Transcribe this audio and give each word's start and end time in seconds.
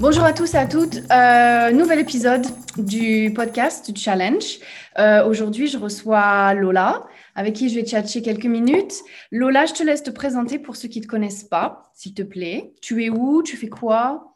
Bonjour 0.00 0.24
à 0.24 0.32
tous 0.32 0.54
et 0.54 0.56
à 0.56 0.66
toutes. 0.66 0.96
Euh, 1.12 1.70
nouvel 1.70 2.00
épisode 2.00 2.44
du 2.76 3.32
podcast 3.32 3.92
du 3.92 4.00
challenge. 4.00 4.58
Euh, 4.98 5.24
Aujourd'hui, 5.24 5.68
je 5.68 5.78
reçois 5.78 6.52
Lola, 6.54 7.06
avec 7.36 7.54
qui 7.54 7.68
je 7.68 7.76
vais 7.76 7.86
tchatcher 7.86 8.20
quelques 8.20 8.46
minutes. 8.46 8.92
Lola, 9.30 9.66
je 9.66 9.72
te 9.72 9.84
laisse 9.84 10.02
te 10.02 10.10
présenter 10.10 10.58
pour 10.58 10.74
ceux 10.74 10.88
qui 10.88 10.98
ne 10.98 11.04
te 11.04 11.08
connaissent 11.08 11.44
pas, 11.44 11.92
s'il 11.94 12.12
te 12.12 12.22
plaît. 12.22 12.74
Tu 12.82 13.04
es 13.04 13.08
où? 13.08 13.44
Tu 13.44 13.56
fais 13.56 13.68
quoi? 13.68 14.34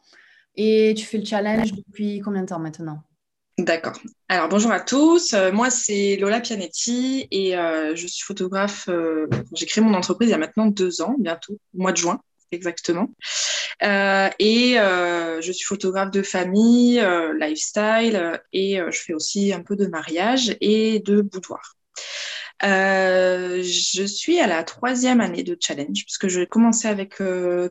Et 0.55 0.93
tu 0.97 1.05
fais 1.05 1.17
le 1.17 1.25
challenge 1.25 1.73
depuis 1.73 2.21
combien 2.21 2.41
de 2.43 2.47
temps 2.47 2.59
maintenant? 2.59 3.03
D'accord. 3.57 3.99
Alors 4.29 4.47
bonjour 4.47 4.71
à 4.71 4.79
tous. 4.79 5.33
Euh, 5.33 5.51
moi 5.51 5.69
c'est 5.69 6.15
Lola 6.15 6.39
Pianetti 6.39 7.27
et 7.31 7.51
je 7.51 8.07
suis 8.07 8.23
photographe. 8.23 8.89
J'ai 9.53 9.65
créé 9.65 9.83
mon 9.83 9.93
entreprise 9.93 10.29
il 10.29 10.31
y 10.31 10.35
a 10.35 10.39
maintenant 10.39 10.67
deux 10.67 11.01
ans, 11.01 11.15
bientôt, 11.19 11.59
au 11.77 11.81
mois 11.81 11.91
de 11.91 11.97
juin 11.97 12.21
exactement. 12.51 13.09
Euh, 13.83 14.29
et 14.39 14.79
euh, 14.79 15.41
je 15.41 15.51
suis 15.51 15.65
photographe 15.65 16.11
de 16.11 16.21
famille, 16.21 16.99
euh, 16.99 17.37
lifestyle, 17.39 18.41
et 18.53 18.77
je 18.77 18.99
fais 18.99 19.13
aussi 19.13 19.53
un 19.53 19.61
peu 19.61 19.75
de 19.75 19.87
mariage 19.87 20.55
et 20.61 20.99
de 20.99 21.21
boudoir. 21.21 21.75
je 22.61 24.05
suis 24.05 24.39
à 24.39 24.47
la 24.47 24.63
troisième 24.63 25.21
année 25.21 25.43
de 25.43 25.57
challenge, 25.59 26.03
puisque 26.05 26.27
je 26.27 26.41
vais 26.41 26.47
commencer 26.47 26.87
avec 26.87 27.21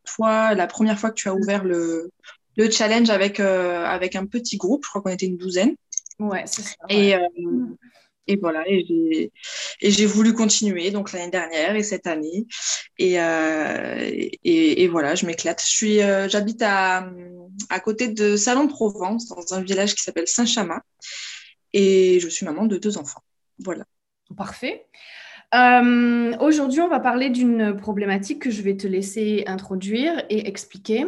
toi 0.04 0.54
la 0.54 0.66
première 0.66 0.98
fois 0.98 1.10
que 1.10 1.16
tu 1.16 1.28
as 1.28 1.34
ouvert 1.34 1.64
le, 1.64 2.10
le 2.56 2.70
challenge 2.70 3.10
avec, 3.10 3.40
avec 3.40 4.16
un 4.16 4.26
petit 4.26 4.56
groupe, 4.56 4.84
je 4.84 4.90
crois 4.90 5.02
qu'on 5.02 5.10
était 5.10 5.26
une 5.26 5.36
douzaine. 5.36 5.74
Ouais, 6.18 6.44
c'est 6.46 6.62
ça. 6.62 6.74
Et, 6.88 7.14
et 8.28 8.36
voilà, 8.36 8.62
et 8.68 9.30
j'ai 9.80 10.06
voulu 10.06 10.34
continuer 10.34 10.90
donc 10.90 11.12
l'année 11.12 11.30
dernière 11.30 11.74
et 11.76 11.82
cette 11.82 12.06
année. 12.06 12.46
Et, 12.98 13.20
euh, 13.20 14.10
et, 14.44 14.86
voilà, 14.88 15.14
je 15.14 15.24
m'éclate. 15.24 15.64
Je 15.66 16.00
euh, 16.00 16.28
j'habite 16.28 16.62
à, 16.62 17.10
à 17.70 17.80
côté 17.80 18.08
de 18.08 18.36
Salon 18.36 18.68
Provence, 18.68 19.28
dans 19.28 19.54
un 19.54 19.62
village 19.62 19.94
qui 19.94 20.02
s'appelle 20.02 20.28
Saint-Chamas. 20.28 20.82
Et 21.72 22.20
je 22.20 22.28
suis 22.28 22.44
maman 22.44 22.66
de 22.66 22.76
deux 22.76 22.98
enfants. 22.98 23.22
Voilà. 23.58 23.84
Parfait. 24.36 24.86
Euh, 25.54 26.36
Aujourd'hui, 26.40 26.82
on 26.82 26.88
va 26.88 27.00
parler 27.00 27.30
d'une 27.30 27.74
problématique 27.76 28.42
que 28.42 28.50
je 28.50 28.60
vais 28.60 28.76
te 28.76 28.86
laisser 28.86 29.44
introduire 29.46 30.22
et 30.28 30.48
expliquer. 30.48 31.06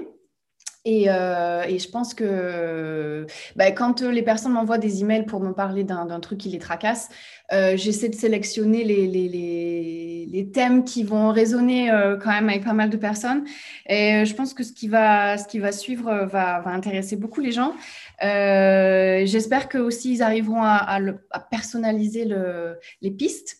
Et, 0.86 1.06
euh, 1.08 1.62
et, 1.64 1.78
je 1.78 1.90
pense 1.90 2.14
que 2.14 3.26
bah, 3.54 3.70
quand 3.70 4.00
les 4.00 4.22
personnes 4.22 4.52
m'envoient 4.52 4.78
des 4.78 5.02
emails 5.02 5.26
pour 5.26 5.40
me 5.40 5.52
parler 5.52 5.84
d'un 5.84 6.20
truc 6.20 6.38
qui 6.38 6.48
les 6.48 6.58
tracasse, 6.58 7.10
euh, 7.52 7.76
j'essaie 7.76 8.08
de 8.08 8.14
sélectionner 8.14 8.82
les, 8.82 9.06
les, 9.06 9.28
les, 9.28 10.26
les, 10.30 10.50
thèmes 10.50 10.84
qui 10.84 11.02
vont 11.02 11.32
résonner 11.32 11.90
euh, 11.90 12.16
quand 12.16 12.30
même 12.30 12.48
avec 12.48 12.64
pas 12.64 12.72
mal 12.72 12.88
de 12.88 12.96
personnes. 12.96 13.44
Et 13.90 14.24
je 14.24 14.34
pense 14.34 14.54
que 14.54 14.62
ce 14.62 14.72
qui 14.72 14.88
va, 14.88 15.36
ce 15.36 15.46
qui 15.46 15.58
va 15.58 15.70
suivre 15.70 16.24
va, 16.24 16.60
va 16.60 16.70
intéresser 16.70 17.16
beaucoup 17.16 17.42
les 17.42 17.52
gens. 17.52 17.74
J'espère 18.22 19.68
que 19.68 19.76
aussi 19.76 20.14
ils 20.14 20.22
arriveront 20.22 20.62
à, 20.62 20.76
à, 20.76 20.98
à 21.30 21.40
personnaliser 21.40 22.24
le, 22.24 22.78
les 23.02 23.10
pistes 23.10 23.59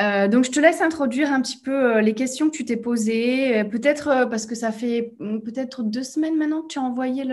euh, 0.00 0.28
donc, 0.28 0.44
je 0.44 0.50
te 0.50 0.60
laisse 0.60 0.80
introduire 0.80 1.32
un 1.32 1.42
petit 1.42 1.58
peu 1.58 1.96
euh, 1.96 2.00
les 2.00 2.14
questions 2.14 2.48
que 2.48 2.56
tu 2.56 2.64
t'es 2.64 2.76
posées. 2.76 3.58
Euh, 3.58 3.64
peut-être 3.64 4.26
parce 4.30 4.46
que 4.46 4.54
ça 4.54 4.72
fait 4.72 5.12
mm, 5.18 5.40
peut-être 5.40 5.82
deux 5.82 6.04
semaines 6.04 6.36
maintenant 6.36 6.62
que 6.62 6.68
tu 6.68 6.78
as 6.78 6.82
envoyé 6.82 7.24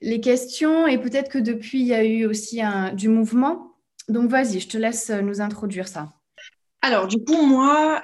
les 0.00 0.20
questions 0.20 0.86
et 0.86 0.98
peut-être 0.98 1.30
que 1.30 1.38
depuis, 1.38 1.80
il 1.80 1.86
y 1.86 1.94
a 1.94 2.04
eu 2.04 2.26
aussi 2.26 2.60
du 2.94 3.08
mouvement. 3.08 3.76
Donc, 4.08 4.30
vas-y, 4.30 4.60
je 4.60 4.68
te 4.68 4.76
laisse 4.76 5.10
nous 5.10 5.40
introduire 5.40 5.88
ça. 5.88 6.12
Alors, 6.82 7.06
du 7.06 7.16
coup, 7.24 7.40
moi, 7.46 8.02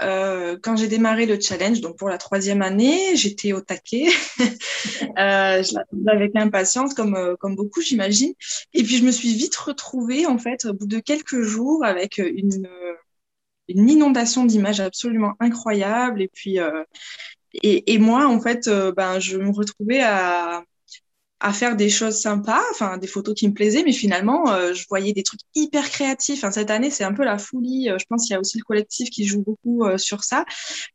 quand 0.62 0.76
j'ai 0.76 0.88
démarré 0.88 1.26
le 1.26 1.38
challenge, 1.38 1.82
donc 1.82 1.98
pour 1.98 2.08
la 2.08 2.16
troisième 2.16 2.62
année, 2.62 3.14
j'étais 3.14 3.52
au 3.52 3.60
taquet. 3.60 4.06
je 4.38 5.74
l'attendais 5.74 6.10
avec 6.10 6.36
impatience, 6.36 6.94
comme, 6.94 7.36
comme 7.38 7.56
beaucoup, 7.56 7.82
j'imagine. 7.82 8.32
Et 8.72 8.82
puis, 8.82 8.96
je 8.96 9.04
me 9.04 9.10
suis 9.10 9.34
vite 9.34 9.56
retrouvée, 9.56 10.24
en 10.24 10.38
fait, 10.38 10.64
au 10.64 10.72
bout 10.72 10.86
de 10.86 11.00
quelques 11.00 11.42
jours, 11.42 11.84
avec 11.84 12.16
une, 12.16 12.66
une 13.70 13.88
inondation 13.88 14.44
d'images 14.44 14.80
absolument 14.80 15.34
incroyable. 15.40 16.22
Et 16.22 16.28
puis, 16.28 16.60
euh, 16.60 16.84
et, 17.62 17.98
moi, 17.98 18.26
en 18.26 18.40
fait, 18.40 18.68
euh, 18.68 18.92
ben, 18.92 19.18
je 19.18 19.36
me 19.36 19.50
retrouvais 19.50 20.00
à, 20.02 20.62
à 21.40 21.52
faire 21.52 21.74
des 21.76 21.88
choses 21.88 22.20
sympas, 22.20 22.60
enfin 22.70 22.98
des 22.98 23.06
photos 23.06 23.34
qui 23.34 23.48
me 23.48 23.54
plaisaient, 23.54 23.82
mais 23.82 23.92
finalement, 23.92 24.52
euh, 24.52 24.74
je 24.74 24.84
voyais 24.88 25.12
des 25.12 25.22
trucs 25.22 25.40
hyper 25.54 25.88
créatifs. 25.90 26.38
Enfin, 26.40 26.50
cette 26.52 26.70
année, 26.70 26.90
c'est 26.90 27.04
un 27.04 27.14
peu 27.14 27.24
la 27.24 27.38
folie. 27.38 27.88
je 27.98 28.04
pense 28.08 28.26
qu'il 28.26 28.34
y 28.34 28.36
a 28.36 28.40
aussi 28.40 28.58
le 28.58 28.64
collectif 28.64 29.10
qui 29.10 29.24
joue 29.24 29.42
beaucoup 29.42 29.84
sur 29.96 30.22
ça, 30.22 30.44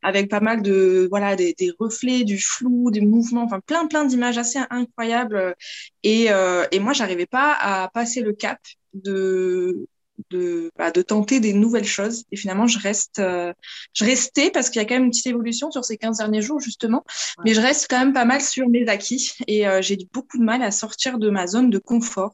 avec 0.04 0.30
pas 0.30 0.40
mal 0.40 0.62
de 0.62 1.08
voilà 1.10 1.36
des, 1.36 1.54
des, 1.58 1.72
reflets, 1.80 2.24
du 2.24 2.40
flou, 2.40 2.92
des 2.92 3.02
mouvements, 3.02 3.44
enfin 3.44 3.60
plein 3.60 3.88
plein 3.88 4.06
d'images 4.06 4.38
assez 4.38 4.60
incroyables. 4.70 5.56
Et, 6.04 6.28
et 6.72 6.80
moi, 6.80 6.94
j'arrivais 6.94 7.26
pas 7.26 7.54
à 7.54 7.90
passer 7.90 8.22
le 8.22 8.34
cap 8.34 8.60
de 8.94 9.88
de, 10.30 10.72
bah, 10.78 10.92
de 10.92 11.02
tenter 11.02 11.40
des 11.40 11.54
nouvelles 11.54 11.86
choses. 11.86 12.24
Et 12.32 12.38
finalement, 12.38 12.68
je 12.68 12.80
reste, 12.80 13.20
euh, 13.20 13.54
je 13.94 14.06
restais 14.06 14.52
parce 14.52 14.70
qu'il 14.70 14.82
y 14.82 14.86
a 14.86 14.88
quand 14.88 14.96
même 14.96 15.06
une 15.06 15.12
petite 15.12 15.28
évolution 15.28 15.72
sur 15.72 15.84
ces 15.86 15.98
15 15.98 16.18
derniers 16.18 16.42
jours, 16.42 16.60
justement. 16.60 17.04
Mais 17.44 17.54
je 17.54 17.62
reste 17.62 17.88
quand 17.90 18.00
même 18.00 18.14
pas 18.14 18.26
mal 18.26 18.42
sur 18.42 18.68
mes 18.70 18.88
acquis 18.88 19.34
et 19.48 19.68
euh, 19.68 19.82
j'ai 19.82 19.98
beaucoup 20.14 20.38
de 20.38 20.44
mal 20.44 20.62
à 20.64 20.72
sortir 20.72 21.20
de 21.20 21.30
ma 21.30 21.48
zone 21.48 21.70
de 21.70 21.78
confort. 21.78 22.34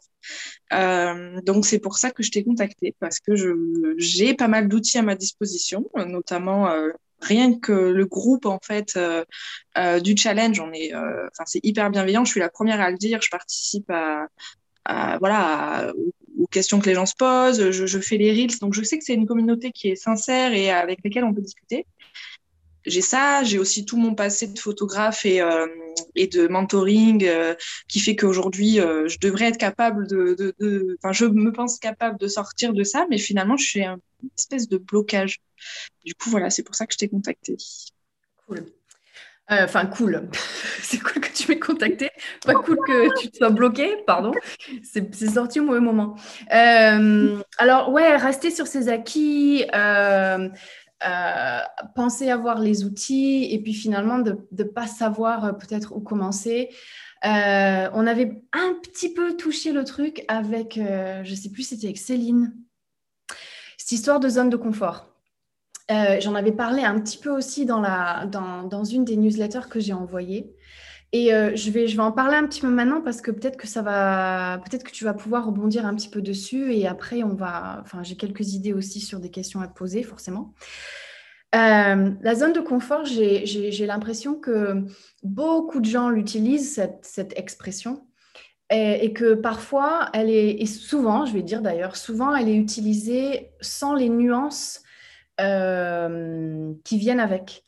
Euh, 0.73 1.41
donc, 1.41 1.65
c'est 1.65 1.79
pour 1.79 1.97
ça 1.97 2.11
que 2.11 2.23
je 2.23 2.31
t'ai 2.31 2.43
contacté 2.43 2.95
parce 2.99 3.19
que 3.19 3.33
j'ai 3.97 4.33
pas 4.33 4.47
mal 4.47 4.67
d'outils 4.67 4.97
à 4.97 5.03
ma 5.03 5.15
disposition, 5.15 5.89
notamment 5.95 6.71
rien 7.19 7.59
que 7.59 7.71
le 7.71 8.05
groupe 8.05 8.47
en 8.47 8.59
fait 8.63 8.99
du 10.01 10.17
challenge 10.17 10.59
on 10.59 10.71
est 10.73 10.91
enfin 10.95 11.43
c'est 11.45 11.59
hyper 11.61 11.91
bienveillant 11.91 12.25
je 12.25 12.31
suis 12.31 12.39
la 12.39 12.49
première 12.49 12.81
à 12.81 12.89
le 12.89 12.97
dire 12.97 13.21
je 13.21 13.29
participe 13.29 13.91
à, 13.91 14.27
voilà 15.19 15.93
aux 15.95 16.11
questions 16.51 16.79
que 16.79 16.87
les 16.87 16.95
gens 16.95 17.05
se 17.05 17.15
posent. 17.15 17.71
Je, 17.71 17.99
fais 17.99 18.17
les 18.17 18.31
reels, 18.31 18.59
donc 18.59 18.73
je 18.73 18.83
sais 18.83 18.97
que 18.97 19.03
c'est 19.03 19.13
une 19.13 19.25
communauté 19.25 19.71
qui 19.71 19.89
est 19.89 19.95
sincère 19.95 20.53
et 20.53 20.69
avec 20.69 20.99
laquelle 21.03 21.23
on 21.23 21.33
peut 21.33 21.41
discuter. 21.41 21.85
J'ai 22.85 23.01
ça, 23.01 23.43
j'ai 23.43 23.59
aussi 23.59 23.85
tout 23.85 23.97
mon 23.97 24.15
passé 24.15 24.47
de 24.47 24.57
photographe 24.57 25.25
et, 25.25 25.39
euh, 25.39 25.67
de 26.15 26.47
mentoring 26.47 27.23
euh, 27.25 27.53
qui 27.87 27.99
fait 27.99 28.15
qu'aujourd'hui 28.15 28.79
euh, 28.79 29.07
je 29.07 29.19
devrais 29.19 29.45
être 29.45 29.57
capable 29.57 30.07
de, 30.07 30.55
enfin 30.97 31.11
je 31.11 31.25
me 31.25 31.51
pense 31.51 31.77
capable 31.77 32.17
de 32.17 32.27
sortir 32.27 32.73
de 32.73 32.83
ça, 32.83 33.05
mais 33.09 33.19
finalement 33.19 33.55
je 33.55 33.65
suis 33.65 33.85
un 33.85 33.99
espèce 34.35 34.67
de 34.67 34.77
blocage. 34.77 35.41
Du 36.05 36.15
coup 36.15 36.31
voilà, 36.31 36.49
c'est 36.49 36.63
pour 36.63 36.73
ça 36.73 36.87
que 36.87 36.93
je 36.93 36.97
t'ai 36.97 37.07
contacté. 37.07 37.55
Cool. 38.47 38.65
Euh, 39.51 39.65
enfin, 39.65 39.85
cool. 39.85 40.29
c'est 40.81 40.99
cool 40.99 41.21
que 41.21 41.31
tu 41.33 41.49
m'aies 41.49 41.59
contacté. 41.59 42.09
Pas 42.45 42.53
cool 42.53 42.77
que 42.85 43.19
tu 43.19 43.29
te 43.29 43.37
sois 43.37 43.49
bloqué, 43.49 43.97
pardon. 44.07 44.31
C'est 44.83 45.13
sorti 45.29 45.59
au 45.59 45.65
mauvais 45.65 45.79
moment. 45.79 46.15
Euh, 46.53 47.37
alors, 47.57 47.91
ouais, 47.91 48.15
rester 48.15 48.51
sur 48.51 48.67
ses 48.67 48.89
acquis, 48.89 49.65
euh, 49.75 50.49
penser 51.95 52.29
avoir 52.29 52.59
les 52.59 52.83
outils 52.85 53.47
et 53.51 53.61
puis 53.61 53.73
finalement 53.73 54.19
de 54.19 54.37
ne 54.51 54.63
pas 54.63 54.87
savoir 54.87 55.57
peut-être 55.57 55.95
où 55.95 55.99
commencer. 55.99 56.69
on 57.23 58.07
avait 58.07 58.43
un 58.53 58.73
petit 58.81 59.13
peu 59.13 59.35
touché 59.35 59.73
le 59.73 59.83
truc 59.83 60.23
avec, 60.27 60.75
je 60.75 61.29
ne 61.29 61.35
sais 61.35 61.49
plus, 61.49 61.63
c'était 61.63 61.87
avec 61.87 61.97
Céline. 61.97 62.53
Cette 63.77 63.91
histoire 63.93 64.19
de 64.19 64.29
zone 64.29 64.49
de 64.49 64.57
confort. 64.57 65.10
J'en 65.89 66.35
avais 66.35 66.51
parlé 66.53 66.83
un 66.83 66.99
petit 66.99 67.17
peu 67.17 67.29
aussi 67.29 67.65
dans, 67.65 67.81
la, 67.81 68.25
dans, 68.25 68.63
dans 68.63 68.83
une 68.83 69.03
des 69.03 69.17
newsletters 69.17 69.67
que 69.69 69.79
j'ai 69.79 69.93
envoyées. 69.93 70.55
Et 71.13 71.33
euh, 71.33 71.51
je, 71.55 71.71
vais, 71.71 71.87
je 71.87 71.97
vais 71.97 72.03
en 72.03 72.13
parler 72.13 72.35
un 72.35 72.47
petit 72.47 72.61
peu 72.61 72.69
maintenant 72.69 73.01
parce 73.01 73.21
que 73.21 73.31
peut-être 73.31 73.57
que 73.57 73.67
peut-être 73.67 74.83
que 74.83 74.91
tu 74.91 75.03
vas 75.03 75.13
pouvoir 75.13 75.45
rebondir 75.45 75.85
un 75.85 75.93
petit 75.93 76.07
peu 76.07 76.21
dessus 76.21 76.73
et 76.73 76.87
après 76.87 77.21
enfin 77.23 78.01
j'ai 78.01 78.15
quelques 78.15 78.53
idées 78.53 78.71
aussi 78.71 79.01
sur 79.01 79.19
des 79.19 79.29
questions 79.29 79.59
à 79.59 79.67
te 79.67 79.73
poser 79.73 80.03
forcément. 80.03 80.53
Euh, 81.53 82.11
la 82.21 82.35
zone 82.35 82.53
de 82.53 82.61
confort, 82.61 83.03
j'ai 83.03 83.85
l'impression 83.85 84.35
que 84.35 84.85
beaucoup 85.21 85.81
de 85.81 85.85
gens 85.85 86.09
l'utilisent 86.09 86.73
cette, 86.73 86.99
cette, 87.01 87.37
expression 87.37 88.05
et, 88.69 89.11
que 89.11 89.33
parfois 89.33 90.09
elle 90.13 90.29
est, 90.29 90.61
et 90.61 90.65
souvent, 90.65 91.25
je 91.25 91.33
vais 91.33 91.41
dire 91.41 91.61
d'ailleurs, 91.61 91.97
souvent 91.97 92.33
elle 92.33 92.47
est 92.47 92.55
utilisée 92.55 93.51
sans 93.59 93.95
les 93.95 94.07
nuances 94.07 94.81
euh, 95.39 96.73
qui 96.83 96.97
viennent 96.97 97.19
avec. 97.19 97.63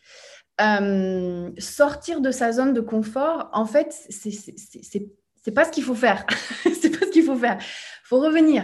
Euh, 0.61 1.51
sortir 1.57 2.21
de 2.21 2.31
sa 2.31 2.51
zone 2.51 2.73
de 2.73 2.81
confort, 2.81 3.49
en 3.53 3.65
fait, 3.65 3.93
c'est 4.09 5.51
pas 5.53 5.65
ce 5.65 5.71
qu'il 5.71 5.83
faut 5.83 5.95
faire. 5.95 6.25
c'est 6.63 6.97
pas 6.97 7.05
ce 7.05 7.11
qu'il 7.11 7.23
faut 7.23 7.35
faire. 7.35 7.57
Il 8.05 8.07
faut 8.09 8.19
revenir. 8.19 8.63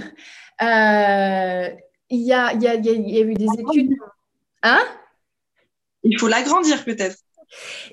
Euh, 0.62 1.70
il 2.10 2.20
y, 2.20 2.34
a, 2.34 2.54
y, 2.54 2.68
a, 2.68 2.76
y, 2.76 2.90
a, 2.90 3.22
eu 3.22 3.34
des 3.34 3.48
études. 3.58 3.94
Hein? 4.64 4.82
Il 6.04 6.20
faut 6.20 6.28
l'agrandir 6.28 6.84
peut-être. 6.84 7.18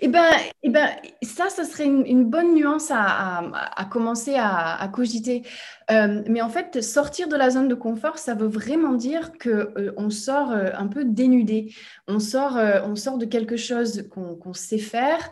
Eh 0.00 0.08
bien, 0.08 0.30
eh 0.62 0.68
ben, 0.68 0.88
ça, 1.22 1.48
ce 1.48 1.64
serait 1.64 1.86
une, 1.86 2.24
bonne 2.24 2.54
nuance 2.54 2.90
à, 2.90 3.88
commencer 3.90 4.34
à, 4.36 4.88
cogiter. 4.92 5.42
Euh, 5.90 6.22
mais 6.28 6.42
en 6.42 6.48
fait, 6.48 6.82
sortir 6.82 7.28
de 7.28 7.36
la 7.36 7.50
zone 7.50 7.68
de 7.68 7.74
confort, 7.74 8.18
ça 8.18 8.34
veut 8.34 8.48
vraiment 8.48 8.92
dire 8.92 9.32
qu'on 9.42 9.48
euh, 9.78 10.10
sort 10.10 10.52
euh, 10.52 10.70
un 10.76 10.88
peu 10.88 11.04
dénudé. 11.04 11.74
On 12.08 12.18
sort, 12.18 12.58
on 12.84 12.96
sort 12.96 13.18
de 13.18 13.24
quelque 13.24 13.56
chose 13.56 14.08
qu'on 14.10 14.54
sait 14.54 14.78
faire, 14.78 15.30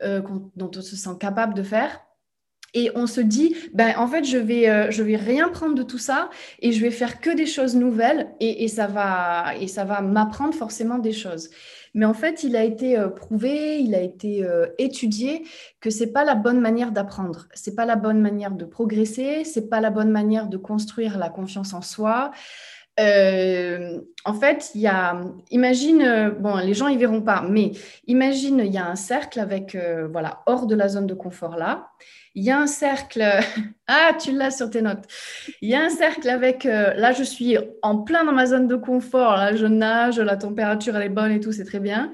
dont 0.00 0.70
on 0.74 0.80
se 0.80 0.96
sent 0.96 1.16
capable 1.20 1.54
de 1.54 1.62
faire. 1.62 2.00
Et 2.74 2.90
on 2.94 3.06
se 3.06 3.22
dit, 3.22 3.56
ben, 3.72 3.94
en 3.96 4.06
fait, 4.06 4.24
je 4.24 4.36
vais, 4.36 4.90
vais 4.90 5.16
rien 5.16 5.48
prendre 5.48 5.74
de 5.74 5.82
tout 5.82 5.98
ça 5.98 6.28
et 6.58 6.72
je 6.72 6.80
vais 6.82 6.90
faire 6.90 7.20
que 7.20 7.30
des 7.30 7.46
choses 7.46 7.74
nouvelles 7.74 8.28
et 8.40 8.68
ça 8.68 8.86
va, 8.86 9.54
et 9.58 9.66
ça 9.66 9.84
va 9.84 10.02
m'apprendre 10.02 10.54
forcément 10.54 10.98
des 10.98 11.12
choses. 11.12 11.48
Mais 11.96 12.04
en 12.04 12.12
fait, 12.12 12.44
il 12.44 12.56
a 12.56 12.62
été 12.62 12.98
euh, 12.98 13.08
prouvé, 13.08 13.80
il 13.80 13.94
a 13.94 14.02
été 14.02 14.44
euh, 14.44 14.66
étudié 14.76 15.44
que 15.80 15.88
c'est 15.88 16.12
pas 16.12 16.24
la 16.24 16.34
bonne 16.34 16.60
manière 16.60 16.92
d'apprendre, 16.92 17.48
c'est 17.54 17.74
pas 17.74 17.86
la 17.86 17.96
bonne 17.96 18.20
manière 18.20 18.50
de 18.50 18.66
progresser, 18.66 19.44
c'est 19.44 19.70
pas 19.70 19.80
la 19.80 19.88
bonne 19.88 20.10
manière 20.10 20.46
de 20.48 20.58
construire 20.58 21.16
la 21.16 21.30
confiance 21.30 21.72
en 21.72 21.80
soi. 21.80 22.32
Euh, 22.98 24.00
en 24.24 24.34
fait, 24.34 24.70
il 24.74 24.80
y 24.80 24.86
a, 24.86 25.20
imagine, 25.50 26.34
bon, 26.38 26.56
les 26.56 26.74
gens 26.74 26.88
ils 26.88 26.98
verront 26.98 27.20
pas, 27.22 27.44
mais 27.48 27.72
imagine, 28.06 28.62
il 28.64 28.72
y 28.72 28.78
a 28.78 28.86
un 28.86 28.96
cercle 28.96 29.38
avec, 29.38 29.76
voilà, 30.10 30.42
hors 30.46 30.66
de 30.66 30.74
la 30.74 30.88
zone 30.88 31.06
de 31.06 31.14
confort 31.14 31.56
là. 31.56 31.90
Il 32.34 32.44
y 32.44 32.50
a 32.50 32.58
un 32.58 32.66
cercle, 32.66 33.22
ah, 33.86 34.12
tu 34.18 34.32
l'as 34.32 34.50
sur 34.50 34.70
tes 34.70 34.82
notes. 34.82 35.04
Il 35.60 35.68
y 35.68 35.74
a 35.74 35.82
un 35.82 35.90
cercle 35.90 36.28
avec, 36.28 36.64
là, 36.64 37.12
je 37.12 37.22
suis 37.22 37.56
en 37.82 37.98
plein 37.98 38.24
dans 38.24 38.32
ma 38.32 38.46
zone 38.46 38.66
de 38.66 38.76
confort, 38.76 39.36
là, 39.36 39.54
je 39.54 39.66
nage, 39.66 40.18
la 40.18 40.36
température 40.36 40.96
elle 40.96 41.04
est 41.04 41.08
bonne 41.10 41.32
et 41.32 41.40
tout, 41.40 41.52
c'est 41.52 41.64
très 41.64 41.80
bien. 41.80 42.12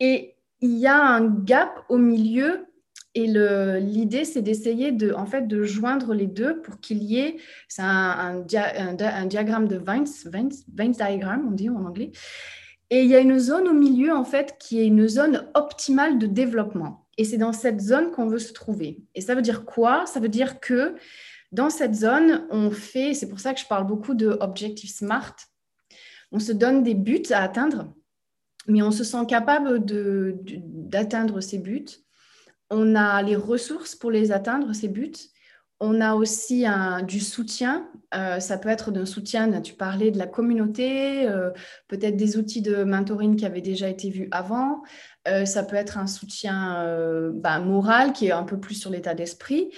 Et 0.00 0.36
il 0.60 0.78
y 0.78 0.86
a 0.86 0.96
un 0.96 1.26
gap 1.26 1.84
au 1.88 1.98
milieu 1.98 2.66
et 3.14 3.26
l'idée, 3.26 4.24
c'est 4.24 4.40
d'essayer 4.40 4.90
de, 4.90 5.12
en 5.12 5.26
fait, 5.26 5.46
de 5.46 5.64
joindre 5.64 6.14
les 6.14 6.26
deux 6.26 6.62
pour 6.62 6.80
qu'il 6.80 7.02
y 7.02 7.18
ait, 7.18 7.36
c'est 7.68 7.82
un, 7.82 8.42
un, 8.42 9.26
diagramme 9.26 9.68
de 9.68 9.76
Venn, 9.76 10.04
Venn, 10.24 10.92
diagram, 10.92 11.46
on 11.46 11.50
dit 11.50 11.68
en 11.68 11.84
anglais. 11.84 12.10
Et 12.88 13.02
il 13.02 13.10
y 13.10 13.14
a 13.14 13.20
une 13.20 13.38
zone 13.38 13.68
au 13.68 13.74
milieu, 13.74 14.14
en 14.14 14.24
fait, 14.24 14.56
qui 14.58 14.80
est 14.80 14.86
une 14.86 15.08
zone 15.08 15.46
optimale 15.54 16.18
de 16.18 16.26
développement. 16.26 17.06
Et 17.18 17.24
c'est 17.24 17.36
dans 17.36 17.52
cette 17.52 17.80
zone 17.80 18.10
qu'on 18.12 18.26
veut 18.26 18.38
se 18.38 18.54
trouver. 18.54 19.02
Et 19.14 19.20
ça 19.20 19.34
veut 19.34 19.42
dire 19.42 19.66
quoi? 19.66 20.06
Ça 20.06 20.18
veut 20.18 20.30
dire 20.30 20.58
que 20.60 20.94
dans 21.52 21.68
cette 21.68 21.94
zone, 21.94 22.46
on 22.50 22.70
fait, 22.70 23.12
c'est 23.12 23.28
pour 23.28 23.40
ça 23.40 23.52
que 23.52 23.60
je 23.60 23.66
parle 23.66 23.86
beaucoup 23.86 24.14
de 24.14 24.38
Objective 24.40 24.90
Smart, 24.90 25.36
on 26.32 26.38
se 26.38 26.52
donne 26.52 26.82
des 26.82 26.94
buts 26.94 27.22
à 27.30 27.42
atteindre, 27.42 27.92
mais 28.66 28.80
on 28.80 28.90
se 28.90 29.04
sent 29.04 29.26
capable 29.28 29.84
d'atteindre 29.84 31.42
ces 31.42 31.58
buts 31.58 32.01
on 32.72 32.96
a 32.96 33.22
les 33.22 33.36
ressources 33.36 33.94
pour 33.94 34.10
les 34.10 34.32
atteindre, 34.32 34.72
ces 34.72 34.88
buts. 34.88 35.12
On 35.78 36.00
a 36.00 36.14
aussi 36.14 36.64
du 37.06 37.20
soutien. 37.20 37.88
Euh, 38.14 38.40
ça 38.40 38.56
peut 38.56 38.68
être 38.68 38.92
d'un 38.92 39.04
soutien, 39.04 39.60
tu 39.60 39.74
parlais 39.74 40.10
de 40.10 40.18
la 40.18 40.26
communauté, 40.26 41.28
euh, 41.28 41.50
peut-être 41.88 42.16
des 42.16 42.36
outils 42.36 42.62
de 42.62 42.84
mentoring 42.84 43.36
qui 43.36 43.44
avaient 43.44 43.60
déjà 43.60 43.88
été 43.88 44.08
vus 44.08 44.28
avant. 44.30 44.82
Euh, 45.28 45.44
ça 45.44 45.64
peut 45.64 45.76
être 45.76 45.98
un 45.98 46.06
soutien 46.06 47.30
bah, 47.34 47.58
moral 47.58 48.12
qui 48.12 48.28
est 48.28 48.32
un 48.32 48.44
peu 48.44 48.58
plus 48.58 48.74
sur 48.74 48.90
l'état 48.90 49.14
d'esprit. 49.14 49.70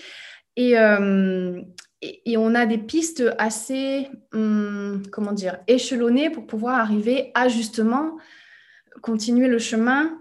Et, 0.56 0.74
et, 2.02 2.36
on 2.36 2.54
a 2.54 2.66
des 2.66 2.78
pistes 2.78 3.24
assez, 3.38 4.08
hum, 4.32 5.02
comment 5.10 5.32
dire, 5.32 5.58
échelonnées 5.66 6.30
pour 6.30 6.46
pouvoir 6.46 6.78
arriver 6.78 7.32
à 7.34 7.48
justement 7.48 8.18
continuer 9.00 9.48
le 9.48 9.58
chemin 9.58 10.20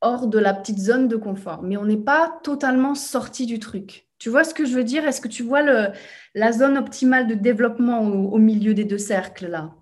hors 0.00 0.26
de 0.26 0.38
la 0.38 0.54
petite 0.54 0.78
zone 0.78 1.08
de 1.08 1.16
confort, 1.16 1.62
mais 1.62 1.76
on 1.76 1.84
n'est 1.84 1.96
pas 1.96 2.40
totalement 2.42 2.94
sorti 2.94 3.46
du 3.46 3.58
truc. 3.58 4.06
Tu 4.20 4.28
vois 4.28 4.44
ce 4.44 4.52
que 4.54 4.66
je 4.66 4.74
veux 4.74 4.84
dire? 4.84 5.06
Est-ce 5.06 5.20
que 5.20 5.28
tu 5.28 5.42
vois 5.42 5.62
la 5.62 6.52
zone 6.52 6.76
optimale 6.76 7.26
de 7.26 7.34
développement 7.34 8.02
au, 8.02 8.38
milieu 8.38 8.74
des 8.74 8.84
deux 8.84 8.98
cercles 8.98 9.48
là? 9.48 9.74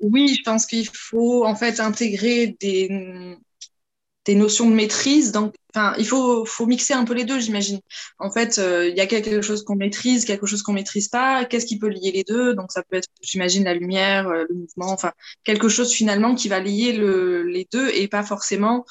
Oui, 0.00 0.34
je 0.36 0.42
pense 0.44 0.66
qu'il 0.66 0.86
faut 0.92 1.46
en 1.46 1.54
fait 1.54 1.80
intégrer 1.80 2.56
des, 2.60 3.36
notions 4.28 4.68
de 4.68 4.74
maîtrise. 4.74 5.30
Donc, 5.30 5.54
il 5.96 6.04
faut, 6.04 6.44
mixer 6.66 6.94
un 6.94 7.04
peu 7.04 7.14
les 7.14 7.24
deux, 7.24 7.38
j'imagine. 7.38 7.78
En 8.18 8.32
fait, 8.32 8.58
euh, 8.58 8.88
il 8.88 8.96
y 8.96 9.00
a 9.00 9.06
quelque 9.06 9.40
chose 9.42 9.62
qu'on 9.62 9.76
maîtrise, 9.76 10.24
quelque 10.24 10.46
chose 10.46 10.62
qu'on 10.62 10.72
maîtrise 10.72 11.06
pas. 11.06 11.44
Qu'est-ce 11.44 11.66
qui 11.66 11.78
peut 11.78 11.88
lier 11.88 12.10
les 12.10 12.24
deux? 12.24 12.52
Donc, 12.54 12.72
ça 12.72 12.82
peut 12.82 12.96
être, 12.96 13.08
j'imagine, 13.22 13.62
la 13.62 13.74
lumière, 13.74 14.26
euh, 14.26 14.44
le 14.48 14.56
mouvement, 14.56 14.92
enfin, 14.92 15.12
quelque 15.44 15.68
chose 15.68 15.92
finalement 15.92 16.34
qui 16.34 16.48
va 16.48 16.58
lier 16.58 16.92
le, 16.92 17.44
les 17.44 17.68
deux 17.70 17.88
et 17.90 18.08
pas 18.08 18.24
forcément 18.24 18.84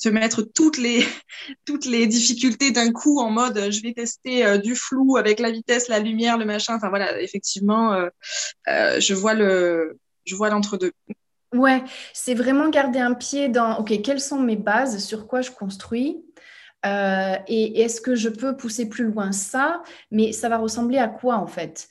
se 0.00 0.08
mettre 0.08 0.42
toutes 0.42 0.78
les, 0.78 1.04
toutes 1.66 1.84
les 1.84 2.06
difficultés 2.06 2.70
d'un 2.72 2.90
coup 2.90 3.20
en 3.20 3.30
mode 3.30 3.58
euh, 3.58 3.70
je 3.70 3.82
vais 3.82 3.92
tester 3.92 4.44
euh, 4.44 4.56
du 4.56 4.74
flou 4.74 5.16
avec 5.16 5.38
la 5.38 5.50
vitesse, 5.50 5.88
la 5.88 5.98
lumière, 5.98 6.38
le 6.38 6.46
machin. 6.46 6.74
Enfin 6.76 6.88
voilà, 6.88 7.20
effectivement, 7.20 7.92
euh, 7.92 9.00
je 9.00 9.14
vois 9.14 9.34
l'entre-deux. 9.34 10.92
Ouais, 11.52 11.82
c'est 12.14 12.34
vraiment 12.34 12.68
garder 12.68 13.00
un 13.00 13.14
pied 13.14 13.48
dans 13.48 13.78
OK, 13.78 14.00
quelles 14.02 14.20
sont 14.20 14.38
mes 14.38 14.56
bases, 14.56 15.04
sur 15.04 15.26
quoi 15.26 15.42
je 15.42 15.50
construis. 15.50 16.24
et 16.84 17.80
est-ce 17.82 18.00
que 18.00 18.14
je 18.14 18.28
peux 18.28 18.56
pousser 18.56 18.88
plus 18.88 19.04
loin 19.04 19.32
ça 19.32 19.82
Mais 20.10 20.32
ça 20.32 20.48
va 20.48 20.58
ressembler 20.58 20.98
à 20.98 21.08
quoi 21.08 21.36
en 21.36 21.48
fait? 21.48 21.88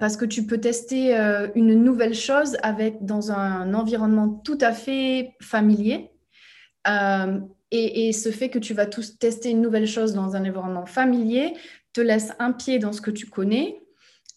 Parce 0.00 0.16
que 0.16 0.24
tu 0.24 0.44
peux 0.44 0.58
tester 0.58 1.14
une 1.54 1.74
nouvelle 1.84 2.14
chose 2.14 2.56
avec 2.62 3.04
dans 3.04 3.30
un 3.30 3.72
environnement 3.74 4.28
tout 4.28 4.58
à 4.60 4.72
fait 4.72 5.36
familier, 5.40 6.10
euh, 6.88 7.40
et, 7.70 8.12
ce 8.12 8.30
fait 8.30 8.48
que 8.48 8.58
tu 8.58 8.74
vas 8.74 8.86
tous 8.86 9.18
tester 9.18 9.50
une 9.50 9.60
nouvelle 9.60 9.86
chose 9.86 10.14
dans 10.14 10.36
un 10.36 10.40
environnement 10.40 10.86
familier 10.86 11.54
te 11.92 12.00
laisse 12.00 12.32
un 12.38 12.52
pied 12.52 12.78
dans 12.78 12.92
ce 12.92 13.00
que 13.00 13.10
tu 13.10 13.26
connais. 13.26 13.80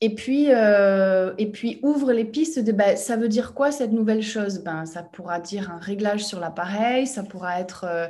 Et 0.01 0.15
puis, 0.15 0.47
euh, 0.49 1.33
et 1.37 1.51
puis 1.51 1.79
ouvre 1.83 2.13
les 2.13 2.23
pistes 2.23 2.59
de 2.59 2.71
ben, 2.71 2.95
ça 2.95 3.17
veut 3.17 3.27
dire 3.27 3.53
quoi 3.53 3.71
cette 3.71 3.91
nouvelle 3.91 4.23
chose? 4.23 4.59
Ben, 4.59 4.85
Ça 4.85 5.03
pourra 5.03 5.39
dire 5.39 5.69
un 5.69 5.77
réglage 5.77 6.23
sur 6.23 6.39
l'appareil, 6.39 7.05
ça 7.05 7.21
pourra 7.23 7.59
être 7.59 7.85
euh, 7.85 8.07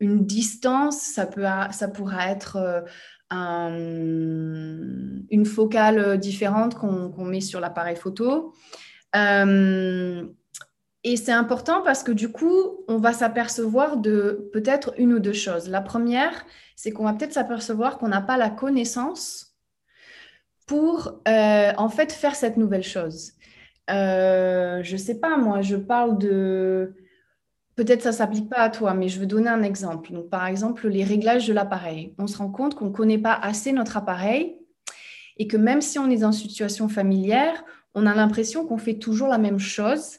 une 0.00 0.26
distance, 0.26 1.00
ça, 1.00 1.26
peut, 1.26 1.44
ça 1.70 1.88
pourra 1.88 2.30
être 2.30 2.84
un, 3.30 3.76
une 5.30 5.46
focale 5.46 6.18
différente 6.18 6.74
qu'on 6.74 7.24
met 7.24 7.40
sur 7.40 7.60
l'appareil 7.60 7.96
photo. 7.96 8.52
Et 11.02 11.16
c'est 11.16 11.32
important 11.32 11.82
parce 11.82 12.02
que 12.02 12.12
du 12.12 12.30
coup, 12.30 12.84
on 12.86 12.98
va 12.98 13.12
s'apercevoir 13.12 13.96
de 13.96 14.50
peut-être 14.52 14.92
une 14.98 15.14
ou 15.14 15.18
deux 15.18 15.32
choses. 15.32 15.68
La 15.68 15.80
première, 15.80 16.44
c'est 16.76 16.90
qu'on 16.90 17.04
va 17.04 17.14
peut-être 17.14 17.32
s'apercevoir 17.32 17.98
qu'on 17.98 18.08
n'a 18.08 18.20
pas 18.20 18.36
la 18.36 18.50
connaissance 18.50 19.56
pour 20.66 21.20
euh, 21.26 21.72
en 21.76 21.88
fait 21.88 22.12
faire 22.12 22.34
cette 22.34 22.56
nouvelle 22.56 22.82
chose. 22.82 23.32
Euh, 23.90 24.82
je 24.82 24.92
ne 24.92 24.98
sais 24.98 25.18
pas, 25.18 25.36
moi, 25.36 25.62
je 25.62 25.76
parle 25.76 26.18
de... 26.18 26.94
Peut-être 27.76 28.02
ça 28.02 28.10
ne 28.10 28.14
s'applique 28.14 28.50
pas 28.50 28.58
à 28.58 28.68
toi, 28.68 28.92
mais 28.92 29.08
je 29.08 29.18
veux 29.18 29.26
donner 29.26 29.48
un 29.48 29.62
exemple. 29.62 30.12
Donc, 30.12 30.28
par 30.28 30.46
exemple, 30.46 30.86
les 30.86 31.02
réglages 31.02 31.48
de 31.48 31.54
l'appareil. 31.54 32.14
On 32.18 32.26
se 32.26 32.36
rend 32.36 32.50
compte 32.50 32.74
qu'on 32.74 32.86
ne 32.86 32.92
connaît 32.92 33.18
pas 33.18 33.32
assez 33.32 33.72
notre 33.72 33.96
appareil 33.96 34.58
et 35.38 35.48
que 35.48 35.56
même 35.56 35.80
si 35.80 35.98
on 35.98 36.10
est 36.10 36.22
une 36.22 36.32
situation 36.32 36.90
familière, 36.90 37.64
on 37.94 38.04
a 38.04 38.14
l'impression 38.14 38.66
qu'on 38.66 38.76
fait 38.76 38.98
toujours 38.98 39.28
la 39.28 39.38
même 39.38 39.58
chose 39.58 40.18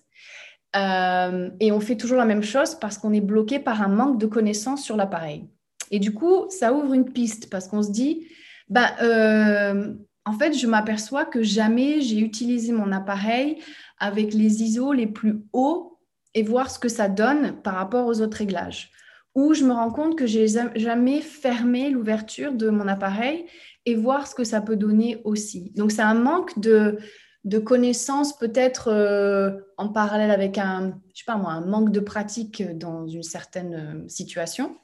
euh, 0.75 1.49
et 1.59 1.71
on 1.71 1.79
fait 1.79 1.97
toujours 1.97 2.17
la 2.17 2.25
même 2.25 2.43
chose 2.43 2.75
parce 2.75 2.97
qu'on 2.97 3.13
est 3.13 3.21
bloqué 3.21 3.59
par 3.59 3.81
un 3.81 3.89
manque 3.89 4.19
de 4.19 4.25
connaissances 4.25 4.83
sur 4.83 4.95
l'appareil. 4.95 5.47
Et 5.91 5.99
du 5.99 6.13
coup, 6.13 6.45
ça 6.49 6.73
ouvre 6.73 6.93
une 6.93 7.11
piste 7.11 7.49
parce 7.49 7.67
qu'on 7.67 7.83
se 7.83 7.91
dit, 7.91 8.27
bah, 8.69 8.95
euh, 9.01 9.93
en 10.25 10.33
fait, 10.33 10.53
je 10.53 10.67
m'aperçois 10.67 11.25
que 11.25 11.43
jamais 11.43 12.01
j'ai 12.01 12.19
utilisé 12.19 12.71
mon 12.71 12.91
appareil 12.91 13.57
avec 13.99 14.33
les 14.33 14.63
ISO 14.63 14.93
les 14.93 15.07
plus 15.07 15.41
hauts 15.51 15.99
et 16.33 16.43
voir 16.43 16.71
ce 16.71 16.79
que 16.79 16.87
ça 16.87 17.09
donne 17.09 17.61
par 17.61 17.75
rapport 17.75 18.07
aux 18.07 18.21
autres 18.21 18.37
réglages. 18.37 18.91
Ou 19.35 19.53
je 19.53 19.63
me 19.63 19.73
rends 19.73 19.91
compte 19.91 20.17
que 20.17 20.25
j'ai 20.25 20.47
jamais 20.75 21.21
fermé 21.21 21.89
l'ouverture 21.89 22.53
de 22.53 22.69
mon 22.69 22.87
appareil 22.87 23.45
et 23.85 23.95
voir 23.95 24.27
ce 24.27 24.35
que 24.35 24.43
ça 24.43 24.61
peut 24.61 24.75
donner 24.75 25.21
aussi. 25.23 25.71
Donc 25.75 25.91
c'est 25.91 26.01
un 26.01 26.13
manque 26.13 26.57
de, 26.59 26.97
de 27.43 27.57
connaissances 27.57 28.37
peut-être 28.37 28.89
euh, 28.89 29.51
en 29.77 29.89
parallèle 29.89 30.31
avec 30.31 30.57
un, 30.57 30.99
je 31.13 31.19
sais 31.19 31.25
pas 31.25 31.37
moi, 31.37 31.51
un 31.51 31.65
manque 31.65 31.91
de 31.91 31.99
pratique 31.99 32.63
dans 32.77 33.07
une 33.07 33.23
certaine 33.23 33.73
euh, 33.73 34.07
situation. 34.07 34.77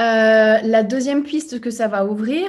Euh, 0.00 0.58
la 0.60 0.82
deuxième 0.82 1.22
piste 1.22 1.60
que 1.60 1.70
ça 1.70 1.86
va 1.86 2.04
ouvrir, 2.04 2.48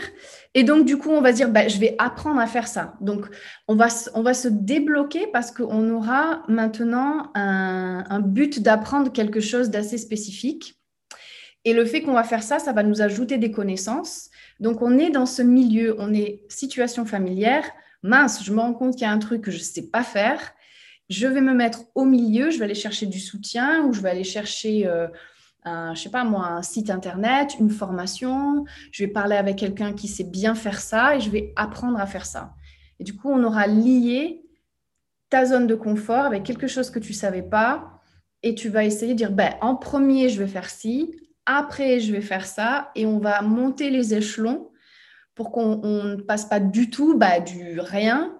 et 0.55 0.63
donc 0.63 0.85
du 0.85 0.97
coup 0.97 1.09
on 1.09 1.21
va 1.21 1.31
dire, 1.31 1.49
bah, 1.49 1.67
je 1.67 1.77
vais 1.77 1.95
apprendre 1.99 2.39
à 2.39 2.47
faire 2.47 2.67
ça. 2.67 2.95
Donc 3.01 3.27
on 3.67 3.75
va, 3.75 3.87
on 4.15 4.23
va 4.23 4.33
se 4.33 4.47
débloquer 4.47 5.27
parce 5.27 5.51
qu'on 5.51 5.89
aura 5.91 6.43
maintenant 6.47 7.31
un, 7.35 8.03
un 8.09 8.19
but 8.19 8.61
d'apprendre 8.61 9.11
quelque 9.11 9.39
chose 9.39 9.69
d'assez 9.69 9.97
spécifique. 9.99 10.79
Et 11.65 11.73
le 11.73 11.85
fait 11.85 12.01
qu'on 12.01 12.13
va 12.13 12.23
faire 12.23 12.43
ça, 12.43 12.59
ça 12.59 12.73
va 12.73 12.83
nous 12.83 13.01
ajouter 13.01 13.37
des 13.37 13.51
connaissances. 13.51 14.29
Donc 14.59 14.81
on 14.81 14.97
est 14.97 15.09
dans 15.09 15.25
ce 15.25 15.41
milieu, 15.41 15.95
on 15.99 16.13
est 16.13 16.43
situation 16.47 17.05
familière, 17.05 17.63
mince, 18.05 18.43
je 18.43 18.53
me 18.53 18.59
rends 18.59 18.74
compte 18.74 18.93
qu'il 18.93 19.03
y 19.03 19.05
a 19.05 19.12
un 19.12 19.19
truc 19.19 19.41
que 19.41 19.51
je 19.51 19.57
ne 19.57 19.63
sais 19.63 19.89
pas 19.89 20.03
faire, 20.03 20.53
je 21.09 21.27
vais 21.27 21.41
me 21.41 21.53
mettre 21.53 21.81
au 21.93 22.05
milieu, 22.05 22.50
je 22.50 22.57
vais 22.57 22.65
aller 22.65 22.75
chercher 22.75 23.05
du 23.05 23.19
soutien 23.19 23.83
ou 23.85 23.93
je 23.93 24.01
vais 24.01 24.09
aller 24.09 24.24
chercher, 24.24 24.88
euh, 24.88 25.07
un, 25.63 25.93
je 25.93 26.03
sais 26.03 26.09
pas 26.09 26.24
moi, 26.24 26.47
un 26.47 26.62
site 26.62 26.89
internet, 26.89 27.55
une 27.59 27.69
formation, 27.69 28.65
je 28.91 29.03
vais 29.03 29.12
parler 29.12 29.35
avec 29.35 29.57
quelqu'un 29.57 29.93
qui 29.93 30.07
sait 30.07 30.24
bien 30.24 30.55
faire 30.55 30.79
ça 30.79 31.15
et 31.15 31.19
je 31.19 31.29
vais 31.29 31.53
apprendre 31.55 32.00
à 32.00 32.05
faire 32.05 32.25
ça. 32.25 32.53
Et 33.00 33.03
du 33.03 33.15
coup, 33.15 33.29
on 33.29 33.43
aura 33.43 33.67
lié 33.67 34.41
ta 35.29 35.45
zone 35.45 35.67
de 35.67 35.75
confort 35.75 36.25
avec 36.25 36.43
quelque 36.43 36.67
chose 36.67 36.89
que 36.89 37.00
tu 37.00 37.13
savais 37.13 37.43
pas 37.43 38.01
et 38.43 38.55
tu 38.55 38.69
vas 38.69 38.85
essayer 38.85 39.13
de 39.13 39.17
dire, 39.17 39.31
ben, 39.31 39.53
en 39.62 39.75
premier, 39.75 40.29
je 40.29 40.41
vais 40.41 40.47
faire 40.47 40.69
ci, 40.69 41.12
après, 41.45 42.00
je 42.00 42.12
vais 42.12 42.21
faire 42.21 42.45
ça 42.45 42.91
et 42.95 43.05
on 43.05 43.19
va 43.19 43.41
monter 43.41 43.89
les 43.89 44.13
échelons 44.13 44.69
pour 45.36 45.51
qu'on 45.51 45.77
ne 45.77 46.15
passe 46.15 46.46
pas 46.46 46.60
du 46.60 46.89
tout 46.89 47.18
bah, 47.18 47.39
du 47.39 47.80
rien 47.80 48.38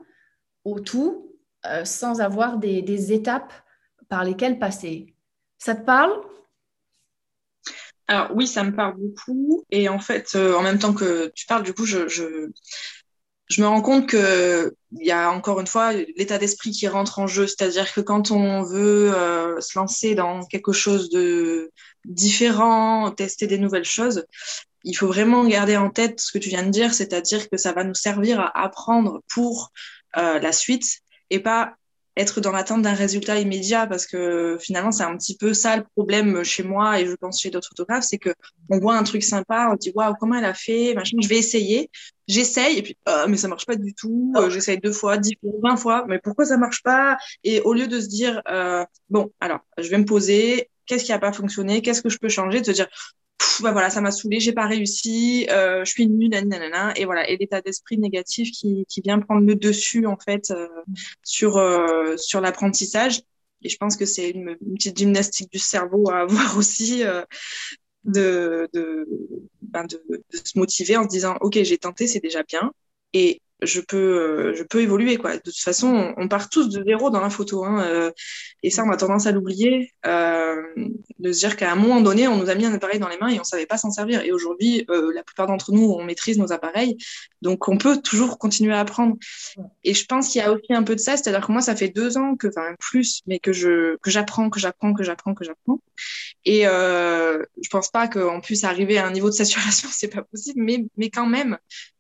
au 0.64 0.80
tout 0.80 1.25
euh, 1.66 1.84
sans 1.84 2.22
avoir 2.22 2.58
des, 2.58 3.12
étapes 3.12 3.54
par 4.08 4.24
lesquelles 4.24 4.60
passer. 4.60 5.16
Ça 5.58 5.75
te 5.75 5.84
parle? 5.84 6.12
Alors 8.08 8.30
oui, 8.36 8.46
ça 8.46 8.64
me 8.64 8.75
parle 8.75 8.96
beaucoup. 8.98 9.66
Et 9.72 9.90
en 9.90 10.00
fait, 10.00 10.34
euh, 10.36 10.56
en 10.56 10.62
même 10.62 10.78
temps 10.78 10.94
que 10.94 11.32
tu 11.34 11.46
parles, 11.48 11.64
du 11.64 11.74
coup, 11.74 11.86
je, 11.86 12.52
me 13.58 13.66
rends 13.66 13.82
compte 13.82 14.08
qu'il 14.08 14.72
y 14.92 15.12
a 15.12 15.32
encore 15.32 15.60
une 15.60 15.68
fois 15.68 15.94
l'état 15.94 16.38
d'esprit 16.38 16.70
qui 16.70 16.88
rentre 16.88 17.18
en 17.18 17.25
jeu. 17.25 17.48
C'est-à-dire 17.48 17.92
que 17.94 18.02
quand 18.02 18.30
on 18.30 18.62
veut 18.62 19.12
euh, 19.16 19.60
se 19.60 19.78
lancer 19.78 20.14
dans 20.14 20.46
quelque 20.46 20.72
chose 20.72 21.10
de 21.10 21.72
différent, 22.06 23.10
tester 23.12 23.48
des 23.48 23.58
nouvelles 23.58 23.86
choses, 23.86 24.25
il 24.86 24.94
faut 24.94 25.08
vraiment 25.08 25.46
garder 25.46 25.77
en 25.77 25.89
tête 25.89 26.20
ce 26.22 26.32
que 26.32 26.38
tu 26.38 26.50
viens 26.50 26.63
de 26.63 26.70
dire, 26.70 26.94
c'est-à-dire 26.94 27.50
que 27.50 27.58
ça 27.58 27.74
va 27.74 27.84
nous 27.84 27.96
servir 27.96 28.39
à 28.39 28.63
apprendre 28.63 29.22
pour 29.34 29.72
euh, 30.18 30.39
la 30.39 30.51
suite 30.51 31.00
et 31.30 31.39
pas 31.39 31.74
être 32.18 32.39
dans 32.39 32.51
l'attente 32.51 32.82
d'un 32.82 32.94
résultat 32.94 33.39
immédiat 33.39 33.88
parce 33.88 34.06
que 34.06 34.58
finalement 34.62 34.94
c'est 34.94 35.04
un 35.04 35.18
petit 35.18 35.36
peu 35.36 35.54
ça 35.54 35.75
le 35.75 35.84
problème 35.98 36.46
chez 36.46 36.63
moi 36.63 36.98
et 37.01 37.06
je 37.06 37.13
pense 37.13 37.42
chez 37.42 37.50
d'autres 37.50 37.68
photographes 37.68 38.06
c'est 38.06 38.18
que 38.18 38.34
on 38.70 38.80
voit 38.80 38.96
un 38.96 39.04
truc 39.04 39.22
sympa 39.22 39.68
on 39.70 39.75
dit 39.75 39.92
waouh 39.94 40.13
comment 40.18 40.36
elle 40.36 40.46
a 40.46 40.54
fait 40.54 40.94
machin 40.94 41.18
je 41.22 41.27
vais 41.27 41.36
essayer 41.36 41.89
j'essaye 42.30 42.77
et 42.77 42.84
puis 42.84 42.98
oh, 43.10 43.25
mais 43.27 43.36
ça 43.36 43.50
marche 43.50 43.65
pas 43.65 43.75
du 43.75 43.94
tout 43.94 44.34
euh, 44.38 44.50
j'essaye 44.50 44.77
deux 44.80 44.94
fois 44.94 45.18
dix 45.18 45.36
fois 45.42 45.51
vingt 45.62 45.75
fois 45.75 46.06
mais 46.08 46.20
pourquoi 46.20 46.46
ça 46.46 46.56
marche 46.56 46.84
pas? 46.84 47.18
Et 47.44 47.60
au 47.62 47.74
lieu 47.74 47.88
de 47.88 48.00
se 48.00 48.08
dire 48.08 48.42
euh, 48.50 48.86
bon 49.10 49.34
alors 49.42 49.60
je 49.77 49.89
vais 49.89 49.98
me 49.98 50.06
poser 50.06 50.70
qu'est-ce 50.86 51.04
qui 51.04 51.13
a 51.13 51.20
pas 51.20 51.34
fonctionné? 51.34 51.82
Qu'est-ce 51.82 52.01
que 52.01 52.10
je 52.10 52.18
peux 52.18 52.30
changer? 52.30 52.62
De 52.62 52.65
se 52.65 52.72
dire 52.72 52.88
bah 53.62 53.72
voilà, 53.72 53.89
ça 53.89 54.01
m'a 54.01 54.12
saoulé, 54.12 54.39
j'ai 54.39 54.54
pas 54.54 54.68
réussi, 54.68 55.48
euh, 55.50 55.84
je 55.86 55.92
suis 55.92 56.08
nulle, 56.08 56.30
nanana, 56.30 56.94
et 56.96 57.06
voilà, 57.06 57.30
et 57.30 57.38
l'état 57.38 57.62
d'esprit 57.62 57.98
négatif 57.98 58.51
qui, 58.51 58.86
qui 58.89 59.01
vient 59.01 59.20
prendre 59.20 59.46
le 59.46 59.56
dessus 59.56 60.06
en 60.06 60.18
fait 60.18 60.51
euh, 60.51 60.68
sur 61.24 61.58
euh, 61.58 62.15
sur 62.18 62.42
l'apprentissage. 62.42 63.22
Et 63.62 63.70
je 63.70 63.77
pense 63.77 63.96
que 63.98 64.06
c'est 64.06 64.30
une, 64.30 64.58
petite 64.75 64.98
gymnastique 64.98 65.51
du 65.51 65.60
cerveau 65.60 66.10
à 66.10 66.20
avoir 66.22 66.58
aussi 66.58 67.04
euh, 67.04 67.24
de 68.04 68.70
de, 68.74 69.08
ben 69.62 69.86
de 69.86 70.01
de 70.10 70.38
se 70.38 70.58
motiver 70.58 70.98
en 70.98 71.04
se 71.04 71.10
disant 71.10 71.38
ok 71.42 71.62
j'ai 71.63 71.77
tenté, 71.77 72.08
c'est 72.08 72.20
déjà 72.20 72.44
bien, 72.44 72.72
et 73.13 73.42
je 73.62 73.82
peux, 73.82 73.98
euh, 73.98 74.54
je 74.56 74.63
peux 74.63 74.82
évoluer. 74.82 75.18
Quoi. 75.18 75.38
De 75.38 75.42
toute 75.42 75.58
façon, 75.58 76.13
on, 76.18 76.27
part 76.27 76.50
tous 76.50 76.70
de 76.70 76.84
zéro 76.84 77.10
dans 77.10 77.22
la 77.22 77.30
photo. 77.30 77.63
Hein, 77.65 77.84
euh, 77.86 78.12
et 78.63 78.70
ça, 78.70 78.84
on 78.86 78.92
a 78.92 78.98
tendance 78.98 79.27
à 79.27 79.32
l'oublier, 79.32 79.92
de 81.19 81.31
se 81.31 81.39
dire 81.39 81.55
qu'à 81.55 81.72
un 81.72 81.75
moment 81.75 82.01
donné, 82.01 82.27
on 82.27 82.38
nous 82.38 82.50
a 82.50 82.55
mis 82.55 82.65
un 82.65 82.74
appareil 82.74 83.00
dans 83.00 83.07
les 83.07 83.17
mains 83.17 83.29
et 83.29 83.39
on 83.39 83.43
savait 83.43 83.65
pas 83.65 83.77
s'en 83.77 83.91
servir. 83.91 84.22
Et 84.22 84.31
aujourd'hui, 84.31 84.86
euh, 84.89 85.13
la 85.13 85.24
plupart 85.24 85.48
d'entre 85.48 85.72
nous, 85.72 85.91
on 85.91 86.03
maîtrise 86.03 86.38
nos 86.38 86.51
appareils. 86.51 86.98
Donc, 87.41 87.67
on 87.67 87.77
peut 87.77 87.98
toujours 88.01 88.38
continuer 88.38 88.74
à 88.74 88.79
apprendre. 88.79 89.15
Et 89.84 89.93
je 89.93 90.05
pense 90.05 90.29
qu'il 90.29 90.41
y 90.41 90.43
a 90.43 90.51
aussi 90.51 90.74
un 90.74 90.84
peu 90.84 90.95
de 90.95 91.00
ça. 91.00 91.17
C'est-à-dire 91.17 91.45
que 91.45 91.51
moi, 91.51 91.62
ça 91.62 91.75
fait 91.75 91.89
deux 91.89 92.17
ans, 92.17 92.36
que, 92.36 92.48
enfin 92.48 92.75
plus, 92.79 93.22
mais 93.27 93.39
que 93.39 93.53
je 93.53 93.98
que 93.98 94.12
j'apprends, 94.12 94.50
que 94.50 94.60
j'apprends, 94.60 94.93
que 94.93 95.03
j'apprends, 95.03 95.34
que 95.34 95.45
j'apprends. 95.45 95.79
Et 96.45 96.67
euh, 96.67 97.43
je 97.62 97.69
pense 97.69 97.89
pas 97.89 98.07
qu'on 98.07 98.41
puisse 98.41 98.63
arriver 98.63 98.98
à 98.98 99.07
un 99.07 99.12
niveau 99.12 99.29
de 99.29 99.36
saturation, 99.36 99.89
c'est 99.91 100.13
pas 100.13 100.24
possible. 100.24 100.62
Mais, 100.62 100.86
mais 100.98 101.10
quand 101.10 101.25
même, 101.25 101.57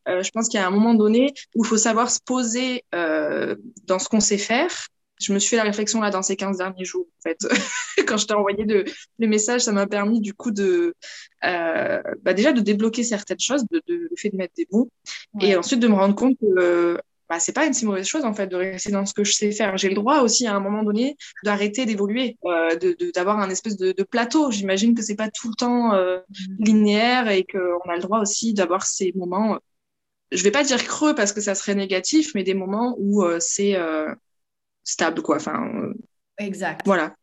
euh, 0.07 0.23
je 0.23 0.31
pense 0.31 0.49
qu'il 0.49 0.59
y 0.59 0.63
a 0.63 0.67
un 0.67 0.71
moment 0.71 0.93
donné 0.93 1.33
où 1.55 1.63
il 1.63 1.67
faut 1.67 1.77
savoir 1.77 2.11
se 2.11 2.19
poser 2.23 2.83
euh, 2.93 3.55
dans 3.85 3.99
ce 3.99 4.07
qu'on 4.07 4.19
sait 4.19 4.37
faire. 4.37 4.87
Je 5.21 5.33
me 5.33 5.39
suis 5.39 5.51
fait 5.51 5.55
la 5.57 5.63
réflexion 5.63 6.01
là 6.01 6.09
dans 6.09 6.21
ces 6.21 6.35
15 6.35 6.57
derniers 6.57 6.85
jours. 6.85 7.07
En 7.19 7.21
fait, 7.21 7.37
quand 8.07 8.17
je 8.17 8.27
t'ai 8.27 8.33
envoyé 8.33 8.65
de, 8.65 8.85
le 9.19 9.27
message, 9.27 9.61
ça 9.61 9.71
m'a 9.71 9.87
permis 9.87 10.21
du 10.21 10.33
coup 10.33 10.51
de 10.51 10.95
euh, 11.43 12.01
bah 12.21 12.33
déjà 12.33 12.51
de 12.51 12.61
débloquer 12.61 13.03
certaines 13.03 13.39
choses, 13.39 13.65
de, 13.71 13.81
de, 13.87 14.07
le 14.09 14.15
fait 14.17 14.29
de 14.29 14.37
mettre 14.37 14.53
des 14.57 14.67
mots, 14.71 14.89
et 15.41 15.55
ensuite 15.55 15.79
de 15.79 15.87
me 15.87 15.95
rendre 15.95 16.15
compte 16.15 16.37
que 16.39 16.99
bah, 17.29 17.39
c'est 17.39 17.53
pas 17.53 17.65
une 17.65 17.73
si 17.73 17.85
mauvaise 17.85 18.05
chose 18.05 18.23
en 18.23 18.33
fait 18.33 18.47
de 18.47 18.55
rester 18.55 18.91
dans 18.91 19.05
ce 19.05 19.13
que 19.13 19.23
je 19.23 19.31
sais 19.31 19.51
faire. 19.51 19.77
J'ai 19.77 19.89
le 19.89 19.95
droit 19.95 20.19
aussi 20.19 20.45
à 20.47 20.55
un 20.55 20.59
moment 20.59 20.83
donné 20.83 21.15
d'arrêter 21.43 21.85
d'évoluer, 21.85 22.37
euh, 22.45 22.75
d'avoir 23.15 23.39
un 23.39 23.49
espèce 23.49 23.77
de, 23.77 23.93
de 23.93 24.03
plateau. 24.03 24.51
J'imagine 24.51 24.93
que 24.93 25.01
c'est 25.01 25.15
pas 25.15 25.29
tout 25.29 25.49
le 25.49 25.55
temps 25.55 25.93
euh, 25.93 26.17
mmh. 26.17 26.63
linéaire 26.63 27.29
et 27.29 27.43
qu'on 27.43 27.89
a 27.89 27.95
le 27.95 28.01
droit 28.01 28.19
aussi 28.19 28.53
d'avoir 28.53 28.85
ces 28.85 29.11
moments 29.15 29.59
je 30.31 30.43
vais 30.43 30.51
pas 30.51 30.63
dire 30.63 30.83
creux 30.83 31.15
parce 31.15 31.33
que 31.33 31.41
ça 31.41 31.55
serait 31.55 31.75
négatif, 31.75 32.31
mais 32.35 32.43
des 32.43 32.53
moments 32.53 32.95
où 32.97 33.23
euh, 33.23 33.37
c'est 33.39 33.75
euh, 33.75 34.13
stable, 34.85 35.21
quoi. 35.21 35.35
Enfin, 35.35 35.69
euh, 35.75 35.93
exact. 36.37 36.81
Voilà. 36.85 37.13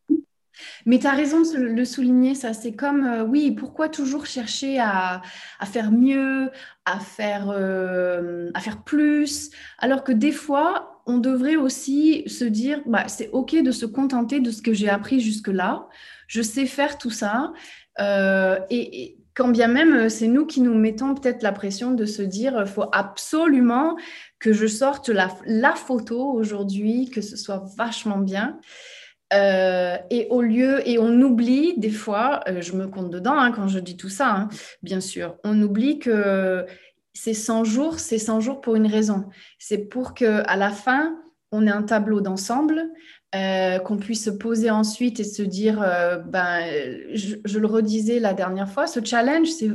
Mais 0.84 0.98
tu 0.98 1.06
as 1.06 1.12
raison 1.12 1.40
de 1.40 1.56
le 1.56 1.84
souligner, 1.86 2.34
ça. 2.34 2.52
C'est 2.52 2.72
comme, 2.72 3.26
oui, 3.28 3.52
pourquoi 3.52 3.88
toujours 3.88 4.26
chercher 4.26 4.78
à, 4.78 5.22
à 5.58 5.66
faire 5.66 5.90
mieux, 5.90 6.50
à 6.84 7.00
faire, 7.00 7.50
à 7.50 8.60
faire 8.60 8.84
plus, 8.84 9.50
alors 9.78 10.04
que 10.04 10.12
des 10.12 10.30
fois, 10.30 11.02
on 11.06 11.16
devrait 11.16 11.56
aussi 11.56 12.22
se 12.28 12.44
dire, 12.44 12.82
bah, 12.84 13.08
c'est 13.08 13.30
OK 13.30 13.56
de 13.56 13.70
se 13.70 13.86
contenter 13.86 14.40
de 14.40 14.50
ce 14.50 14.60
que 14.60 14.74
j'ai 14.74 14.90
appris 14.90 15.20
jusque-là. 15.20 15.88
Je 16.26 16.42
sais 16.42 16.66
faire 16.66 16.98
tout 16.98 17.10
ça. 17.10 17.54
et, 17.98 19.16
quand 19.34 19.48
bien 19.48 19.68
même 19.68 19.94
euh, 19.94 20.08
c'est 20.08 20.28
nous 20.28 20.46
qui 20.46 20.60
nous 20.60 20.74
mettons 20.74 21.14
peut-être 21.14 21.42
la 21.42 21.52
pression 21.52 21.92
de 21.92 22.04
se 22.04 22.22
dire 22.22 22.54
il 22.60 22.66
faut 22.66 22.86
absolument 22.92 23.96
que 24.38 24.52
je 24.52 24.66
sorte 24.66 25.08
la, 25.08 25.28
la 25.46 25.74
photo 25.74 26.32
aujourd'hui, 26.32 27.10
que 27.10 27.20
ce 27.20 27.36
soit 27.36 27.64
vachement 27.76 28.18
bien. 28.18 28.58
Euh, 29.32 29.96
et 30.10 30.26
au 30.30 30.42
lieu, 30.42 30.86
et 30.86 30.98
on 30.98 31.20
oublie 31.22 31.74
des 31.78 31.90
fois, 31.90 32.40
euh, 32.48 32.60
je 32.60 32.72
me 32.74 32.86
compte 32.86 33.10
dedans 33.10 33.38
hein, 33.38 33.50
quand 33.52 33.66
je 33.66 33.78
dis 33.78 33.96
tout 33.96 34.10
ça, 34.10 34.30
hein, 34.30 34.48
bien 34.82 35.00
sûr, 35.00 35.36
on 35.42 35.60
oublie 35.62 35.98
que 35.98 36.66
ces 37.14 37.34
100 37.34 37.64
jours, 37.64 37.98
c'est 37.98 38.18
100 38.18 38.40
jours 38.40 38.60
pour 38.60 38.76
une 38.76 38.86
raison. 38.86 39.24
C'est 39.58 39.78
pour 39.78 40.14
qu'à 40.14 40.56
la 40.56 40.70
fin, 40.70 41.16
on 41.50 41.66
ait 41.66 41.70
un 41.70 41.82
tableau 41.82 42.20
d'ensemble 42.20 42.90
euh, 43.34 43.78
qu'on 43.78 43.96
puisse 43.96 44.24
se 44.24 44.30
poser 44.30 44.70
ensuite 44.70 45.18
et 45.18 45.24
se 45.24 45.42
dire, 45.42 45.80
euh, 45.82 46.18
ben, 46.18 46.66
je, 47.14 47.58
le 47.58 47.66
redisais 47.66 48.18
la 48.18 48.34
dernière 48.34 48.68
fois, 48.68 48.86
ce 48.86 49.02
challenge, 49.02 49.48
c'est 49.48 49.70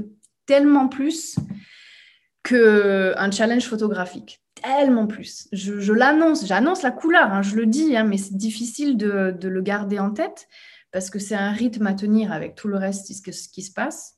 tellement 0.45 0.87
plus 0.87 1.37
qu'un 2.43 3.31
challenge 3.31 3.65
photographique. 3.65 4.41
Tellement 4.61 5.07
plus. 5.07 5.47
Je, 5.51 5.91
l'annonce, 5.91 6.45
j'annonce 6.45 6.83
la 6.83 6.91
couleur, 6.91 7.33
hein, 7.33 7.41
je 7.41 7.55
le 7.55 7.65
dis, 7.65 7.97
hein, 7.97 8.03
mais 8.03 8.17
c'est 8.17 8.37
difficile 8.37 8.95
de, 8.95 9.35
le 9.41 9.61
garder 9.61 9.99
en 9.99 10.11
tête 10.11 10.47
parce 10.91 11.09
que 11.09 11.19
c'est 11.19 11.35
un 11.35 11.51
rythme 11.51 11.87
à 11.87 11.93
tenir 11.93 12.31
avec 12.31 12.55
tout 12.55 12.67
le 12.67 12.77
reste 12.77 13.11
ce, 13.11 13.31
ce 13.31 13.49
qui 13.49 13.63
se 13.63 13.73
passe. 13.73 14.16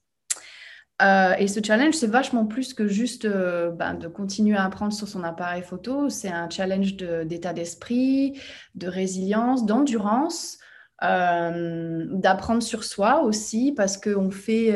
Euh, 1.02 1.34
et 1.38 1.48
ce 1.48 1.60
challenge, 1.66 1.94
c'est 1.94 2.08
vachement 2.08 2.46
plus 2.46 2.74
que 2.74 2.88
juste 2.88 3.26
euh, 3.26 3.72
ben, 3.72 3.94
de 3.94 4.08
continuer 4.08 4.58
à 4.58 4.66
apprendre 4.66 4.92
sur 4.92 5.08
son 5.08 5.24
appareil 5.24 5.64
photo. 5.64 6.10
C'est 6.10 6.30
un 6.30 6.50
challenge 6.50 6.98
d'état 6.98 7.54
d'esprit, 7.54 8.40
de 8.76 8.88
résilience, 8.88 9.66
d'endurance, 9.66 10.58
euh, 11.04 12.06
d'apprendre 12.12 12.62
sur 12.62 12.84
soi 12.84 13.22
aussi, 13.24 13.74
parce 13.76 13.98
qu'on 13.98 14.30
fait, 14.30 14.76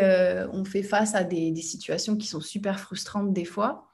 on 0.54 0.64
fait 0.64 0.84
face 0.84 1.14
à 1.14 1.24
des, 1.24 1.54
situations 1.56 2.16
qui 2.16 2.28
sont 2.28 2.42
super 2.42 2.80
frustrantes 2.80 3.34
des 3.34 3.46
fois. 3.46 3.90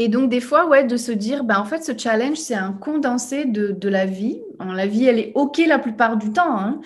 Et 0.00 0.06
donc, 0.06 0.30
des 0.30 0.40
fois, 0.40 0.68
ouais, 0.68 0.84
de 0.84 0.96
se 0.96 1.10
dire, 1.10 1.42
ben, 1.42 1.58
en 1.58 1.64
fait, 1.64 1.82
ce 1.82 1.96
challenge, 1.96 2.36
c'est 2.36 2.54
un 2.54 2.72
condensé 2.72 3.44
de, 3.44 3.88
la 3.88 4.06
vie. 4.06 4.40
la 4.60 4.86
vie, 4.86 5.06
elle 5.06 5.18
est 5.18 5.32
OK 5.34 5.58
la 5.58 5.80
plupart 5.80 6.16
du 6.16 6.32
temps. 6.32 6.56
Hein. 6.56 6.80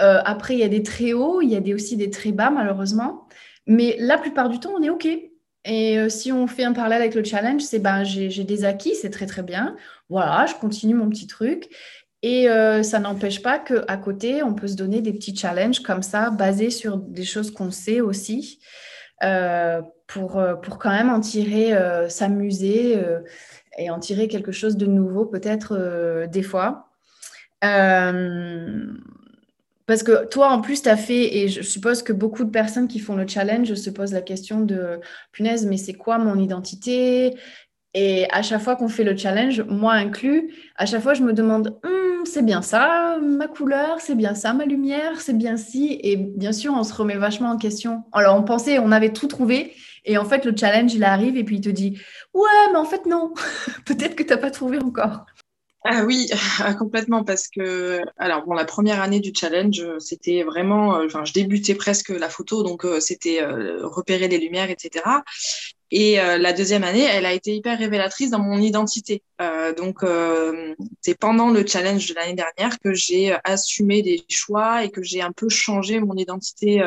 Euh, 0.00 0.20
après, 0.24 0.54
il 0.54 0.60
y 0.60 0.64
a 0.64 0.68
des 0.68 0.82
très 0.82 1.12
hauts, 1.12 1.40
il 1.40 1.50
y 1.50 1.56
a 1.56 1.60
des, 1.60 1.74
aussi 1.74 1.96
des 1.96 2.10
très 2.10 2.32
bas, 2.32 2.50
malheureusement. 2.50 3.26
Mais 3.66 3.96
la 3.98 4.18
plupart 4.18 4.48
du 4.48 4.60
temps, 4.60 4.72
on 4.76 4.82
est 4.82 4.90
OK. 4.90 5.06
Et 5.68 5.98
euh, 5.98 6.08
si 6.08 6.30
on 6.30 6.46
fait 6.46 6.64
un 6.64 6.72
parallèle 6.72 7.00
avec 7.00 7.14
le 7.14 7.24
challenge, 7.24 7.62
c'est 7.62 7.80
ben, 7.80 8.04
j'ai 8.04 8.44
des 8.44 8.64
acquis, 8.64 8.94
c'est 8.94 9.10
très, 9.10 9.26
très 9.26 9.42
bien. 9.42 9.76
Voilà, 10.08 10.46
je 10.46 10.54
continue 10.54 10.94
mon 10.94 11.08
petit 11.08 11.26
truc. 11.26 11.68
Et 12.22 12.48
euh, 12.48 12.82
ça 12.82 12.98
n'empêche 12.98 13.42
pas 13.42 13.58
qu'à 13.58 13.96
côté, 13.96 14.42
on 14.42 14.54
peut 14.54 14.68
se 14.68 14.76
donner 14.76 15.00
des 15.00 15.12
petits 15.12 15.36
challenges 15.36 15.80
comme 15.80 16.02
ça, 16.02 16.30
basés 16.30 16.70
sur 16.70 16.96
des 16.98 17.24
choses 17.24 17.50
qu'on 17.50 17.70
sait 17.70 18.00
aussi. 18.00 18.60
Pour, 20.06 20.40
pour 20.62 20.78
quand 20.78 20.90
même 20.90 21.08
en 21.08 21.20
tirer, 21.20 21.72
s'amuser 22.10 23.02
et 23.78 23.90
en 23.90 23.98
tirer 23.98 24.28
quelque 24.28 24.52
chose 24.52 24.76
de 24.76 24.86
nouveau 24.86 25.24
peut-être 25.24 26.26
des 26.30 26.42
fois. 26.42 26.90
Parce 29.86 30.02
que 30.02 30.26
toi, 30.26 30.48
en 30.50 30.60
plus, 30.60 30.82
tu 30.82 30.88
as 30.88 30.96
fait, 30.96 31.36
et 31.36 31.48
je 31.48 31.62
suppose 31.62 32.02
que 32.02 32.12
beaucoup 32.12 32.44
de 32.44 32.50
personnes 32.50 32.88
qui 32.88 32.98
font 32.98 33.14
le 33.14 33.26
challenge 33.26 33.72
se 33.74 33.90
posent 33.90 34.12
la 34.12 34.20
question 34.20 34.60
de, 34.60 35.00
punaise, 35.32 35.64
mais 35.66 35.76
c'est 35.76 35.94
quoi 35.94 36.18
mon 36.18 36.38
identité? 36.38 37.36
Et 37.94 38.26
à 38.30 38.42
chaque 38.42 38.60
fois 38.60 38.76
qu'on 38.76 38.88
fait 38.88 39.04
le 39.04 39.16
challenge, 39.16 39.62
moi 39.62 39.94
inclus, 39.94 40.52
à 40.76 40.86
chaque 40.86 41.02
fois, 41.02 41.14
je 41.14 41.22
me 41.22 41.32
demande, 41.32 41.78
hum, 41.84 42.26
c'est 42.26 42.44
bien 42.44 42.62
ça, 42.62 43.18
ma 43.22 43.46
couleur, 43.46 44.00
c'est 44.00 44.16
bien 44.16 44.34
ça, 44.34 44.52
ma 44.52 44.64
lumière, 44.64 45.20
c'est 45.20 45.38
bien 45.38 45.56
ci. 45.56 45.98
Et 46.02 46.16
bien 46.16 46.52
sûr, 46.52 46.74
on 46.76 46.82
se 46.82 46.92
remet 46.92 47.16
vachement 47.16 47.50
en 47.50 47.56
question. 47.56 48.02
Alors, 48.12 48.36
on 48.36 48.42
pensait, 48.42 48.78
on 48.78 48.92
avait 48.92 49.12
tout 49.12 49.28
trouvé. 49.28 49.72
Et 50.04 50.18
en 50.18 50.24
fait, 50.24 50.44
le 50.44 50.54
challenge, 50.56 50.94
il 50.94 51.04
arrive 51.04 51.36
et 51.36 51.44
puis 51.44 51.56
il 51.56 51.60
te 51.60 51.68
dit 51.68 51.98
Ouais, 52.34 52.70
mais 52.72 52.78
en 52.78 52.84
fait, 52.84 53.06
non. 53.06 53.32
Peut-être 53.86 54.16
que 54.16 54.22
tu 54.22 54.30
n'as 54.30 54.36
pas 54.36 54.50
trouvé 54.50 54.78
encore. 54.78 55.26
Ah 55.88 56.04
oui, 56.04 56.28
complètement, 56.80 57.22
parce 57.22 57.46
que, 57.46 58.00
alors 58.16 58.44
bon, 58.44 58.54
la 58.54 58.64
première 58.64 59.00
année 59.00 59.20
du 59.20 59.32
challenge, 59.32 59.84
c'était 60.00 60.42
vraiment, 60.42 60.96
euh, 60.96 61.06
enfin, 61.06 61.24
je 61.24 61.32
débutais 61.32 61.76
presque 61.76 62.08
la 62.08 62.28
photo, 62.28 62.64
donc 62.64 62.84
euh, 62.84 62.98
c'était 62.98 63.40
euh, 63.40 63.86
repérer 63.86 64.26
les 64.26 64.38
lumières, 64.38 64.68
etc. 64.68 65.04
Et 65.92 66.16
la 66.16 66.52
deuxième 66.52 66.82
année, 66.82 67.04
elle 67.04 67.24
a 67.26 67.32
été 67.32 67.54
hyper 67.54 67.78
révélatrice 67.78 68.30
dans 68.30 68.40
mon 68.40 68.58
identité. 68.58 69.22
donc, 69.78 69.98
c'est 71.00 71.16
pendant 71.16 71.50
le 71.50 71.64
challenge 71.64 72.08
de 72.08 72.14
l'année 72.14 72.34
dernière 72.34 72.80
que 72.80 72.92
j'ai 72.92 73.36
assumé 73.44 74.02
des 74.02 74.24
choix 74.28 74.82
et 74.82 74.90
que 74.90 75.04
j'ai 75.04 75.22
un 75.22 75.30
peu 75.30 75.48
changé 75.48 76.00
mon 76.00 76.16
identité 76.16 76.82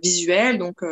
visuelle. 0.00 0.58
Donc, 0.58 0.84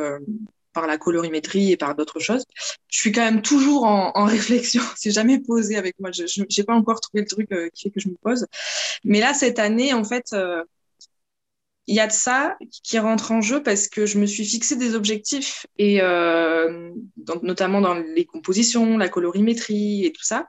par 0.73 0.87
la 0.87 0.99
colorimétrie 0.99 1.73
et 1.73 1.77
par 1.77 1.95
d'autres 1.95 2.21
choses. 2.21 2.45
Je 2.89 2.99
suis 2.99 3.13
quand 3.13 3.25
même 3.25 3.43
toujours 3.43 3.85
en, 3.85 4.25
réflexion. 4.25 4.83
C'est 4.97 5.11
jamais 5.11 5.39
posé 5.39 5.77
avec 5.77 5.99
moi. 6.01 6.11
Je 6.13 6.43
n'ai 6.43 6.65
pas 6.65 6.75
encore 6.75 7.01
trouvé 7.01 7.23
le 7.23 7.29
truc 7.29 7.53
euh, 7.53 7.69
qui 7.75 7.85
fait 7.85 7.91
que 7.91 8.01
je 8.01 8.09
me 8.09 8.17
pose. 8.23 8.47
Mais 9.05 9.21
là, 9.21 9.35
cette 9.35 9.59
année, 9.59 9.93
en 9.93 10.05
fait, 10.05 10.33
euh, 10.33 10.65
il 11.87 11.97
y 11.97 12.01
a 12.01 12.07
de 12.07 12.13
ça 12.13 12.57
qui 12.85 12.99
rentre 12.99 13.33
en 13.33 13.41
jeu 13.41 13.63
parce 13.63 13.89
que 13.89 14.07
je 14.07 14.19
me 14.19 14.27
suis 14.27 14.45
fixé 14.45 14.77
des 14.77 14.95
objectifs 14.95 15.67
et 15.79 16.01
euh, 16.01 16.91
notamment 17.43 17.81
dans 17.81 17.95
les 17.95 18.25
compositions, 18.25 18.97
la 18.99 19.09
colorimétrie 19.09 20.05
et 20.05 20.13
tout 20.13 20.23
ça. 20.23 20.47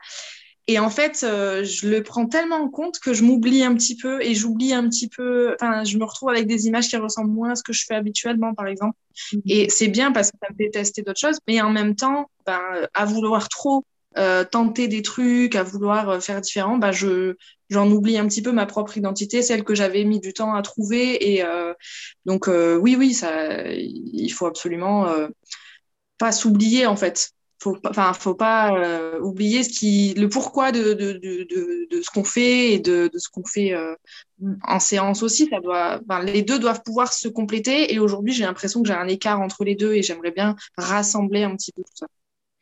Et 0.67 0.79
en 0.79 0.89
fait, 0.89 1.23
euh, 1.23 1.63
je 1.63 1.89
le 1.89 2.03
prends 2.03 2.25
tellement 2.25 2.55
en 2.55 2.69
compte 2.69 2.99
que 2.99 3.13
je 3.13 3.23
m'oublie 3.23 3.63
un 3.63 3.73
petit 3.75 3.97
peu 3.97 4.21
et 4.21 4.33
j'oublie 4.33 4.73
un 4.73 4.87
petit 4.87 5.09
peu. 5.09 5.55
Enfin, 5.55 5.83
je 5.83 5.97
me 5.97 6.05
retrouve 6.05 6.29
avec 6.29 6.47
des 6.47 6.67
images 6.67 6.87
qui 6.87 6.95
ressemblent 6.95 7.31
moins 7.31 7.51
à 7.51 7.55
ce 7.55 7.63
que 7.63 7.73
je 7.73 7.85
fais 7.85 7.95
habituellement, 7.95 8.53
par 8.53 8.67
exemple. 8.67 8.97
Mhm. 9.33 9.41
Et 9.45 9.69
c'est 9.69 9.89
bien 9.89 10.11
parce 10.11 10.31
que 10.31 10.37
ça 10.41 10.47
me 10.51 10.55
fait 10.55 10.71
tester 10.71 11.01
d'autres 11.01 11.19
choses, 11.19 11.39
mais 11.47 11.61
en 11.61 11.69
même 11.69 11.95
temps, 11.95 12.29
ben, 12.45 12.61
à 12.93 13.05
vouloir 13.05 13.49
trop 13.49 13.83
euh, 14.17 14.43
tenter 14.43 14.87
des 14.87 15.01
trucs, 15.01 15.55
à 15.55 15.63
vouloir 15.63 16.09
euh, 16.09 16.19
faire 16.19 16.39
différent, 16.39 16.77
ben, 16.77 16.91
je 16.91 17.35
j'en 17.69 17.89
oublie 17.89 18.19
un 18.19 18.27
petit 18.27 18.43
peu 18.43 18.51
ma 18.51 18.67
propre 18.67 18.95
identité, 18.97 19.41
celle 19.41 19.63
que 19.63 19.73
j'avais 19.73 20.03
mis 20.03 20.19
du 20.19 20.33
temps 20.33 20.53
à 20.53 20.61
trouver. 20.61 21.33
Et 21.33 21.43
euh, 21.43 21.73
donc, 22.25 22.47
euh, 22.47 22.75
oui, 22.75 22.95
oui, 22.95 23.13
ça, 23.13 23.63
il 23.71 24.29
faut 24.29 24.45
absolument 24.45 25.07
pas 26.19 26.31
s'oublier 26.31 26.85
en 26.85 26.95
fait 26.95 27.31
faut 27.63 27.77
enfin 27.87 28.11
faut 28.13 28.35
pas 28.35 28.75
euh, 28.75 29.19
oublier 29.21 29.63
ce 29.63 29.69
qui 29.69 30.13
le 30.15 30.27
pourquoi 30.27 30.71
de, 30.71 30.93
de, 30.93 31.13
de, 31.13 31.87
de 31.89 32.01
ce 32.01 32.09
qu'on 32.11 32.23
fait 32.25 32.73
et 32.73 32.79
de, 32.79 33.09
ce 33.15 33.29
qu'on 33.29 33.45
fait 33.45 33.73
euh, 33.73 33.95
en 34.63 34.79
séance 34.79 35.23
aussi. 35.23 35.47
Ça 35.49 35.59
doit 35.61 36.01
les 36.23 36.41
deux 36.41 36.59
doivent 36.59 36.83
pouvoir 36.83 37.13
se 37.13 37.27
compléter. 37.27 37.93
Et 37.93 37.99
aujourd'hui 37.99 38.33
j'ai 38.33 38.43
l'impression 38.43 38.81
que 38.81 38.87
j'ai 38.87 38.93
un 38.93 39.07
écart 39.07 39.39
entre 39.39 39.63
les 39.63 39.75
deux 39.75 39.93
et 39.93 40.03
j'aimerais 40.03 40.31
bien 40.31 40.55
rassembler 40.77 41.43
un 41.43 41.55
petit 41.55 41.71
peu 41.71 41.83
tout 41.83 41.95
ça. 41.95 42.07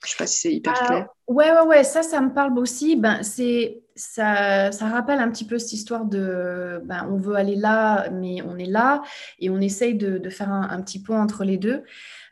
Je 0.04 0.10
sais 0.10 0.18
pas 0.18 0.28
si 0.28 0.40
c'est 0.42 0.54
hyper 0.54 0.74
clair. 0.74 1.08
Ouais 1.28 1.52
ouais 1.52 1.68
ouais 1.68 1.84
ça 1.84 2.04
ça 2.04 2.22
me 2.22 2.34
parle 2.34 2.58
aussi. 2.60 2.96
Ben 2.96 3.24
c'est 3.24 3.82
ça, 3.96 4.72
ça 4.72 4.88
rappelle 4.88 5.20
un 5.20 5.30
petit 5.30 5.46
peu 5.46 5.60
cette 5.60 5.74
histoire 5.74 6.06
de 6.06 6.82
ben, 6.86 7.08
on 7.12 7.18
veut 7.18 7.36
aller 7.36 7.56
là 7.56 8.10
mais 8.12 8.42
on 8.42 8.58
est 8.58 8.66
là 8.66 9.04
et 9.40 9.50
on 9.50 9.60
essaye 9.60 9.96
de, 9.96 10.30
faire 10.30 10.50
un, 10.50 10.70
un, 10.70 10.82
petit 10.82 11.02
pont 11.02 11.18
entre 11.18 11.44
les 11.44 11.58
deux. 11.58 11.84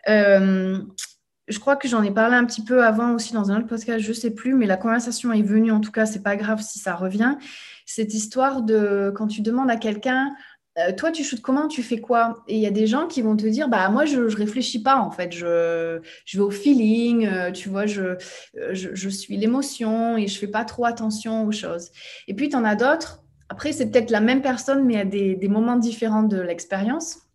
Euh, 0.07 0.79
je 1.49 1.59
crois 1.59 1.75
que 1.75 1.87
j'en 1.87 2.03
ai 2.03 2.11
parlé 2.11 2.35
un 2.35 2.45
petit 2.45 2.63
peu 2.63 2.83
avant 2.83 3.13
aussi 3.13 3.33
dans 3.33 3.51
un 3.51 3.57
autre 3.57 3.67
podcast, 3.67 3.99
je 3.99 4.09
ne 4.09 4.13
sais 4.13 4.31
plus, 4.31 4.53
mais 4.53 4.67
la 4.67 4.77
conversation 4.77 5.33
est 5.33 5.41
venue, 5.41 5.71
en 5.71 5.81
tout 5.81 5.91
cas, 5.91 6.05
c'est 6.05 6.23
pas 6.23 6.35
grave 6.35 6.61
si 6.61 6.79
ça 6.79 6.95
revient. 6.95 7.35
Cette 7.85 8.13
histoire 8.13 8.61
de 8.61 9.11
quand 9.15 9.27
tu 9.27 9.41
demandes 9.41 9.71
à 9.71 9.75
quelqu'un, 9.75 10.31
euh, 10.77 10.93
toi, 10.95 11.11
tu 11.11 11.23
shootes 11.23 11.41
comment, 11.41 11.67
tu 11.67 11.81
fais 11.81 11.99
quoi? 11.99 12.43
Et 12.47 12.55
il 12.55 12.61
y 12.61 12.67
a 12.67 12.71
des 12.71 12.85
gens 12.87 13.07
qui 13.07 13.21
vont 13.21 13.35
te 13.35 13.47
dire, 13.47 13.67
bah 13.67 13.89
moi, 13.89 14.05
je, 14.05 14.19
ne 14.19 14.35
réfléchis 14.35 14.83
pas, 14.83 14.97
en 14.97 15.09
fait, 15.11 15.33
je, 15.33 15.99
je 16.25 16.37
vais 16.37 16.43
au 16.43 16.51
feeling, 16.51 17.25
euh, 17.25 17.51
tu 17.51 17.67
vois, 17.69 17.87
je, 17.87 18.15
je, 18.71 19.09
suis 19.09 19.35
l'émotion 19.35 20.17
et 20.17 20.27
je 20.27 20.37
fais 20.37 20.47
pas 20.47 20.65
trop 20.65 20.85
attention 20.85 21.45
aux 21.45 21.51
choses. 21.51 21.89
Et 22.27 22.35
puis, 22.35 22.49
tu 22.49 22.55
en 22.55 22.63
as 22.63 22.75
d'autres, 22.75 23.23
après, 23.49 23.71
c'est 23.71 23.89
peut-être 23.89 24.11
la 24.11 24.21
même 24.21 24.43
personne, 24.43 24.85
mais 24.85 24.99
à 24.99 25.05
des 25.05 25.47
moments 25.49 25.77
différents 25.77 26.23
de 26.23 26.39
l'expérience 26.39 27.28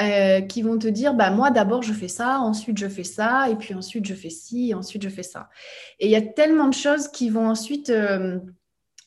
euh, 0.00 0.40
qui 0.40 0.62
vont 0.62 0.76
te 0.76 0.88
dire 0.88 1.14
bah 1.14 1.30
moi 1.30 1.52
d'abord 1.52 1.82
je 1.82 1.92
fais 1.92 2.08
ça, 2.08 2.40
ensuite 2.40 2.78
je 2.78 2.88
fais 2.88 3.04
ça, 3.04 3.48
et 3.48 3.54
puis 3.54 3.74
ensuite 3.74 4.04
je 4.04 4.14
fais 4.14 4.30
ci, 4.30 4.70
et 4.70 4.74
ensuite 4.74 5.02
je 5.02 5.08
fais 5.08 5.22
ça. 5.22 5.48
Et 6.00 6.06
il 6.06 6.10
y 6.10 6.16
a 6.16 6.22
tellement 6.22 6.66
de 6.66 6.74
choses 6.74 7.06
qui 7.06 7.30
vont 7.30 7.48
ensuite 7.48 7.90
euh, 7.90 8.40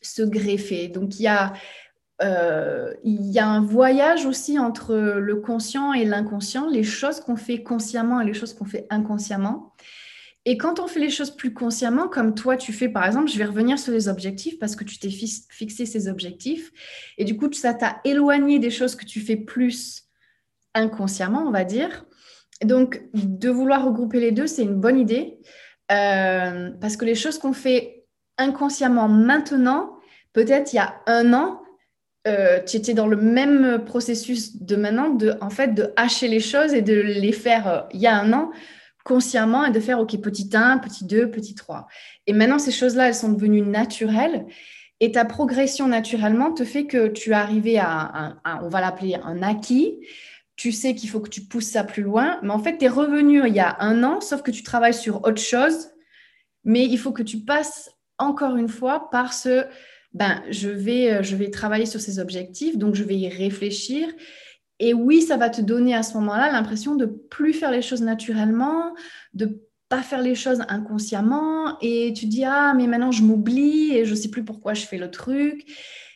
se 0.01 0.21
greffer. 0.21 0.87
Donc 0.87 1.19
il 1.19 1.23
y 1.23 1.27
a 1.27 1.51
euh, 2.21 2.93
il 3.03 3.25
y 3.25 3.37
a 3.37 3.47
un 3.47 3.61
voyage 3.61 4.25
aussi 4.25 4.57
entre 4.57 4.95
le 4.95 5.35
conscient 5.35 5.91
et 5.91 6.05
l'inconscient, 6.05 6.69
les 6.69 6.83
choses 6.83 7.19
qu'on 7.19 7.35
fait 7.35 7.61
consciemment 7.63 8.21
et 8.21 8.25
les 8.25 8.33
choses 8.33 8.53
qu'on 8.53 8.65
fait 8.65 8.87
inconsciemment. 8.89 9.73
Et 10.45 10.57
quand 10.57 10.79
on 10.79 10.87
fait 10.87 11.01
les 11.01 11.09
choses 11.09 11.31
plus 11.31 11.53
consciemment, 11.53 12.07
comme 12.07 12.33
toi 12.33 12.55
tu 12.55 12.71
fais 12.71 12.87
par 12.87 13.05
exemple, 13.05 13.29
je 13.29 13.37
vais 13.37 13.43
revenir 13.43 13.77
sur 13.77 13.91
les 13.91 14.07
objectifs 14.07 14.57
parce 14.57 14.77
que 14.77 14.85
tu 14.85 14.97
t'es 14.99 15.09
fixé 15.09 15.85
ces 15.85 16.07
objectifs. 16.07 16.71
Et 17.17 17.25
du 17.25 17.35
coup, 17.35 17.51
ça 17.51 17.73
t'a 17.73 17.99
éloigné 18.05 18.57
des 18.57 18.71
choses 18.71 18.95
que 18.95 19.03
tu 19.03 19.19
fais 19.19 19.35
plus 19.35 20.06
inconsciemment, 20.77 21.43
on 21.45 21.51
va 21.51 21.63
dire. 21.63 22.05
Donc, 22.63 23.03
de 23.13 23.49
vouloir 23.49 23.85
regrouper 23.85 24.19
les 24.19 24.31
deux, 24.31 24.47
c'est 24.47 24.63
une 24.63 24.79
bonne 24.79 24.99
idée. 24.99 25.37
Euh, 25.91 26.71
parce 26.81 26.97
que 26.97 27.05
les 27.05 27.15
choses 27.15 27.37
qu'on 27.37 27.53
fait 27.53 28.05
inconsciemment 28.37 29.07
maintenant, 29.07 29.97
peut-être 30.33 30.73
il 30.73 30.77
y 30.77 30.79
a 30.79 30.95
un 31.05 31.33
an, 31.33 31.61
euh, 32.27 32.59
tu 32.65 32.77
étais 32.77 32.93
dans 32.93 33.07
le 33.07 33.15
même 33.15 33.83
processus 33.85 34.61
de 34.61 34.75
maintenant, 34.75 35.09
de, 35.11 35.35
en 35.39 35.49
fait, 35.49 35.73
de 35.73 35.93
hacher 35.95 36.27
les 36.27 36.41
choses 36.41 36.73
et 36.73 36.81
de 36.81 36.93
les 36.93 37.31
faire 37.31 37.67
euh, 37.67 37.81
il 37.93 38.01
y 38.01 38.07
a 38.07 38.17
un 38.17 38.33
an 38.33 38.51
consciemment 39.05 39.63
et 39.63 39.71
de 39.71 39.79
faire, 39.79 40.01
OK, 40.01 40.19
petit 40.19 40.49
1, 40.53 40.79
petit 40.79 41.05
2, 41.05 41.31
petit 41.31 41.55
3. 41.55 41.87
Et 42.25 42.33
maintenant, 42.33 42.59
ces 42.59 42.71
choses-là, 42.71 43.07
elles 43.07 43.15
sont 43.15 43.31
devenues 43.31 43.61
naturelles. 43.61 44.45
Et 44.99 45.13
ta 45.13 45.23
progression 45.23 45.87
naturellement 45.87 46.51
te 46.51 46.65
fait 46.65 46.87
que 46.87 47.07
tu 47.07 47.29
es 47.29 47.33
arrivé 47.33 47.77
à, 47.79 48.35
à 48.43 48.59
on 48.63 48.67
va 48.67 48.81
l'appeler 48.81 49.15
un 49.23 49.41
acquis, 49.43 49.99
tu 50.57 50.71
sais 50.71 50.95
qu'il 50.95 51.09
faut 51.09 51.19
que 51.19 51.29
tu 51.29 51.41
pousses 51.41 51.69
ça 51.69 51.83
plus 51.83 52.03
loin, 52.03 52.39
mais 52.41 52.49
en 52.49 52.59
fait, 52.59 52.79
tu 52.79 52.85
es 52.85 52.89
revenu 52.89 53.47
il 53.47 53.53
y 53.53 53.59
a 53.59 53.77
un 53.79 54.03
an, 54.03 54.19
sauf 54.19 54.41
que 54.41 54.51
tu 54.51 54.63
travailles 54.63 54.93
sur 54.93 55.23
autre 55.23 55.41
chose, 55.41 55.89
mais 56.63 56.85
il 56.85 56.97
faut 56.97 57.11
que 57.11 57.23
tu 57.23 57.39
passes 57.39 57.91
encore 58.17 58.55
une 58.55 58.67
fois 58.67 59.09
par 59.11 59.33
ce, 59.33 59.65
ben, 60.13 60.41
je 60.49 60.69
vais, 60.69 61.13
euh, 61.13 61.23
je 61.23 61.35
vais 61.35 61.51
travailler 61.51 61.85
sur 61.85 62.01
ces 62.01 62.19
objectifs, 62.19 62.77
donc 62.77 62.95
je 62.95 63.03
vais 63.03 63.15
y 63.15 63.29
réfléchir. 63.29 64.07
Et 64.79 64.95
oui, 64.95 65.21
ça 65.21 65.37
va 65.37 65.49
te 65.51 65.61
donner 65.61 65.93
à 65.93 66.01
ce 66.01 66.15
moment-là 66.15 66.51
l'impression 66.51 66.95
de 66.95 67.05
plus 67.05 67.53
faire 67.53 67.71
les 67.71 67.83
choses 67.83 68.01
naturellement, 68.01 68.95
de 69.35 69.61
pas 69.89 70.01
faire 70.01 70.21
les 70.21 70.35
choses 70.35 70.63
inconsciemment, 70.67 71.79
et 71.81 72.13
tu 72.13 72.25
dis, 72.25 72.43
ah, 72.43 72.73
mais 72.75 72.87
maintenant 72.87 73.11
je 73.11 73.21
m'oublie 73.21 73.95
et 73.95 74.05
je 74.05 74.15
sais 74.15 74.29
plus 74.29 74.43
pourquoi 74.43 74.73
je 74.73 74.85
fais 74.85 74.97
le 74.97 75.11
truc. 75.11 75.65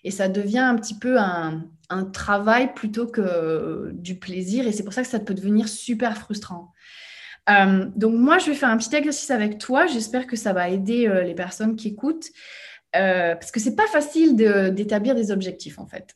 Et 0.04 0.12
ça 0.12 0.28
devient 0.28 0.60
un 0.60 0.76
petit 0.76 0.98
peu 0.98 1.18
un, 1.18 1.64
travail 2.14 2.74
plutôt 2.74 3.06
que 3.06 3.92
du 3.94 4.16
plaisir. 4.16 4.66
Et 4.66 4.72
c'est 4.72 4.84
pour 4.84 4.94
ça 4.94 5.02
que 5.02 5.10
ça 5.10 5.20
peut 5.20 5.34
devenir 5.34 5.68
super 5.68 6.18
frustrant. 6.18 6.72
Euh, 7.50 7.86
donc 7.96 8.14
moi, 8.14 8.38
je 8.38 8.48
vais 8.48 8.56
faire 8.56 8.70
un 8.70 8.78
petit 8.78 8.96
exercice 8.96 9.32
avec 9.32 9.58
toi. 9.58 9.88
J'espère 9.88 10.28
que 10.28 10.36
ça 10.36 10.54
va 10.54 10.70
aider 10.70 11.08
euh, 11.08 11.24
les 11.24 11.36
personnes 11.36 11.76
qui 11.76 11.90
écoutent. 11.90 12.30
Euh, 12.96 13.36
parce 13.36 13.52
que 13.52 13.60
c'est 13.60 13.76
pas 13.76 13.88
facile 13.88 14.36
d'établir 14.36 15.16
des 15.16 15.32
objectifs 15.32 15.80
en 15.80 15.88
fait. 15.88 16.14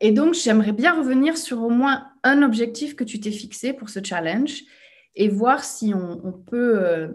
et 0.00 0.12
donc, 0.12 0.34
j'aimerais 0.34 0.72
bien 0.72 0.96
revenir 0.96 1.36
sur 1.36 1.62
au 1.62 1.70
moins 1.70 2.08
un 2.22 2.42
objectif 2.42 2.94
que 2.94 3.04
tu 3.04 3.18
t'es 3.18 3.32
fixé 3.32 3.72
pour 3.72 3.88
ce 3.90 4.00
challenge 4.02 4.62
et 5.16 5.28
voir 5.28 5.64
si 5.64 5.92
on, 5.94 6.32
peut... 6.32 7.12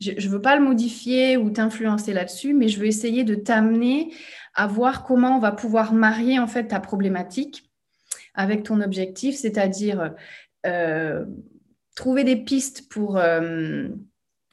Je 0.00 0.12
ne 0.12 0.28
veux 0.28 0.42
pas 0.42 0.56
le 0.56 0.62
modifier 0.62 1.36
ou 1.36 1.50
t'influencer 1.50 2.12
là-dessus, 2.12 2.52
mais 2.52 2.68
je 2.68 2.78
veux 2.78 2.86
essayer 2.86 3.24
de 3.24 3.34
t'amener 3.34 4.12
à 4.54 4.66
voir 4.66 5.04
comment 5.04 5.36
on 5.36 5.40
va 5.40 5.52
pouvoir 5.52 5.92
marier 5.92 6.38
en 6.38 6.46
fait 6.46 6.68
ta 6.68 6.80
problématique 6.80 7.70
avec 8.34 8.62
ton 8.62 8.80
objectif, 8.80 9.36
c'est-à-dire 9.36 10.14
euh, 10.66 11.24
trouver 11.94 12.24
des 12.24 12.36
pistes 12.36 12.88
pour 12.88 13.16
euh, 13.16 13.88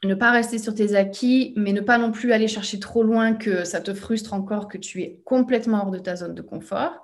ne 0.03 0.15
pas 0.15 0.31
rester 0.31 0.57
sur 0.57 0.73
tes 0.73 0.95
acquis, 0.95 1.53
mais 1.55 1.73
ne 1.73 1.81
pas 1.81 1.97
non 1.97 2.11
plus 2.11 2.31
aller 2.31 2.47
chercher 2.47 2.79
trop 2.79 3.03
loin 3.03 3.33
que 3.33 3.63
ça 3.63 3.81
te 3.81 3.93
frustre 3.93 4.33
encore, 4.33 4.67
que 4.67 4.77
tu 4.77 5.01
es 5.01 5.21
complètement 5.25 5.83
hors 5.83 5.91
de 5.91 5.99
ta 5.99 6.15
zone 6.15 6.33
de 6.33 6.41
confort. 6.41 7.03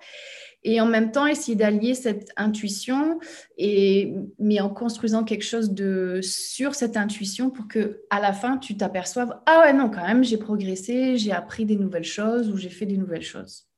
Et 0.64 0.82
en 0.82 0.86
même 0.86 1.12
temps, 1.12 1.26
essayer 1.26 1.56
d'allier 1.56 1.96
cette 1.96 2.32
intuition, 2.36 3.20
et, 3.58 4.14
mais 4.40 4.60
en 4.60 4.70
construisant 4.70 5.24
quelque 5.24 5.46
chose 5.46 5.72
de 5.72 6.20
sur 6.22 6.76
cette 6.76 6.98
intuition 6.98 7.50
pour 7.50 7.68
que 7.68 8.02
à 8.10 8.20
la 8.20 8.34
fin, 8.34 8.58
tu 8.58 8.76
t'aperçoives, 8.76 9.40
ah 9.46 9.62
ouais, 9.62 9.74
non, 9.74 9.90
quand 9.90 10.06
même, 10.06 10.24
j'ai 10.24 10.38
progressé, 10.38 11.18
j'ai 11.18 11.32
appris 11.32 11.66
des 11.66 11.78
nouvelles 11.78 12.04
choses 12.04 12.50
ou 12.50 12.58
j'ai 12.58 12.70
fait 12.70 12.86
des 12.86 12.98
nouvelles 12.98 13.24
choses. 13.24 13.70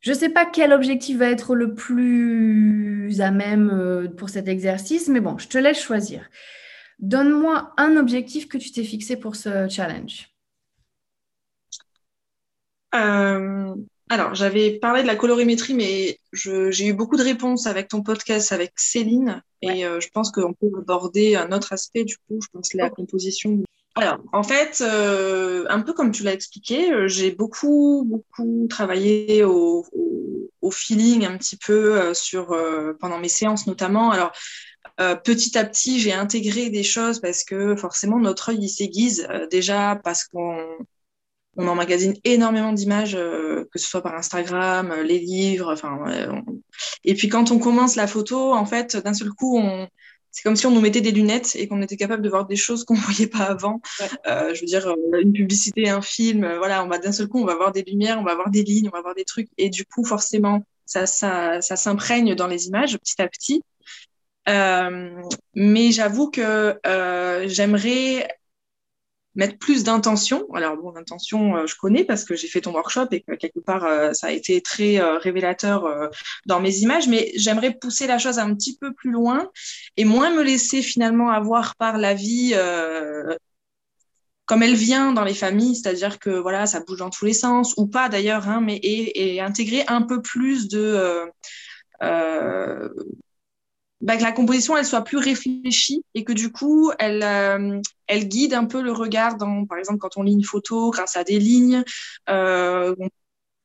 Je 0.00 0.12
ne 0.12 0.16
sais 0.16 0.28
pas 0.28 0.46
quel 0.46 0.72
objectif 0.72 1.18
va 1.18 1.30
être 1.30 1.56
le 1.56 1.74
plus 1.74 3.20
à 3.20 3.32
même 3.32 3.70
euh, 3.72 4.08
pour 4.08 4.28
cet 4.28 4.46
exercice, 4.46 5.08
mais 5.08 5.20
bon, 5.20 5.36
je 5.36 5.48
te 5.48 5.58
laisse 5.58 5.80
choisir. 5.80 6.30
Donne-moi 7.00 7.74
un 7.76 7.96
objectif 7.96 8.46
que 8.48 8.56
tu 8.56 8.70
t'es 8.70 8.84
fixé 8.84 9.16
pour 9.16 9.34
ce 9.34 9.68
challenge. 9.68 10.30
Euh, 12.94 13.74
alors, 14.08 14.36
j'avais 14.36 14.78
parlé 14.78 15.02
de 15.02 15.08
la 15.08 15.16
colorimétrie, 15.16 15.74
mais 15.74 16.20
j'ai 16.32 16.86
eu 16.86 16.92
beaucoup 16.92 17.16
de 17.16 17.24
réponses 17.24 17.66
avec 17.66 17.88
ton 17.88 18.02
podcast 18.02 18.52
avec 18.52 18.72
Céline, 18.76 19.42
et 19.62 19.84
euh, 19.84 19.98
je 19.98 20.08
pense 20.10 20.30
qu'on 20.30 20.52
peut 20.52 20.70
aborder 20.78 21.34
un 21.34 21.50
autre 21.50 21.72
aspect, 21.72 22.04
du 22.04 22.16
coup, 22.16 22.38
je 22.40 22.46
pense 22.52 22.72
la 22.74 22.88
composition. 22.88 23.64
Alors, 23.96 24.18
en 24.32 24.44
fait, 24.44 24.80
euh, 24.80 25.64
un 25.68 25.80
peu 25.80 25.92
comme 25.92 26.12
tu 26.12 26.22
l'as 26.22 26.34
expliqué, 26.34 26.92
euh, 26.92 27.08
j'ai 27.08 27.32
beaucoup, 27.32 28.04
beaucoup 28.06 28.68
travaillé 28.70 29.42
au, 29.42 29.84
au, 30.60 30.70
feeling 30.70 31.24
un 31.24 31.36
petit 31.36 31.56
peu 31.56 32.12
sur 32.12 32.54
pendant 33.00 33.18
mes 33.18 33.28
séances 33.28 33.66
notamment. 33.68 34.10
Alors, 34.10 34.32
petit 35.22 35.56
à 35.56 35.64
petit, 35.64 36.00
j'ai 36.00 36.12
intégré 36.12 36.70
des 36.70 36.82
choses 36.82 37.20
parce 37.20 37.44
que 37.44 37.76
forcément 37.76 38.18
notre 38.18 38.50
œil 38.50 38.58
il 38.62 38.68
s'aiguise 38.68 39.28
déjà 39.50 39.98
parce 40.02 40.24
qu'on 40.24 40.58
on 41.56 41.66
emmagasine 41.68 42.14
énormément 42.24 42.72
d'images, 42.72 43.14
euh, 43.14 43.68
que 43.72 43.78
ce 43.78 43.88
soit 43.88 44.02
par 44.02 44.14
Instagram, 44.14 44.90
euh, 44.90 45.02
les 45.02 45.18
livres, 45.18 45.72
enfin. 45.72 45.98
Et 47.04 47.14
puis 47.14 47.28
quand 47.28 47.50
on 47.50 47.58
commence 47.58 47.96
la 47.96 48.06
photo, 48.06 48.52
en 48.52 48.66
fait, 48.66 48.96
d'un 48.96 49.14
seul 49.14 49.30
coup, 49.30 49.58
on... 49.58 49.88
c'est 50.30 50.42
comme 50.42 50.56
si 50.56 50.66
on 50.66 50.70
nous 50.70 50.80
mettait 50.80 51.00
des 51.00 51.12
lunettes 51.12 51.56
et 51.56 51.66
qu'on 51.66 51.80
était 51.80 51.96
capable 51.96 52.22
de 52.22 52.28
voir 52.28 52.46
des 52.46 52.56
choses 52.56 52.84
qu'on 52.86 52.94
voyait 52.94 53.26
pas 53.26 53.44
avant. 53.44 53.80
Euh, 54.26 54.54
je 54.54 54.60
veux 54.60 54.66
dire, 54.66 54.94
une 55.20 55.32
publicité, 55.32 55.88
un 55.88 56.02
film, 56.02 56.46
voilà, 56.58 56.84
on 56.84 56.88
va 56.88 56.98
d'un 56.98 57.12
seul 57.12 57.28
coup, 57.28 57.40
on 57.40 57.46
va 57.46 57.54
voir 57.56 57.72
des 57.72 57.82
lumières, 57.82 58.18
on 58.20 58.24
va 58.24 58.34
voir 58.34 58.50
des 58.50 58.62
lignes, 58.62 58.88
on 58.92 58.96
va 58.96 59.02
voir 59.02 59.14
des 59.14 59.24
trucs, 59.24 59.48
et 59.56 59.70
du 59.70 59.84
coup, 59.86 60.04
forcément, 60.04 60.62
ça, 60.84 61.06
ça, 61.06 61.60
ça 61.62 61.76
s'imprègne 61.76 62.34
dans 62.34 62.46
les 62.46 62.66
images 62.66 62.98
petit 62.98 63.20
à 63.22 63.28
petit. 63.28 63.62
mais 65.54 65.90
j'avoue 65.92 66.30
que 66.30 66.78
j'aimerais 67.46 68.28
mettre 69.36 69.58
plus 69.58 69.84
d'intention. 69.84 70.46
Alors 70.54 70.76
bon, 70.76 70.90
l'intention, 70.92 71.56
euh, 71.56 71.66
je 71.66 71.76
connais 71.76 72.04
parce 72.04 72.24
que 72.24 72.34
j'ai 72.34 72.48
fait 72.48 72.62
ton 72.62 72.72
workshop 72.72 73.06
et 73.12 73.20
que 73.20 73.34
quelque 73.34 73.60
part, 73.60 73.84
euh, 73.84 74.12
ça 74.12 74.28
a 74.28 74.30
été 74.30 74.60
très 74.62 74.98
euh, 74.98 75.18
révélateur 75.18 76.10
dans 76.46 76.60
mes 76.60 76.78
images, 76.78 77.06
mais 77.06 77.30
j'aimerais 77.36 77.72
pousser 77.74 78.06
la 78.06 78.18
chose 78.18 78.38
un 78.38 78.54
petit 78.54 78.76
peu 78.76 78.92
plus 78.92 79.10
loin 79.10 79.48
et 79.96 80.04
moins 80.04 80.30
me 80.34 80.42
laisser 80.42 80.82
finalement 80.82 81.30
avoir 81.30 81.76
par 81.76 81.98
la 81.98 82.14
vie 82.14 82.54
comme 84.46 84.62
elle 84.62 84.74
vient 84.74 85.12
dans 85.12 85.24
les 85.24 85.34
familles, 85.34 85.74
c'est-à-dire 85.74 86.18
que 86.20 86.30
voilà, 86.30 86.66
ça 86.66 86.80
bouge 86.80 86.98
dans 86.98 87.10
tous 87.10 87.24
les 87.24 87.32
sens, 87.32 87.74
ou 87.76 87.88
pas 87.88 88.08
d'ailleurs, 88.08 88.48
hein, 88.48 88.60
mais 88.62 88.78
et, 88.82 89.40
intégrer 89.40 89.84
un 89.88 90.02
peu 90.02 90.22
plus 90.22 90.68
de 90.68 91.28
bah, 94.00 94.16
que 94.16 94.22
la 94.22 94.32
composition 94.32 94.76
elle 94.76 94.84
soit 94.84 95.02
plus 95.02 95.18
réfléchie 95.18 96.04
et 96.14 96.24
que 96.24 96.32
du 96.32 96.52
coup 96.52 96.92
elle 96.98 97.22
euh, 97.22 97.80
elle 98.06 98.28
guide 98.28 98.54
un 98.54 98.66
peu 98.66 98.82
le 98.82 98.92
regard 98.92 99.36
dans 99.36 99.64
par 99.66 99.78
exemple 99.78 99.98
quand 99.98 100.16
on 100.16 100.22
lit 100.22 100.32
une 100.32 100.44
photo 100.44 100.90
grâce 100.90 101.16
à 101.16 101.24
des 101.24 101.38
lignes 101.38 101.82
euh, 102.28 102.94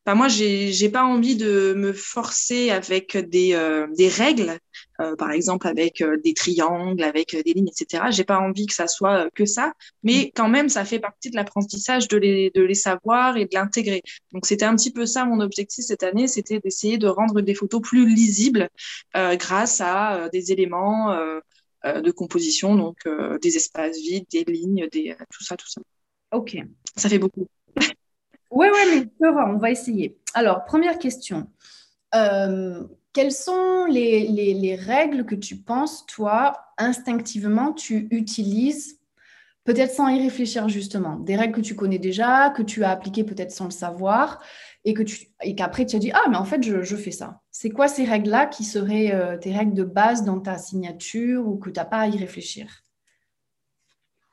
bah, 0.04 0.14
moi, 0.16 0.28
j'ai 0.28 0.72
j'ai 0.72 0.88
pas 0.88 1.04
envie 1.04 1.36
de 1.36 1.74
me 1.76 1.92
forcer 1.92 2.70
avec 2.70 3.16
des, 3.16 3.54
euh, 3.54 3.86
des 3.96 4.08
règles, 4.08 4.58
par 5.16 5.30
exemple 5.32 5.66
avec 5.66 6.00
euh, 6.00 6.16
des 6.22 6.34
triangles, 6.34 7.02
avec 7.02 7.34
des 7.34 7.52
lignes, 7.52 7.68
etc. 7.68 8.04
J'ai 8.10 8.24
pas 8.24 8.38
envie 8.38 8.66
que 8.66 8.74
ça 8.74 8.86
soit 8.86 9.28
que 9.34 9.44
ça, 9.44 9.72
mais 10.02 10.26
mm. 10.26 10.30
quand 10.34 10.48
même, 10.48 10.68
ça 10.68 10.84
fait 10.84 10.98
partie 10.98 11.30
de 11.30 11.36
l'apprentissage 11.36 12.08
de 12.08 12.16
les, 12.16 12.50
de 12.54 12.62
les 12.62 12.74
savoir 12.74 13.36
et 13.36 13.44
de 13.44 13.54
l'intégrer. 13.54 14.02
Donc, 14.32 14.46
c'était 14.46 14.64
un 14.64 14.76
petit 14.76 14.92
peu 14.92 15.06
ça 15.06 15.24
mon 15.24 15.40
objectif 15.40 15.84
cette 15.84 16.02
année, 16.02 16.28
c'était 16.28 16.60
d'essayer 16.60 16.98
de 16.98 17.06
rendre 17.08 17.40
des 17.40 17.54
photos 17.54 17.80
plus 17.80 18.06
lisibles 18.06 18.68
grâce 19.14 19.80
à 19.80 20.28
des 20.32 20.52
éléments 20.52 21.14
de 21.84 22.10
composition, 22.10 22.74
donc 22.76 22.96
des 23.40 23.56
espaces 23.56 23.98
vides, 23.98 24.26
des 24.30 24.44
lignes, 24.44 24.88
des, 24.92 25.14
tout 25.30 25.44
ça, 25.44 25.56
tout 25.56 25.68
ça. 25.68 25.80
Ok. 26.32 26.56
Ça 26.96 27.08
fait 27.08 27.18
beaucoup. 27.18 27.46
Oui, 28.50 28.66
oui, 28.72 29.08
mais 29.18 29.28
on 29.28 29.56
va 29.56 29.70
essayer. 29.70 30.18
Alors, 30.34 30.64
première 30.64 30.98
question. 30.98 31.48
Euh, 32.14 32.82
quelles 33.12 33.32
sont 33.32 33.84
les, 33.86 34.78
règles 34.80 35.24
que 35.24 35.34
tu 35.34 35.56
penses, 35.56 36.06
toi, 36.06 36.54
instinctivement, 36.78 37.72
tu 37.72 38.08
utilises, 38.10 38.98
peut-être 39.64 39.92
sans 39.92 40.08
y 40.08 40.20
réfléchir 40.20 40.68
justement? 40.68 41.16
Des 41.16 41.36
règles 41.36 41.54
que 41.54 41.60
tu 41.60 41.76
connais 41.76 41.98
déjà, 41.98 42.50
que 42.50 42.62
tu 42.62 42.84
as 42.84 42.90
appliquées 42.90 43.24
peut-être 43.24 43.52
sans 43.52 43.66
le 43.66 43.70
savoir, 43.70 44.42
et 44.84 44.94
que 44.94 45.02
tu 45.02 45.28
qu'après 45.56 45.86
tu 45.86 45.94
as 45.94 45.98
dit 46.00 46.10
ah 46.12 46.24
mais 46.28 46.36
en 46.36 46.44
fait 46.44 46.62
je, 46.62 46.96
fais 46.96 47.12
ça. 47.12 47.40
C'est 47.50 47.70
quoi 47.70 47.86
ces 47.86 48.04
règles-là 48.04 48.46
qui 48.46 48.64
seraient 48.64 49.12
euh, 49.14 49.36
tes 49.36 49.52
règles 49.52 49.74
de 49.74 49.84
base 49.84 50.24
dans 50.24 50.40
ta 50.40 50.58
signature 50.58 51.46
ou 51.46 51.56
que 51.56 51.70
tu 51.70 51.78
n'as 51.78 51.84
pas 51.84 51.98
à 51.98 52.08
y 52.08 52.18
réfléchir? 52.18 52.82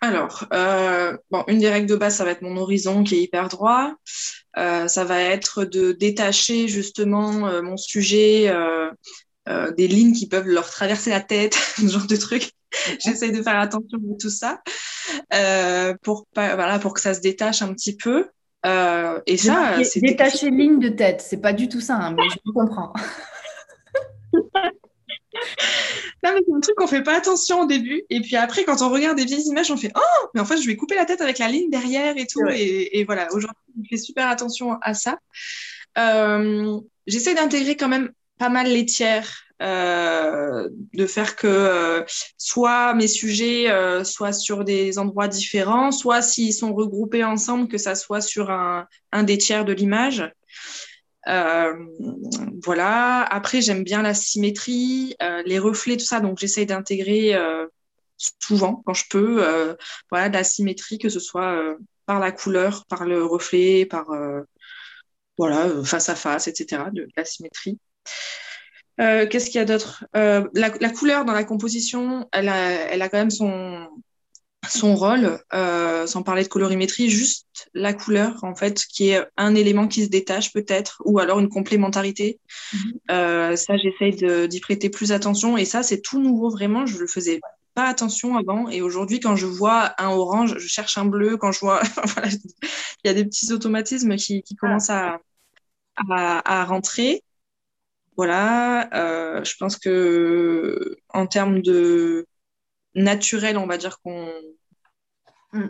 Alors, 0.02 0.46
euh, 0.54 1.18
une 1.48 1.60
des 1.60 1.70
règles 1.70 1.90
de 1.90 1.96
base, 1.96 2.16
ça 2.16 2.24
va 2.24 2.32
être 2.32 2.42
mon 2.42 2.56
horizon 2.56 3.04
qui 3.04 3.16
est 3.16 3.22
hyper 3.22 3.50
droit. 3.50 3.94
Euh, 4.58 4.88
ça 4.88 5.04
va 5.04 5.22
être 5.22 5.64
de 5.64 5.92
détacher 5.92 6.68
justement 6.68 7.48
euh, 7.48 7.62
mon 7.62 7.78
sujet 7.78 8.52
des 9.78 9.88
lignes 9.88 10.14
qui 10.14 10.28
peuvent 10.28 10.48
leur 10.48 10.70
traverser 10.70 11.10
la 11.10 11.22
tête, 11.22 11.54
ce 11.78 11.88
genre 11.88 12.06
de 12.08 12.16
trucs. 12.16 12.52
J'essaie 13.00 13.32
de 13.32 13.42
faire 13.42 13.60
attention 13.60 13.98
à 13.98 14.18
tout 14.20 14.30
ça 14.30 14.62
pour 16.04 16.28
pas, 16.34 16.56
voilà, 16.56 16.78
pour 16.80 16.94
que 16.94 17.02
ça 17.02 17.14
se 17.14 17.22
détache 17.22 17.62
un 17.62 17.74
petit 17.74 17.96
peu. 17.96 18.30
et 19.26 19.38
ça, 19.38 19.84
c'est 19.84 20.02
détacher 20.02 20.52
ligne 20.52 20.80
de 20.80 20.90
tête. 20.90 21.22
C'est 21.22 21.42
pas 21.42 21.54
du 21.54 21.68
tout 21.68 21.82
ça, 21.82 21.96
hein, 21.96 22.16
mais 22.16 22.30
je 22.30 22.52
comprends. 22.52 22.94
Non, 26.24 26.32
mais 26.34 26.42
c'est 26.46 26.54
un 26.54 26.60
truc 26.60 26.76
qu'on 26.76 26.88
fait 26.88 27.04
pas 27.04 27.16
attention 27.16 27.62
au 27.62 27.66
début. 27.66 28.04
Et 28.10 28.22
puis 28.22 28.36
après, 28.36 28.64
quand 28.64 28.82
on 28.82 28.90
regarde 28.90 29.18
des 29.18 29.26
vieilles 29.26 29.48
images, 29.48 29.72
on 29.72 29.78
fait 29.78 29.92
Oh, 29.96 30.28
mais 30.34 30.42
en 30.42 30.46
fait, 30.46 30.58
je 30.58 30.68
vais 30.68 30.76
couper 30.76 30.96
la 30.96 31.06
tête 31.06 31.22
avec 31.22 31.40
la 31.40 31.48
ligne 31.48 31.70
derrière 31.70 32.18
et 32.18 32.28
tout. 32.28 32.46
Et, 32.50 33.04
voilà, 33.06 33.28
aujourd'hui, 33.34 33.58
je 33.84 33.90
fais 33.90 33.98
super 33.98 34.28
attention 34.28 34.78
à 34.82 34.94
ça. 34.94 35.18
Euh, 35.98 36.80
J'essaie 37.08 37.34
d'intégrer 37.34 37.76
quand 37.76 37.88
même 37.88 38.12
pas 38.38 38.50
mal 38.50 38.68
les 38.68 38.86
tiers. 38.86 39.46
Euh, 39.62 40.70
de 40.94 41.06
faire 41.06 41.36
que 41.36 41.46
euh, 41.46 42.04
soit 42.38 42.94
mes 42.94 43.10
sujets 43.10 43.70
euh, 43.70 44.06
soient 44.06 44.32
sur 44.32 44.64
des 44.64 44.98
endroits 44.98 45.28
différents, 45.28 45.92
soit 45.92 46.22
s'ils 46.22 46.54
sont 46.54 46.74
regroupés 46.74 47.26
ensemble, 47.26 47.68
que 47.68 47.78
ça 47.78 47.94
soit 47.94 48.22
sur 48.22 48.52
un, 48.52 48.88
un 49.12 49.24
des 49.24 49.38
tiers 49.38 49.66
de 49.66 49.74
l'image. 49.74 50.32
Euh, 51.28 51.74
voilà. 52.64 53.24
Après, 53.24 53.62
j'aime 53.62 53.84
bien 53.84 54.02
la 54.02 54.14
symétrie, 54.14 55.16
euh, 55.22 55.44
les 55.46 55.60
reflets, 55.60 55.98
tout 55.98 56.06
ça. 56.06 56.20
Donc, 56.20 56.40
j'essaye 56.40 56.66
d'intégrer 56.66 57.36
euh, 57.36 57.68
souvent, 58.40 58.82
quand 58.86 58.94
je 58.94 59.06
peux, 59.10 59.76
voilà, 60.10 60.30
de 60.30 60.34
la 60.34 60.44
symétrie, 60.44 60.98
que 60.98 61.10
ce 61.10 61.20
soit 61.20 61.62
par 62.06 62.20
la 62.20 62.32
couleur, 62.32 62.86
par 62.88 63.06
le 63.06 63.24
reflet, 63.26 63.86
par 63.86 64.08
voilà, 65.38 65.70
face 65.86 66.10
à 66.10 66.16
face, 66.16 66.48
etc. 66.48 66.84
De, 66.92 67.08
la 67.16 67.26
symétrie. 67.26 67.80
Qu'est-ce 68.98 69.46
qu'il 69.46 69.56
y 69.56 69.60
a 69.60 69.66
d'autre? 69.66 70.06
La, 70.14 70.44
la, 70.54 70.90
couleur 70.90 71.24
dans 71.24 71.34
la 71.34 71.46
composition, 71.46 72.28
elle 72.34 72.50
a, 72.50 72.72
elle 72.72 73.02
a 73.02 73.08
quand 73.08 73.20
même 73.20 73.32
son, 73.32 73.88
son 74.68 74.96
rôle, 74.96 75.40
euh, 75.54 76.06
sans 76.06 76.22
parler 76.22 76.44
de 76.44 76.50
colorimétrie, 76.50 77.10
juste 77.10 77.48
la 77.74 77.94
couleur, 77.94 78.44
en 78.44 78.56
fait, 78.56 78.84
qui 78.86 79.10
est 79.10 79.26
un 79.38 79.56
élément 79.56 79.88
qui 79.88 80.04
se 80.04 80.10
détache 80.10 80.52
peut-être, 80.52 81.02
ou 81.06 81.20
alors 81.20 81.40
une 81.40 81.50
complémentarité. 81.50 82.40
Mhm. 82.74 82.94
Euh, 83.12 83.56
ça, 83.56 83.76
j'essaye 83.78 84.48
d'y 84.48 84.60
prêter 84.60 84.90
plus 84.90 85.12
attention. 85.12 85.58
Et 85.58 85.66
ça, 85.66 85.84
c'est 85.84 86.02
tout 86.02 86.22
nouveau, 86.22 86.50
vraiment. 86.50 86.86
Je 86.86 86.98
le 87.00 87.08
faisais 87.08 87.40
pas 87.74 87.88
attention 87.88 88.38
avant. 88.38 88.70
Et 88.70 88.82
aujourd'hui, 88.82 89.20
quand 89.20 89.36
je 89.36 89.46
vois 89.46 89.94
un 89.98 90.10
orange, 90.10 90.56
je 90.58 90.68
cherche 90.68 90.98
un 90.98 91.06
bleu. 91.06 91.38
Quand 91.38 91.52
je 91.52 91.60
vois... 91.62 91.82
il 92.26 93.08
y 93.08 93.10
a 93.10 93.14
des 93.14 93.26
petits 93.26 93.52
automatismes 93.54 94.16
qui, 94.18 94.44
qui 94.44 94.56
commencent 94.56 94.90
à, 94.90 95.20
à, 96.10 96.62
à 96.62 96.66
rentrer. 96.66 97.24
Voilà. 98.18 98.90
Euh, 98.94 99.44
je 99.44 99.56
pense 99.58 99.78
que 99.78 100.98
en 101.10 101.26
termes 101.28 101.62
de 101.62 102.28
naturel, 103.04 103.58
on 103.58 103.68
va 103.68 103.78
dire 103.78 104.00
qu'on. 104.02 104.32
Mm. 105.54 105.68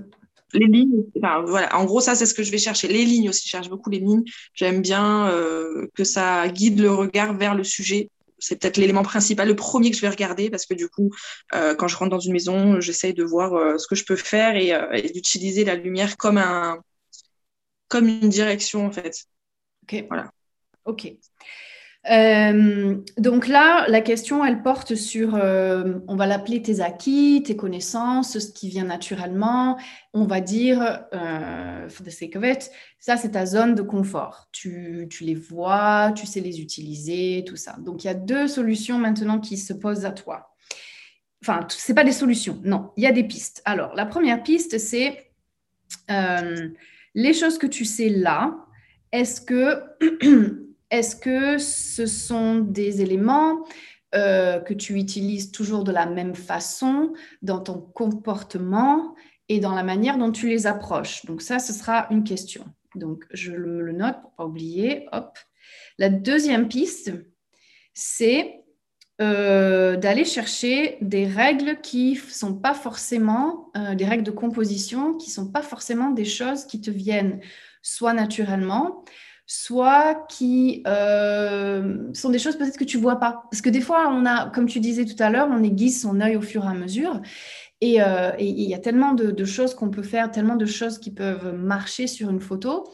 Les 0.53 0.65
lignes, 0.65 1.03
voilà. 1.13 1.77
En 1.77 1.85
gros, 1.85 2.01
ça, 2.01 2.15
c'est 2.15 2.25
ce 2.25 2.33
que 2.33 2.41
je 2.41 2.49
vais 2.49 2.57
chercher. 2.57 2.87
Les 2.87 3.05
lignes 3.05 3.29
aussi, 3.29 3.45
je 3.45 3.51
cherche 3.51 3.69
beaucoup 3.69 3.91
les 3.91 3.99
lignes. 3.99 4.23
J'aime 4.55 4.81
bien 4.81 5.29
euh, 5.29 5.87
que 5.93 6.03
ça 6.03 6.47
guide 6.47 6.79
le 6.79 6.91
regard 6.91 7.37
vers 7.37 7.53
le 7.53 7.63
sujet. 7.63 8.09
C'est 8.39 8.59
peut-être 8.59 8.77
l'élément 8.77 9.03
principal, 9.03 9.47
le 9.47 9.55
premier 9.55 9.91
que 9.91 9.97
je 9.97 10.01
vais 10.01 10.09
regarder, 10.09 10.49
parce 10.49 10.65
que 10.65 10.73
du 10.73 10.89
coup, 10.89 11.11
euh, 11.53 11.75
quand 11.75 11.87
je 11.87 11.95
rentre 11.97 12.09
dans 12.09 12.19
une 12.19 12.33
maison, 12.33 12.79
j'essaye 12.79 13.13
de 13.13 13.23
voir 13.23 13.53
euh, 13.53 13.77
ce 13.77 13.85
que 13.85 13.95
je 13.95 14.05
peux 14.05 14.15
faire 14.15 14.55
et, 14.55 14.69
et 14.97 15.11
d'utiliser 15.11 15.65
la 15.65 15.75
lumière 15.75 16.17
comme 16.17 16.37
un, 16.39 16.79
comme 17.89 18.07
une 18.07 18.29
direction 18.29 18.85
en 18.85 18.91
fait. 18.91 19.25
Ok. 19.83 20.05
Voilà. 20.07 20.31
Ok. 20.85 21.11
Euh, 22.09 22.95
donc 23.17 23.47
là, 23.47 23.85
la 23.89 24.01
question, 24.01 24.45
elle 24.45 24.61
porte 24.61 24.95
sur, 24.95 25.35
euh, 25.35 25.99
on 26.07 26.15
va 26.15 26.27
l'appeler 26.27 26.61
tes 26.61 26.79
acquis, 26.79 27.43
tes 27.45 27.55
connaissances, 27.55 28.39
ce 28.39 28.51
qui 28.51 28.69
vient 28.69 28.85
naturellement. 28.85 29.77
On 30.13 30.25
va 30.25 30.39
dire, 30.39 31.03
euh, 31.13 31.89
for 31.89 32.05
the 32.05 32.09
sake 32.09 32.35
of 32.35 32.45
it, 32.45 32.71
ça 32.99 33.17
c'est 33.17 33.31
ta 33.31 33.45
zone 33.45 33.75
de 33.75 33.81
confort. 33.81 34.47
Tu, 34.51 35.07
tu, 35.09 35.23
les 35.25 35.35
vois, 35.35 36.13
tu 36.15 36.25
sais 36.25 36.39
les 36.39 36.61
utiliser, 36.61 37.43
tout 37.45 37.57
ça. 37.57 37.75
Donc 37.79 38.03
il 38.03 38.07
y 38.07 38.09
a 38.09 38.15
deux 38.15 38.47
solutions 38.47 38.97
maintenant 38.97 39.39
qui 39.39 39.57
se 39.57 39.73
posent 39.73 40.05
à 40.05 40.11
toi. 40.11 40.55
Enfin, 41.41 41.65
c'est 41.69 41.93
pas 41.93 42.03
des 42.03 42.11
solutions, 42.11 42.59
non, 42.63 42.91
il 42.97 43.03
y 43.03 43.07
a 43.07 43.13
des 43.13 43.23
pistes. 43.23 43.61
Alors, 43.65 43.93
la 43.95 44.05
première 44.05 44.43
piste, 44.43 44.77
c'est 44.77 45.31
les 47.15 47.33
choses 47.33 47.57
que 47.57 47.67
tu 47.67 47.85
sais 47.85 48.09
là. 48.09 48.65
Est-ce 49.11 49.41
que 49.41 50.59
Est-ce 50.91 51.15
que 51.15 51.57
ce 51.57 52.05
sont 52.05 52.59
des 52.59 53.01
éléments 53.01 53.63
euh, 54.15 54.59
que 54.59 54.73
tu 54.73 54.95
utilises 54.95 55.51
toujours 55.51 55.83
de 55.83 55.91
la 55.91 56.05
même 56.05 56.35
façon 56.35 57.13
dans 57.41 57.59
ton 57.59 57.79
comportement 57.79 59.15
et 59.49 59.59
dans 59.59 59.75
la 59.75 59.83
manière 59.83 60.17
dont 60.17 60.31
tu 60.31 60.49
les 60.49 60.67
approches? 60.67 61.25
Donc 61.25 61.41
ça, 61.41 61.59
ce 61.59 61.73
sera 61.73 62.07
une 62.09 62.23
question. 62.23 62.65
Donc 62.95 63.25
je 63.31 63.51
me 63.51 63.81
le 63.81 63.91
note 63.91 64.21
pour 64.21 64.31
pas 64.31 64.45
oublier. 64.45 65.07
Hop. 65.11 65.37
La 65.97 66.09
deuxième 66.09 66.67
piste, 66.67 67.11
c'est 67.93 68.63
euh, 69.21 69.97
d'aller 69.97 70.23
chercher 70.23 70.97
des 71.01 71.25
règles 71.25 71.81
qui 71.81 72.15
sont 72.15 72.55
pas 72.55 72.73
forcément 72.73 73.69
euh, 73.75 73.93
des 73.93 74.05
règles 74.05 74.23
de 74.23 74.31
composition, 74.31 75.15
qui 75.15 75.29
sont 75.29 75.51
pas 75.51 75.61
forcément 75.61 76.11
des 76.11 76.23
choses 76.23 76.65
qui 76.65 76.79
te 76.79 76.89
viennent 76.89 77.41
soit 77.81 78.13
naturellement, 78.13 79.03
soit 79.51 80.27
qui 80.29 80.83
euh, 80.85 82.13
sont 82.13 82.29
des 82.29 82.37
choses 82.37 82.55
peut-être 82.55 82.77
que 82.77 82.83
tu 82.83 82.99
vois 82.99 83.15
pas. 83.15 83.45
Parce 83.49 83.61
que 83.63 83.69
des 83.69 83.81
fois, 83.81 84.07
on 84.07 84.27
a, 84.27 84.47
comme 84.51 84.67
tu 84.67 84.79
disais 84.79 85.05
tout 85.05 85.15
à 85.17 85.31
l'heure, 85.31 85.47
on 85.51 85.63
aiguise 85.63 85.99
son 85.99 86.21
œil 86.21 86.35
au 86.35 86.41
fur 86.41 86.65
et 86.65 86.67
à 86.67 86.75
mesure. 86.75 87.19
Et 87.81 87.99
euh, 87.99 88.29
il 88.37 88.61
y 88.61 88.75
a 88.75 88.77
tellement 88.77 89.13
de, 89.13 89.45
choses 89.45 89.73
qu'on 89.73 89.89
peut 89.89 90.03
faire, 90.03 90.29
tellement 90.29 90.55
de 90.55 90.67
choses 90.67 90.99
qui 90.99 91.09
peuvent 91.09 91.55
marcher 91.55 92.05
sur 92.05 92.29
une 92.29 92.41
photo. 92.41 92.87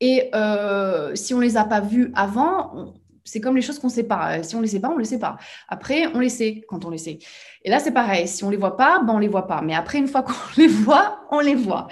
Et 0.00 0.28
euh, 0.34 1.14
si 1.14 1.34
on 1.34 1.40
les 1.40 1.56
a 1.56 1.64
pas 1.64 1.80
vues 1.80 2.10
avant, 2.16 2.94
c'est 3.22 3.40
comme 3.40 3.54
les 3.54 3.62
choses 3.62 3.78
qu'on 3.78 3.86
ne 3.86 3.92
sait 3.92 4.08
pas. 4.08 4.42
Si 4.42 4.56
on 4.56 4.58
ne 4.58 4.64
les 4.64 4.70
sait 4.70 4.80
pas, 4.80 4.88
on 4.88 4.94
ne 4.94 5.00
les 5.00 5.04
sait 5.04 5.20
pas. 5.20 5.36
Après, 5.68 6.08
on 6.14 6.18
les 6.18 6.30
sait 6.30 6.64
quand 6.66 6.84
on 6.84 6.90
les 6.90 6.98
sait. 6.98 7.20
Et 7.62 7.70
là, 7.70 7.78
c'est 7.78 7.92
pareil. 7.92 8.26
Si 8.26 8.42
on 8.42 8.48
ne 8.48 8.52
les 8.52 8.58
voit 8.58 8.76
pas, 8.76 8.98
ben, 9.04 9.12
on 9.12 9.16
ne 9.18 9.22
les 9.22 9.28
voit 9.28 9.46
pas. 9.46 9.62
Mais 9.62 9.74
après, 9.76 9.98
une 9.98 10.08
fois 10.08 10.22
qu'on 10.24 10.32
les 10.56 10.66
voit, 10.66 11.20
on 11.30 11.38
les 11.38 11.54
voit. 11.54 11.86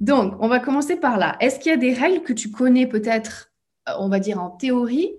Donc, 0.00 0.34
on 0.40 0.48
va 0.48 0.60
commencer 0.60 0.96
par 0.96 1.18
là. 1.18 1.36
Est-ce 1.40 1.58
qu'il 1.58 1.70
y 1.70 1.74
a 1.74 1.78
des 1.78 1.94
règles 1.94 2.22
que 2.22 2.32
tu 2.32 2.50
connais 2.50 2.86
peut-être, 2.86 3.52
euh, 3.88 3.92
on 3.98 4.08
va 4.08 4.18
dire 4.18 4.40
en 4.40 4.50
théorie, 4.50 5.14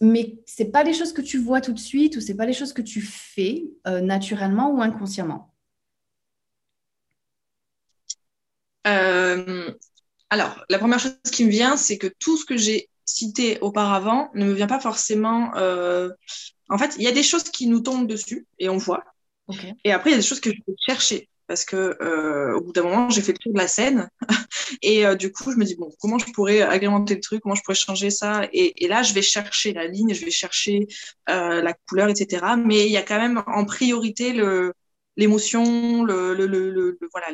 mais 0.00 0.38
ce 0.46 0.64
pas 0.64 0.84
des 0.84 0.92
choses 0.92 1.12
que 1.12 1.22
tu 1.22 1.38
vois 1.38 1.60
tout 1.60 1.72
de 1.72 1.78
suite 1.78 2.16
ou 2.16 2.20
ce 2.20 2.32
pas 2.32 2.46
des 2.46 2.52
choses 2.52 2.72
que 2.72 2.82
tu 2.82 3.00
fais 3.00 3.64
euh, 3.86 4.00
naturellement 4.00 4.70
ou 4.72 4.82
inconsciemment? 4.82 5.54
Euh, 8.86 9.72
Alors, 10.30 10.64
la 10.68 10.78
première 10.78 10.98
chose 10.98 11.16
qui 11.30 11.44
me 11.44 11.50
vient, 11.50 11.76
c'est 11.76 11.98
que 11.98 12.08
tout 12.18 12.36
ce 12.36 12.44
que 12.44 12.56
j'ai 12.56 12.88
cité 13.04 13.58
auparavant 13.60 14.30
ne 14.34 14.46
me 14.46 14.52
vient 14.52 14.66
pas 14.66 14.80
forcément. 14.80 15.52
En 16.68 16.78
fait, 16.78 16.94
il 16.96 17.02
y 17.02 17.08
a 17.08 17.12
des 17.12 17.22
choses 17.22 17.44
qui 17.44 17.66
nous 17.66 17.80
tombent 17.80 18.08
dessus 18.08 18.46
et 18.58 18.68
on 18.68 18.78
voit. 18.78 19.04
Et 19.84 19.92
après, 19.92 20.10
il 20.10 20.12
y 20.12 20.16
a 20.16 20.18
des 20.18 20.26
choses 20.26 20.40
que 20.40 20.50
je 20.50 20.60
peux 20.66 20.74
chercher 20.78 21.28
parce 21.46 21.64
que 21.64 21.96
euh, 22.00 22.54
au 22.54 22.60
bout 22.62 22.72
d'un 22.72 22.82
moment, 22.82 23.10
j'ai 23.10 23.22
fait 23.22 23.32
le 23.32 23.38
tour 23.38 23.52
de 23.52 23.58
la 23.58 23.68
scène 23.68 24.08
et 24.82 25.06
euh, 25.06 25.14
du 25.14 25.32
coup, 25.32 25.52
je 25.52 25.56
me 25.56 25.64
dis 25.64 25.76
bon, 25.76 25.90
comment 26.00 26.18
je 26.18 26.26
pourrais 26.32 26.62
agrémenter 26.62 27.14
le 27.14 27.20
truc, 27.20 27.42
comment 27.42 27.54
je 27.54 27.62
pourrais 27.62 27.74
changer 27.74 28.10
ça? 28.10 28.48
Et, 28.52 28.86
là, 28.88 29.02
je 29.02 29.12
vais 29.14 29.22
chercher 29.22 29.72
la 29.72 29.86
ligne, 29.86 30.14
je 30.14 30.24
vais 30.24 30.30
chercher 30.30 30.86
euh, 31.28 31.62
la 31.62 31.74
couleur, 31.74 32.08
etc. 32.08 32.56
Mais 32.56 32.86
il 32.86 32.92
y 32.92 32.96
a 32.96 33.02
quand 33.02 33.18
même 33.18 33.42
en 33.46 33.64
priorité 33.64 34.32
le 34.32 34.72
l'émotion, 35.16 36.04
le, 36.04 36.34
le, 36.34 36.46
le, 36.46 36.98
voilà. 37.12 37.28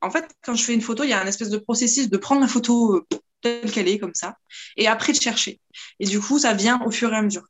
En 0.00 0.10
fait, 0.10 0.24
quand 0.42 0.54
je 0.54 0.64
fais 0.64 0.74
une 0.74 0.80
photo, 0.80 1.02
il 1.04 1.10
y 1.10 1.12
a 1.12 1.20
un 1.20 1.26
espèce 1.26 1.50
de 1.50 1.58
processus 1.58 2.08
de 2.08 2.16
prendre 2.16 2.40
la 2.40 2.48
photo 2.48 3.06
telle 3.40 3.70
qu'elle 3.70 3.88
est 3.88 3.98
comme 3.98 4.14
ça 4.14 4.36
et 4.76 4.86
après 4.86 5.12
de 5.12 5.20
chercher. 5.20 5.60
Et 6.00 6.06
du 6.06 6.20
coup, 6.20 6.38
ça 6.38 6.54
vient 6.54 6.80
au 6.86 6.90
fur 6.90 7.12
et 7.12 7.16
à 7.16 7.22
mesure. 7.22 7.44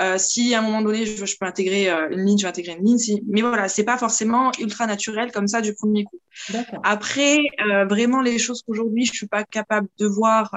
Euh, 0.00 0.16
si 0.16 0.54
à 0.54 0.60
un 0.60 0.62
moment 0.62 0.80
donné, 0.80 1.04
je, 1.04 1.36
peux 1.38 1.46
intégrer 1.46 1.90
euh, 1.90 2.08
une 2.10 2.24
ligne, 2.24 2.38
je 2.38 2.44
vais 2.44 2.48
intégrer 2.48 2.72
une 2.72 2.84
ligne. 2.84 2.98
Si... 2.98 3.22
Mais 3.26 3.42
voilà, 3.42 3.68
c'est 3.68 3.84
pas 3.84 3.98
forcément 3.98 4.50
ultra 4.58 4.86
naturel 4.86 5.30
comme 5.30 5.46
ça 5.46 5.60
du 5.60 5.74
premier 5.74 6.04
coup. 6.04 6.18
Après, 6.82 7.38
euh, 7.60 7.84
vraiment, 7.84 8.22
les 8.22 8.38
choses 8.38 8.62
qu'aujourd'hui, 8.62 9.04
je 9.04 9.12
suis 9.12 9.26
pas 9.26 9.44
capable 9.44 9.88
de 9.98 10.06
voir, 10.06 10.56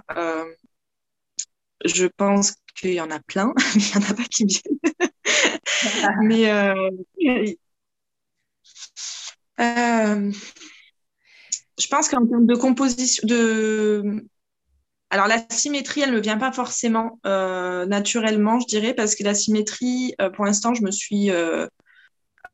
je 1.84 2.06
pense 2.06 2.56
qu'il 2.76 2.94
y 2.94 3.02
en 3.02 3.12
a 3.12 3.20
plein, 3.20 3.54
mais 3.76 3.82
il 3.82 3.94
y 3.94 3.98
en 3.98 4.10
a 4.10 4.14
pas 4.14 4.24
qui 4.24 4.46
me 4.46 4.50
viennent. 4.50 4.80
mais 6.24 7.56
je 11.80 11.88
pense 11.88 12.08
qu'en 12.08 12.26
termes 12.26 12.46
de 12.46 12.56
composition, 12.56 13.28
de 13.28 14.26
alors 15.14 15.28
la 15.28 15.38
symétrie, 15.52 16.02
elle 16.02 16.10
ne 16.10 16.16
me 16.16 16.22
vient 16.22 16.40
pas 16.40 16.52
forcément 16.52 17.20
euh, 17.28 17.86
naturellement, 17.86 18.60
je 18.60 18.66
dirais, 18.66 18.96
parce 18.96 19.14
que 19.14 19.24
la 19.24 19.36
symétrie, 19.36 20.16
euh, 20.20 20.32
pour 20.32 20.44
l'instant, 20.44 20.74
je 20.74 20.82
me 20.82 20.90
suis... 20.90 21.30
Euh, 21.30 21.68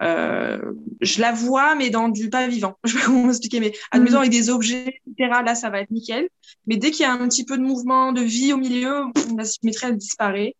je 0.01 1.21
la 1.21 1.31
vois, 1.31 1.75
mais 1.75 1.89
dans 1.89 2.09
du 2.09 2.29
pas 2.29 2.47
vivant. 2.47 2.77
Je 2.85 2.97
vais 2.97 3.03
comment 3.03 3.29
expliquer, 3.29 3.61
mais 3.61 3.73
admettons 3.91 4.17
mm. 4.17 4.19
avec 4.19 4.31
des 4.31 4.49
objets, 4.49 4.99
etc., 5.07 5.41
là, 5.45 5.55
ça 5.55 5.69
va 5.69 5.79
être 5.79 5.91
nickel. 5.91 6.27
Mais 6.67 6.75
dès 6.75 6.91
qu'il 6.91 7.03
y 7.03 7.05
a 7.05 7.13
un 7.13 7.29
petit 7.29 7.45
peu 7.45 7.57
de 7.57 7.63
mouvement, 7.63 8.11
de 8.11 8.21
vie 8.21 8.51
au 8.51 8.57
milieu, 8.57 9.03
la 9.37 9.45
symétrie, 9.45 9.87
elle 9.87 9.97
disparaît. 9.97 10.55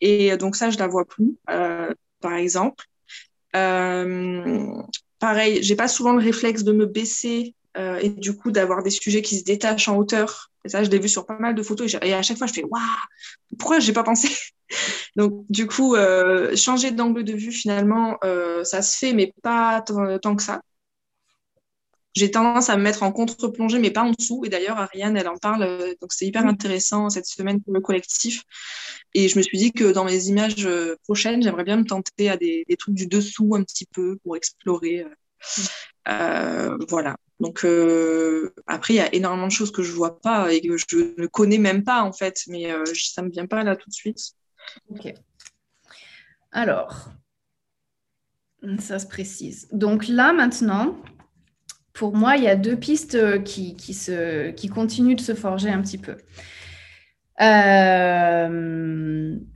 Et 0.00 0.36
donc 0.36 0.56
ça, 0.56 0.70
je 0.70 0.78
la 0.78 0.88
vois 0.88 1.04
plus, 1.04 1.36
par 1.46 2.34
exemple. 2.34 2.84
pareil, 3.52 5.62
j'ai 5.62 5.76
pas 5.76 5.88
souvent 5.88 6.12
le 6.12 6.22
réflexe 6.22 6.64
de 6.64 6.72
me 6.72 6.86
baisser 6.86 7.54
et 7.76 8.08
du 8.08 8.36
coup 8.36 8.50
d'avoir 8.50 8.82
des 8.82 8.90
sujets 8.90 9.22
qui 9.22 9.38
se 9.38 9.44
détachent 9.44 9.88
en 9.88 9.96
hauteur 9.96 10.52
et 10.64 10.68
ça, 10.70 10.82
je 10.82 10.90
l'ai 10.90 10.98
vu 10.98 11.08
sur 11.08 11.26
pas 11.26 11.38
mal 11.38 11.54
de 11.54 11.62
photos. 11.62 11.94
Et, 12.02 12.14
à 12.14 12.22
chaque 12.22 12.38
fois, 12.38 12.46
je 12.46 12.54
fais 12.54 12.64
Waouh, 12.64 12.82
pourquoi 13.58 13.80
j'ai 13.80 13.92
pas 13.92 14.02
pensé? 14.02 14.28
Donc, 15.16 15.44
du 15.50 15.66
coup, 15.66 15.94
euh, 15.94 16.56
changer 16.56 16.90
d'angle 16.90 17.24
de 17.24 17.34
vue, 17.34 17.52
finalement, 17.52 18.16
euh, 18.24 18.64
ça 18.64 18.82
se 18.82 18.96
fait, 18.98 19.12
mais 19.12 19.32
pas 19.42 19.82
tant 19.82 20.36
que 20.36 20.42
ça. 20.42 20.62
J'ai 22.14 22.30
tendance 22.30 22.70
à 22.70 22.76
me 22.76 22.82
mettre 22.82 23.02
en 23.02 23.10
contre-plongée, 23.12 23.78
mais 23.80 23.90
pas 23.90 24.04
en 24.04 24.12
dessous. 24.12 24.44
Et 24.44 24.48
d'ailleurs, 24.48 24.78
Ariane, 24.78 25.16
elle 25.16 25.28
en 25.28 25.36
parle. 25.36 25.64
Euh, 25.64 25.94
donc, 26.00 26.12
c'est 26.12 26.26
hyper 26.26 26.46
intéressant 26.46 27.10
cette 27.10 27.26
semaine 27.26 27.60
pour 27.60 27.74
le 27.74 27.80
collectif. 27.80 28.44
Et 29.14 29.28
je 29.28 29.36
me 29.36 29.42
suis 29.42 29.58
dit 29.58 29.72
que 29.72 29.92
dans 29.92 30.04
mes 30.04 30.26
images 30.26 30.68
prochaines, 31.04 31.42
j'aimerais 31.42 31.64
bien 31.64 31.76
me 31.76 31.84
tenter 31.84 32.30
à 32.30 32.36
des, 32.36 32.64
des, 32.68 32.76
trucs 32.76 32.94
du 32.94 33.06
dessous 33.06 33.54
un 33.54 33.62
petit 33.62 33.86
peu 33.86 34.16
pour 34.24 34.36
explorer. 34.36 35.04
Euh, 36.08 36.76
voilà. 36.88 37.16
Donc 37.40 37.64
euh, 37.64 38.54
après, 38.66 38.94
il 38.94 38.96
y 38.98 39.00
a 39.00 39.14
énormément 39.14 39.46
de 39.46 39.52
choses 39.52 39.72
que 39.72 39.82
je 39.82 39.92
vois 39.92 40.20
pas 40.20 40.52
et 40.52 40.60
que 40.60 40.76
je 40.76 41.14
ne 41.18 41.26
connais 41.26 41.58
même 41.58 41.84
pas 41.84 42.02
en 42.02 42.12
fait, 42.12 42.42
mais 42.48 42.72
euh, 42.72 42.84
ça 42.94 43.22
me 43.22 43.30
vient 43.30 43.46
pas 43.46 43.64
là 43.64 43.76
tout 43.76 43.88
de 43.88 43.94
suite. 43.94 44.32
Ok. 44.90 45.12
Alors, 46.52 47.10
ça 48.78 48.98
se 48.98 49.06
précise. 49.06 49.68
Donc 49.72 50.08
là 50.08 50.32
maintenant, 50.32 50.96
pour 51.92 52.14
moi, 52.14 52.36
il 52.36 52.44
y 52.44 52.48
a 52.48 52.56
deux 52.56 52.76
pistes 52.76 53.42
qui, 53.44 53.76
qui, 53.76 53.94
se, 53.94 54.50
qui 54.50 54.68
continuent 54.68 55.16
de 55.16 55.20
se 55.20 55.34
forger 55.34 55.70
un 55.70 55.80
petit 55.82 55.98
peu. 55.98 56.16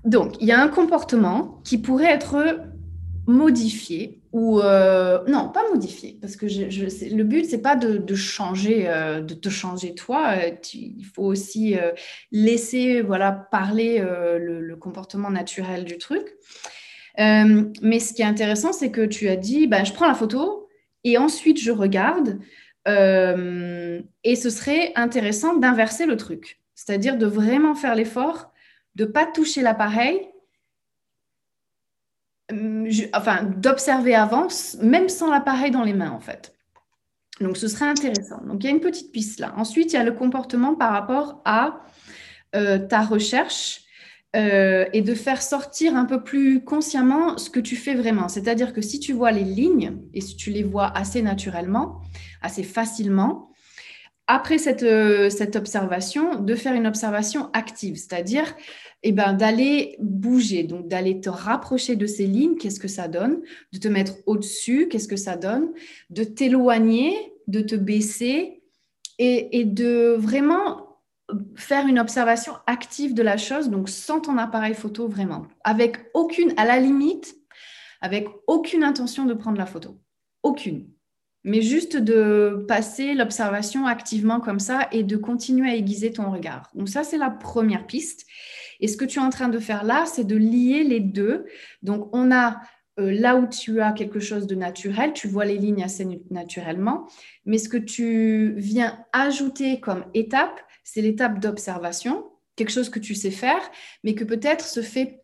donc, 0.04 0.36
il 0.40 0.46
y 0.46 0.52
a 0.52 0.60
un 0.60 0.68
comportement 0.68 1.60
qui 1.64 1.78
pourrait 1.78 2.12
être 2.12 2.67
modifié 3.28 4.22
ou 4.32 4.58
euh, 4.60 5.22
non, 5.28 5.50
pas 5.50 5.62
modifié, 5.70 6.16
parce 6.18 6.34
que 6.34 6.46
le 6.46 7.22
but 7.24 7.44
c'est 7.44 7.60
pas 7.60 7.76
de, 7.76 8.14
changer, 8.14 8.88
euh, 8.88 9.20
de 9.20 9.34
te 9.34 9.50
changer 9.50 9.94
toi. 9.94 10.34
Euh, 10.36 10.50
il 10.72 11.04
faut 11.04 11.24
aussi 11.24 11.76
laisser 12.32 13.02
voilà 13.02 13.30
parler 13.30 14.00
le, 14.00 14.76
comportement 14.76 15.30
naturel 15.30 15.84
du 15.84 15.98
truc. 15.98 16.26
mais 17.18 18.00
ce 18.00 18.14
qui 18.14 18.22
est 18.22 18.26
intéressant, 18.26 18.72
c'est 18.72 18.90
que 18.90 19.04
tu 19.04 19.28
as 19.28 19.36
dit, 19.36 19.66
ben, 19.66 19.84
je 19.84 19.92
prends 19.92 20.08
la 20.08 20.14
photo 20.14 20.68
et 21.04 21.18
ensuite 21.18 21.60
je 21.60 21.70
regarde. 21.70 22.38
et 22.86 24.36
ce 24.36 24.50
serait 24.50 24.92
intéressant 24.96 25.54
d'inverser 25.54 26.06
le 26.06 26.16
truc, 26.16 26.60
c'est-à-dire 26.74 27.18
de 27.18 27.26
vraiment 27.26 27.74
faire 27.74 27.94
l'effort 27.94 28.52
de 28.94 29.04
pas 29.04 29.26
toucher 29.26 29.60
l'appareil 29.60 30.28
enfin, 33.14 33.42
d'observer 33.42 34.14
avant, 34.14 34.48
même 34.82 35.08
sans 35.08 35.30
l'appareil 35.30 35.70
dans 35.70 35.84
les 35.84 35.94
mains, 35.94 36.10
en 36.10 36.20
fait. 36.20 36.54
Donc, 37.40 37.56
ce 37.56 37.68
serait 37.68 37.86
intéressant. 37.86 38.40
Donc, 38.44 38.62
il 38.62 38.66
y 38.66 38.68
a 38.68 38.72
une 38.72 38.80
petite 38.80 39.12
piste 39.12 39.38
là. 39.40 39.54
Ensuite, 39.56 39.92
il 39.92 39.96
y 39.96 39.98
a 39.98 40.04
le 40.04 40.12
comportement 40.12 40.74
par 40.74 40.92
rapport 40.92 41.40
à 41.44 41.80
euh, 42.56 42.78
ta 42.78 43.02
recherche 43.02 43.82
euh, 44.36 44.86
et 44.92 45.02
de 45.02 45.14
faire 45.14 45.40
sortir 45.40 45.96
un 45.96 46.04
peu 46.04 46.22
plus 46.22 46.64
consciemment 46.64 47.38
ce 47.38 47.48
que 47.48 47.60
tu 47.60 47.76
fais 47.76 47.94
vraiment. 47.94 48.28
C'est-à-dire 48.28 48.72
que 48.72 48.82
si 48.82 49.00
tu 49.00 49.12
vois 49.12 49.32
les 49.32 49.44
lignes 49.44 49.98
et 50.12 50.20
si 50.20 50.36
tu 50.36 50.50
les 50.50 50.64
vois 50.64 50.86
assez 50.96 51.22
naturellement, 51.22 52.02
assez 52.42 52.62
facilement, 52.62 53.50
après 54.26 54.58
cette, 54.58 54.82
euh, 54.82 55.30
cette 55.30 55.56
observation, 55.56 56.40
de 56.40 56.54
faire 56.54 56.74
une 56.74 56.86
observation 56.86 57.48
active, 57.54 57.96
c'est-à-dire 57.96 58.54
eh 59.02 59.12
ben, 59.12 59.32
d'aller 59.32 59.96
bouger, 60.00 60.64
donc 60.64 60.88
d'aller 60.88 61.20
te 61.20 61.28
rapprocher 61.28 61.94
de 61.94 62.06
ces 62.06 62.26
lignes, 62.26 62.56
qu'est-ce 62.56 62.80
que 62.80 62.88
ça 62.88 63.06
donne, 63.06 63.40
de 63.72 63.78
te 63.78 63.88
mettre 63.88 64.14
au-dessus, 64.26 64.88
qu'est-ce 64.88 65.08
que 65.08 65.16
ça 65.16 65.36
donne, 65.36 65.72
de 66.10 66.24
t'éloigner, 66.24 67.14
de 67.46 67.60
te 67.60 67.76
baisser 67.76 68.62
et, 69.18 69.64
de 69.64 70.14
vraiment 70.16 71.00
faire 71.56 71.86
une 71.86 71.98
observation 71.98 72.54
active 72.66 73.14
de 73.14 73.22
la 73.22 73.36
chose, 73.36 73.68
donc 73.68 73.88
sans 73.88 74.20
ton 74.20 74.38
appareil 74.38 74.74
photo 74.74 75.08
vraiment, 75.08 75.46
avec 75.64 75.98
aucune, 76.14 76.54
à 76.56 76.64
la 76.64 76.78
limite, 76.78 77.36
avec 78.00 78.26
aucune 78.46 78.84
intention 78.84 79.26
de 79.26 79.34
prendre 79.34 79.58
la 79.58 79.66
photo, 79.66 80.00
aucune. 80.42 80.88
Mais 81.44 81.62
juste 81.62 81.96
de 81.96 82.64
passer 82.68 83.14
l'observation 83.14 83.86
activement 83.86 84.40
comme 84.40 84.60
ça 84.60 84.88
et 84.92 85.02
de 85.02 85.16
continuer 85.16 85.70
à 85.70 85.76
aiguiser 85.76 86.12
ton 86.12 86.30
regard. 86.30 86.70
Donc 86.74 86.88
ça, 86.88 87.04
c'est 87.04 87.18
la 87.18 87.30
première 87.30 87.86
piste. 87.86 88.26
Et 88.80 88.88
ce 88.88 88.96
que 88.96 89.04
tu 89.04 89.18
es 89.18 89.22
en 89.22 89.30
train 89.30 89.48
de 89.48 89.58
faire 89.58 89.84
là, 89.84 90.04
c'est 90.06 90.24
de 90.24 90.36
lier 90.36 90.84
les 90.84 91.00
deux. 91.00 91.46
Donc, 91.82 92.08
on 92.12 92.30
a 92.30 92.60
euh, 92.98 93.12
là 93.12 93.36
où 93.36 93.46
tu 93.46 93.80
as 93.80 93.92
quelque 93.92 94.20
chose 94.20 94.46
de 94.46 94.54
naturel, 94.54 95.12
tu 95.12 95.28
vois 95.28 95.44
les 95.44 95.56
lignes 95.56 95.84
assez 95.84 96.06
naturellement, 96.30 97.06
mais 97.46 97.58
ce 97.58 97.68
que 97.68 97.76
tu 97.76 98.54
viens 98.56 98.98
ajouter 99.12 99.78
comme 99.80 100.04
étape, 100.14 100.60
c'est 100.82 101.02
l'étape 101.02 101.38
d'observation, 101.38 102.26
quelque 102.56 102.72
chose 102.72 102.90
que 102.90 102.98
tu 102.98 103.14
sais 103.14 103.30
faire, 103.30 103.60
mais 104.02 104.14
que 104.14 104.24
peut-être 104.24 104.64
se 104.64 104.82
fait 104.82 105.22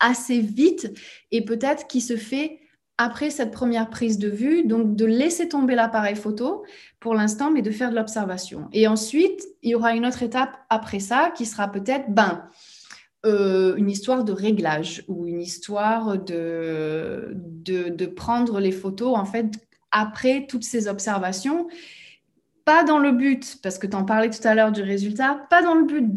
assez 0.00 0.40
vite 0.40 0.92
et 1.30 1.44
peut-être 1.44 1.86
qui 1.86 2.00
se 2.00 2.16
fait 2.16 2.58
après 2.98 3.30
cette 3.30 3.50
première 3.50 3.90
prise 3.90 4.18
de 4.18 4.28
vue, 4.28 4.64
donc 4.64 4.94
de 4.94 5.04
laisser 5.04 5.48
tomber 5.48 5.74
l'appareil 5.74 6.14
photo 6.14 6.64
pour 7.00 7.14
l'instant, 7.14 7.50
mais 7.50 7.62
de 7.62 7.70
faire 7.70 7.90
de 7.90 7.96
l'observation. 7.96 8.68
Et 8.72 8.86
ensuite, 8.86 9.42
il 9.62 9.70
y 9.70 9.74
aura 9.74 9.94
une 9.94 10.06
autre 10.06 10.22
étape 10.22 10.56
après 10.68 11.00
ça 11.00 11.32
qui 11.36 11.46
sera 11.46 11.72
peut-être, 11.72 12.10
ben, 12.10 12.48
euh, 13.24 13.74
une 13.76 13.90
histoire 13.90 14.24
de 14.24 14.32
réglage 14.32 15.04
ou 15.08 15.26
une 15.26 15.40
histoire 15.40 16.18
de, 16.18 17.32
de, 17.34 18.06
prendre 18.06 18.60
les 18.60 18.72
photos 18.72 19.16
en 19.16 19.24
fait 19.24 19.46
après 19.90 20.46
toutes 20.46 20.64
ces 20.64 20.88
observations. 20.88 21.68
Pas 22.64 22.84
dans 22.84 22.98
le 22.98 23.12
but, 23.12 23.58
parce 23.62 23.78
que 23.78 23.86
tu 23.86 23.96
en 23.96 24.04
parlais 24.04 24.30
tout 24.30 24.46
à 24.46 24.54
l'heure 24.54 24.72
du 24.72 24.82
résultat, 24.82 25.46
pas 25.50 25.62
dans 25.62 25.74
le 25.74 25.84
but 25.84 26.12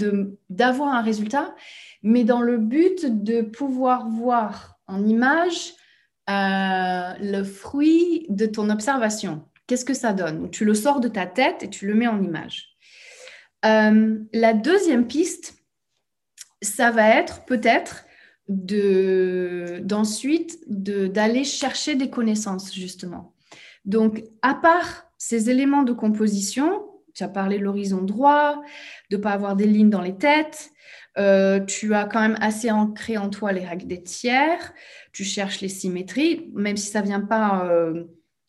d'avoir 0.50 0.94
un 0.94 1.02
résultat, 1.02 1.56
mais 2.04 2.24
dans 2.24 2.42
le 2.42 2.58
but 2.58 3.24
de 3.24 3.42
pouvoir 3.42 4.10
voir 4.10 4.78
en 4.88 5.06
image 5.06 5.74
euh, 6.30 7.14
le 7.22 7.44
fruit 7.44 8.26
de 8.30 8.46
ton 8.46 8.70
observation. 8.70 9.46
Qu'est-ce 9.68 9.86
que 9.86 9.94
ça 9.94 10.14
donne? 10.14 10.50
Tu 10.50 10.66
le 10.66 10.74
sors 10.74 11.00
de 11.00 11.08
ta 11.08 11.26
tête 11.26 11.64
et 11.64 11.70
tu 11.70 11.88
le 11.88 11.96
mets 11.96 12.08
en 12.08 12.22
image. 12.22 12.70
Euh, 13.66 14.20
la 14.34 14.54
deuxième 14.54 15.08
piste, 15.08 15.57
ça 16.62 16.92
va 16.92 17.10
être 17.10 17.46
peut-être 17.46 18.06
d'ensuite 19.84 20.60
d'aller 20.68 21.44
chercher 21.44 21.96
des 21.96 22.10
connaissances, 22.10 22.74
justement. 22.74 23.34
Donc, 23.86 24.24
à 24.42 24.54
part 24.54 25.08
ces 25.18 25.50
éléments 25.50 25.84
de 25.84 25.94
composition, 25.94 26.88
tu 27.14 27.24
as 27.24 27.30
parlé 27.30 27.58
de 27.58 27.64
l'horizon 27.64 28.02
droit, 28.02 28.62
de 29.10 29.18
pas 29.18 29.32
avoir 29.32 29.56
des 29.56 29.66
lignes 29.66 29.90
dans 29.90 30.02
les 30.02 30.16
têtes, 30.16 30.72
euh, 31.18 31.60
tu 31.60 31.96
as 31.96 32.06
quand 32.06 32.22
même 32.22 32.38
assez 32.40 32.70
ancré 32.70 33.18
en 33.18 33.30
toi 33.30 33.52
les 33.52 33.66
règles 33.66 33.88
des 33.88 34.04
tiers, 34.04 34.74
tu 35.12 35.24
cherches 35.24 35.62
les 35.62 35.70
symétries, 35.70 36.52
même 36.54 36.78
si 36.78 36.92
ça 36.92 37.02
vient 37.02 37.22
pas, 37.22 37.66
euh, 37.66 38.04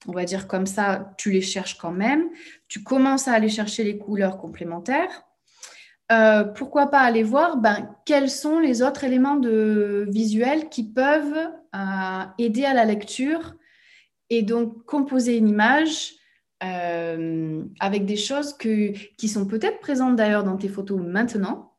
on 0.06 0.12
va 0.12 0.24
dire 0.24 0.46
comme 0.46 0.66
ça, 0.66 1.14
tu 1.16 1.30
les 1.30 1.40
cherches 1.40 1.78
quand 1.78 1.92
même. 1.92 2.28
Tu 2.68 2.82
commences 2.82 3.26
à 3.26 3.32
aller 3.32 3.48
chercher 3.48 3.84
les 3.84 3.96
couleurs 3.96 4.36
complémentaires. 4.36 5.24
Euh, 6.10 6.44
pourquoi 6.44 6.86
pas 6.86 7.00
aller 7.00 7.22
voir 7.22 7.58
ben, 7.58 7.94
quels 8.06 8.30
sont 8.30 8.58
les 8.60 8.80
autres 8.80 9.04
éléments 9.04 9.36
de 9.36 10.06
visuel 10.08 10.70
qui 10.70 10.82
peuvent 10.82 11.50
euh, 11.74 12.24
aider 12.38 12.64
à 12.64 12.72
la 12.72 12.86
lecture 12.86 13.54
et 14.30 14.42
donc 14.42 14.86
composer 14.86 15.36
une 15.36 15.48
image 15.48 16.14
euh, 16.64 17.62
avec 17.78 18.06
des 18.06 18.16
choses 18.16 18.54
que, 18.54 18.92
qui 19.16 19.28
sont 19.28 19.46
peut-être 19.46 19.80
présentes 19.80 20.16
d'ailleurs 20.16 20.44
dans 20.44 20.56
tes 20.56 20.68
photos 20.68 20.98
maintenant, 20.98 21.74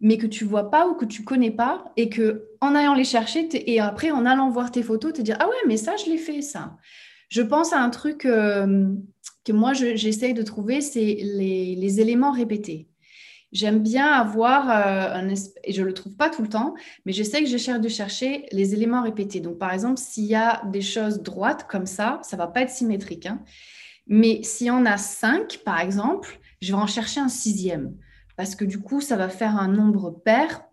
mais 0.00 0.18
que 0.18 0.26
tu 0.26 0.44
vois 0.44 0.70
pas 0.70 0.86
ou 0.86 0.94
que 0.94 1.04
tu 1.04 1.24
connais 1.24 1.50
pas 1.50 1.92
et 1.96 2.08
que 2.08 2.48
en 2.60 2.76
allant 2.76 2.94
les 2.94 3.04
chercher 3.04 3.48
et 3.52 3.80
après 3.80 4.12
en 4.12 4.24
allant 4.24 4.50
voir 4.50 4.70
tes 4.70 4.84
photos 4.84 5.14
te 5.14 5.22
dire 5.22 5.36
ah 5.40 5.48
ouais 5.48 5.66
mais 5.66 5.76
ça 5.76 5.96
je 5.96 6.08
l'ai 6.08 6.18
fait 6.18 6.42
ça. 6.42 6.76
Je 7.28 7.42
pense 7.42 7.72
à 7.72 7.80
un 7.80 7.90
truc 7.90 8.18
que 8.18 9.52
moi 9.52 9.72
j'essaye 9.72 10.32
de 10.32 10.42
trouver, 10.42 10.80
c'est 10.80 11.18
les 11.20 12.00
éléments 12.00 12.32
répétés. 12.32 12.88
J'aime 13.50 13.82
bien 13.82 14.06
avoir 14.06 14.68
euh, 14.68 15.14
un 15.14 15.28
et 15.64 15.72
je 15.72 15.82
le 15.82 15.94
trouve 15.94 16.16
pas 16.16 16.28
tout 16.28 16.42
le 16.42 16.48
temps, 16.48 16.74
mais 17.06 17.12
j'essaie 17.12 17.40
que 17.42 17.48
j'essaie 17.48 17.78
de 17.78 17.88
chercher 17.88 18.46
les 18.52 18.74
éléments 18.74 19.02
répétés. 19.02 19.40
Donc 19.40 19.58
par 19.58 19.72
exemple, 19.72 19.98
s'il 19.98 20.26
y 20.26 20.34
a 20.34 20.62
des 20.66 20.82
choses 20.82 21.22
droites 21.22 21.66
comme 21.66 21.86
ça, 21.86 22.20
ça 22.22 22.36
va 22.36 22.46
pas 22.46 22.60
être 22.60 22.70
symétrique. 22.70 23.26
Hein. 23.26 23.42
Mais 24.06 24.42
s'il 24.42 24.66
y 24.66 24.70
en 24.70 24.84
a 24.84 24.98
cinq, 24.98 25.60
par 25.64 25.80
exemple, 25.80 26.38
je 26.60 26.72
vais 26.72 26.78
en 26.78 26.86
chercher 26.86 27.20
un 27.20 27.28
sixième 27.28 27.96
parce 28.36 28.54
que 28.54 28.64
du 28.64 28.78
coup, 28.80 29.00
ça 29.00 29.16
va 29.16 29.28
faire 29.28 29.56
un 29.56 29.68
nombre 29.68 30.10
pair. 30.10 30.64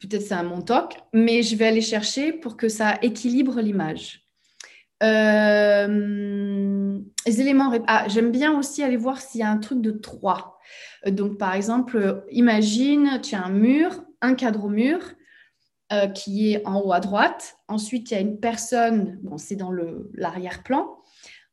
Peut-être 0.00 0.22
c'est 0.22 0.34
un 0.34 0.42
montoc, 0.42 0.96
mais 1.12 1.42
je 1.42 1.56
vais 1.56 1.66
aller 1.66 1.80
chercher 1.80 2.32
pour 2.32 2.56
que 2.56 2.68
ça 2.68 2.98
équilibre 3.02 3.60
l'image. 3.60 4.25
Euh, 5.02 6.66
les 7.26 7.40
éléments. 7.40 7.72
Ah, 7.86 8.06
j'aime 8.08 8.30
bien 8.30 8.56
aussi 8.56 8.82
aller 8.82 8.96
voir 8.96 9.20
s'il 9.20 9.40
y 9.40 9.44
a 9.44 9.50
un 9.50 9.58
truc 9.58 9.80
de 9.80 9.90
trois. 9.90 10.58
Euh, 11.06 11.10
donc, 11.10 11.38
par 11.38 11.54
exemple, 11.54 12.24
imagine, 12.30 13.20
tu 13.22 13.34
as 13.34 13.44
un 13.44 13.50
mur, 13.50 14.04
un 14.20 14.34
cadre 14.34 14.64
au 14.64 14.68
mur 14.68 15.00
euh, 15.92 16.06
qui 16.08 16.52
est 16.52 16.66
en 16.66 16.80
haut 16.80 16.92
à 16.92 17.00
droite. 17.00 17.56
Ensuite, 17.68 18.10
il 18.10 18.14
y 18.14 18.16
a 18.16 18.20
une 18.20 18.40
personne, 18.40 19.18
bon, 19.22 19.38
c'est 19.38 19.56
dans 19.56 19.72
l'arrière-plan. 20.14 20.88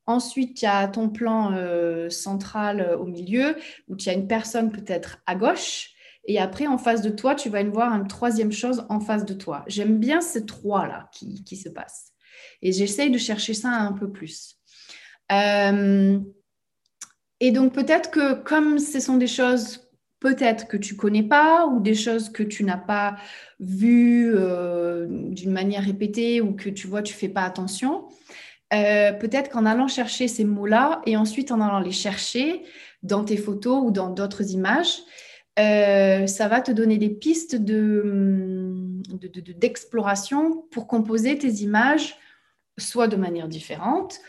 Ensuite, 0.05 0.61
il 0.61 0.65
y 0.65 0.67
a 0.67 0.87
ton 0.87 1.09
plan 1.09 1.53
euh, 1.53 2.09
central 2.09 2.97
au 2.99 3.05
milieu, 3.05 3.55
où 3.87 3.95
tu 3.95 4.09
as 4.09 4.13
une 4.13 4.27
personne 4.27 4.71
peut-être 4.71 5.19
à 5.25 5.35
gauche. 5.35 5.91
Et 6.25 6.39
après, 6.39 6.67
en 6.67 6.77
face 6.77 7.01
de 7.01 7.09
toi, 7.09 7.35
tu 7.35 7.49
vas 7.49 7.63
voir 7.63 7.93
une 7.93 8.07
troisième 8.07 8.51
chose 8.51 8.85
en 8.89 8.99
face 8.99 9.25
de 9.25 9.33
toi. 9.33 9.63
J'aime 9.67 9.97
bien 9.97 10.21
ces 10.21 10.45
trois-là 10.45 11.09
qui, 11.11 11.43
qui, 11.43 11.57
se 11.57 11.69
passent. 11.69 12.12
Et 12.63 12.71
j'essaye 12.71 13.11
de 13.11 13.19
chercher 13.19 13.53
ça 13.53 13.69
un 13.69 13.91
peu 13.91 14.09
plus. 14.09 14.55
Euh, 15.31 16.19
et 17.39 17.51
donc 17.51 17.73
peut-être 17.73 18.09
que 18.09 18.41
comme 18.41 18.79
ce 18.79 18.99
sont 18.99 19.17
des 19.17 19.27
choses 19.27 19.87
peut-être 20.19 20.67
que 20.67 20.75
tu 20.77 20.95
connais 20.95 21.23
pas 21.23 21.67
ou 21.67 21.79
des 21.81 21.95
choses 21.95 22.29
que 22.29 22.43
tu 22.43 22.63
n'as 22.63 22.77
pas 22.77 23.17
vues 23.59 24.31
euh, 24.33 25.05
d'une 25.09 25.51
manière 25.51 25.83
répétée 25.83 26.39
ou 26.39 26.53
que 26.53 26.69
tu 26.69 26.87
vois 26.87 27.01
tu 27.01 27.13
fais 27.13 27.27
pas 27.27 27.43
attention, 27.43 28.07
euh, 28.73 29.11
peut-être 29.11 29.49
qu'en 29.49 29.65
allant 29.65 29.89
chercher 29.89 30.29
ces 30.29 30.45
mots-là 30.45 31.01
et 31.05 31.17
ensuite 31.17 31.51
en 31.51 31.59
allant 31.59 31.79
les 31.79 31.91
chercher 31.91 32.61
dans 33.01 33.25
tes 33.25 33.37
photos 33.37 33.81
ou 33.83 33.91
dans 33.91 34.09
d'autres 34.09 34.51
images, 34.51 34.99
ça 35.57 36.47
va 36.47 36.61
te 36.61 36.71
donner 36.71 36.97
des 36.97 37.09
pistes 37.09 37.57
d'exploration 37.57 40.49
de, 40.49 40.55
pour 40.71 40.87
composer 40.87 41.37
tes 41.37 41.49
images, 41.49 42.15
soit 42.77 43.07
de 43.07 43.15
manière 43.15 43.47
différente, 43.47 44.19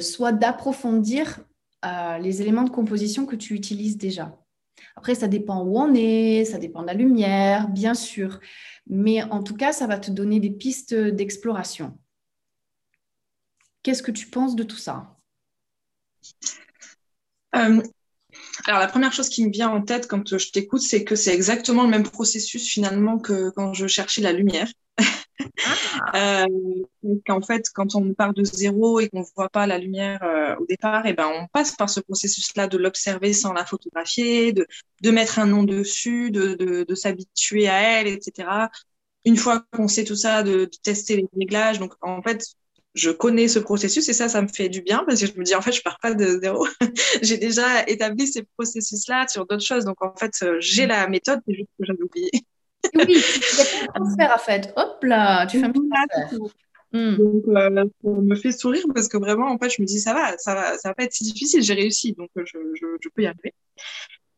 soit 0.00 0.32
d'approfondir 0.32 1.40
les 2.20 2.42
éléments 2.42 2.64
de 2.64 2.70
composition 2.70 3.26
que 3.26 3.36
tu 3.36 3.54
utilises 3.54 3.96
déjà. 3.96 4.38
Après, 4.96 5.14
ça 5.14 5.28
dépend 5.28 5.62
où 5.62 5.78
on 5.78 5.94
est, 5.94 6.44
ça 6.44 6.58
dépend 6.58 6.82
de 6.82 6.86
la 6.86 6.94
lumière, 6.94 7.68
bien 7.68 7.94
sûr. 7.94 8.40
Mais 8.86 9.22
en 9.22 9.42
tout 9.42 9.54
cas, 9.54 9.72
ça 9.72 9.86
va 9.86 9.98
te 9.98 10.10
donner 10.10 10.40
des 10.40 10.50
pistes 10.50 10.94
d'exploration. 10.94 11.98
Qu'est-ce 13.82 14.02
que 14.02 14.10
tu 14.10 14.28
penses 14.28 14.54
de 14.54 14.62
tout 14.62 14.76
ça? 14.76 15.16
Euh, 17.56 17.82
Alors, 18.66 18.80
la 18.80 18.86
première 18.86 19.12
chose 19.12 19.28
qui 19.28 19.44
me 19.44 19.50
vient 19.50 19.70
en 19.70 19.82
tête 19.82 20.08
quand 20.08 20.36
je 20.38 20.50
t'écoute, 20.50 20.82
c'est 20.82 21.04
que 21.04 21.16
c'est 21.16 21.34
exactement 21.34 21.82
le 21.84 21.90
même 21.90 22.04
processus 22.04 22.66
finalement 22.66 23.18
que 23.18 23.50
quand 23.50 23.74
je 23.74 23.86
cherchais 23.86 24.22
la 24.22 24.32
lumière. 24.32 24.68
Ah. 26.12 26.44
euh, 26.44 27.16
qu'en 27.26 27.40
fait, 27.40 27.66
quand 27.74 27.94
on 27.94 28.14
part 28.14 28.34
de 28.34 28.44
zéro 28.44 29.00
et 29.00 29.08
qu'on 29.08 29.20
ne 29.20 29.24
voit 29.36 29.48
pas 29.48 29.66
la 29.66 29.78
lumière 29.78 30.22
euh, 30.22 30.56
au 30.56 30.66
départ, 30.66 31.06
et 31.06 31.10
eh 31.10 31.12
ben, 31.12 31.28
on 31.28 31.46
passe 31.48 31.72
par 31.76 31.90
ce 31.90 32.00
processus-là 32.00 32.66
de 32.66 32.78
l'observer 32.78 33.32
sans 33.32 33.52
la 33.52 33.64
photographier, 33.64 34.52
de, 34.52 34.66
mettre 35.10 35.38
un 35.38 35.46
nom 35.46 35.64
dessus, 35.64 36.30
de, 36.30 36.94
s'habituer 36.94 37.68
à 37.68 38.00
elle, 38.00 38.06
etc. 38.06 38.48
une 39.24 39.36
fois 39.36 39.64
qu'on 39.72 39.88
sait 39.88 40.04
tout 40.04 40.16
ça, 40.16 40.42
de, 40.42 40.68
tester 40.82 41.16
les 41.16 41.28
réglages. 41.36 41.78
Donc, 41.78 41.94
en 42.02 42.22
fait, 42.22 42.44
je 42.94 43.10
connais 43.10 43.48
ce 43.48 43.58
processus 43.58 44.08
et 44.08 44.12
ça, 44.12 44.28
ça 44.28 44.42
me 44.42 44.48
fait 44.48 44.68
du 44.68 44.82
bien 44.82 45.04
parce 45.06 45.20
que 45.20 45.26
je 45.26 45.38
me 45.38 45.44
dis, 45.44 45.54
en 45.54 45.62
fait, 45.62 45.72
je 45.72 45.82
pars 45.82 45.98
pas 46.00 46.14
de 46.14 46.40
zéro. 46.40 46.66
j'ai 47.22 47.38
déjà 47.38 47.86
établi 47.88 48.26
ces 48.26 48.42
processus-là 48.56 49.28
sur 49.28 49.46
d'autres 49.46 49.64
choses. 49.64 49.84
Donc, 49.84 50.02
en 50.02 50.14
fait, 50.16 50.32
j'ai 50.58 50.86
la 50.86 51.08
méthode, 51.08 51.40
c'est 51.46 51.54
juste 51.54 51.70
que 51.78 51.86
j'avais 51.86 52.02
oublié. 52.02 52.30
Oui, 52.94 53.04
il 53.08 53.14
y 53.14 53.60
a 53.60 53.82
un 53.82 53.86
transfert 53.94 54.32
à 54.32 54.38
fait. 54.38 54.72
Hop 54.76 55.02
là, 55.02 55.46
tu 55.46 55.58
fais 55.58 55.66
un 55.66 55.72
petit 55.72 55.88
transfert. 55.88 56.38
Hmm. 56.92 57.16
Donc, 57.16 57.44
euh, 57.48 57.84
ça 58.04 58.10
me 58.10 58.34
fait 58.34 58.52
sourire 58.52 58.84
parce 58.94 59.08
que 59.08 59.16
vraiment, 59.16 59.50
en 59.50 59.58
fait, 59.58 59.70
je 59.70 59.80
me 59.80 59.86
dis, 59.86 59.98
ça 59.98 60.12
va, 60.12 60.36
ça 60.36 60.54
va, 60.54 60.76
ça 60.76 60.90
va 60.90 60.94
pas 60.94 61.04
être 61.04 61.14
si 61.14 61.24
difficile, 61.24 61.62
j'ai 61.62 61.72
réussi, 61.72 62.12
donc 62.12 62.28
je, 62.36 62.44
je, 62.44 62.86
je, 63.00 63.08
peux 63.08 63.22
y 63.22 63.26
arriver. 63.26 63.54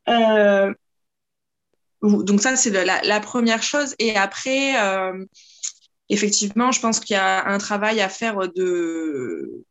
Euh, 0.09 0.73
donc 2.03 2.41
ça, 2.41 2.55
c'est 2.55 2.71
la, 2.71 3.03
la, 3.03 3.21
première 3.21 3.63
chose. 3.63 3.97
Et 3.99 4.17
après, 4.17 4.81
euh, 4.81 5.25
effectivement, 6.09 6.71
je 6.71 6.81
pense 6.81 7.01
qu'il 7.01 7.15
y 7.15 7.19
a 7.19 7.45
un 7.45 7.59
travail 7.59 8.01
à 8.01 8.09
faire 8.09 8.49
de 8.55 9.65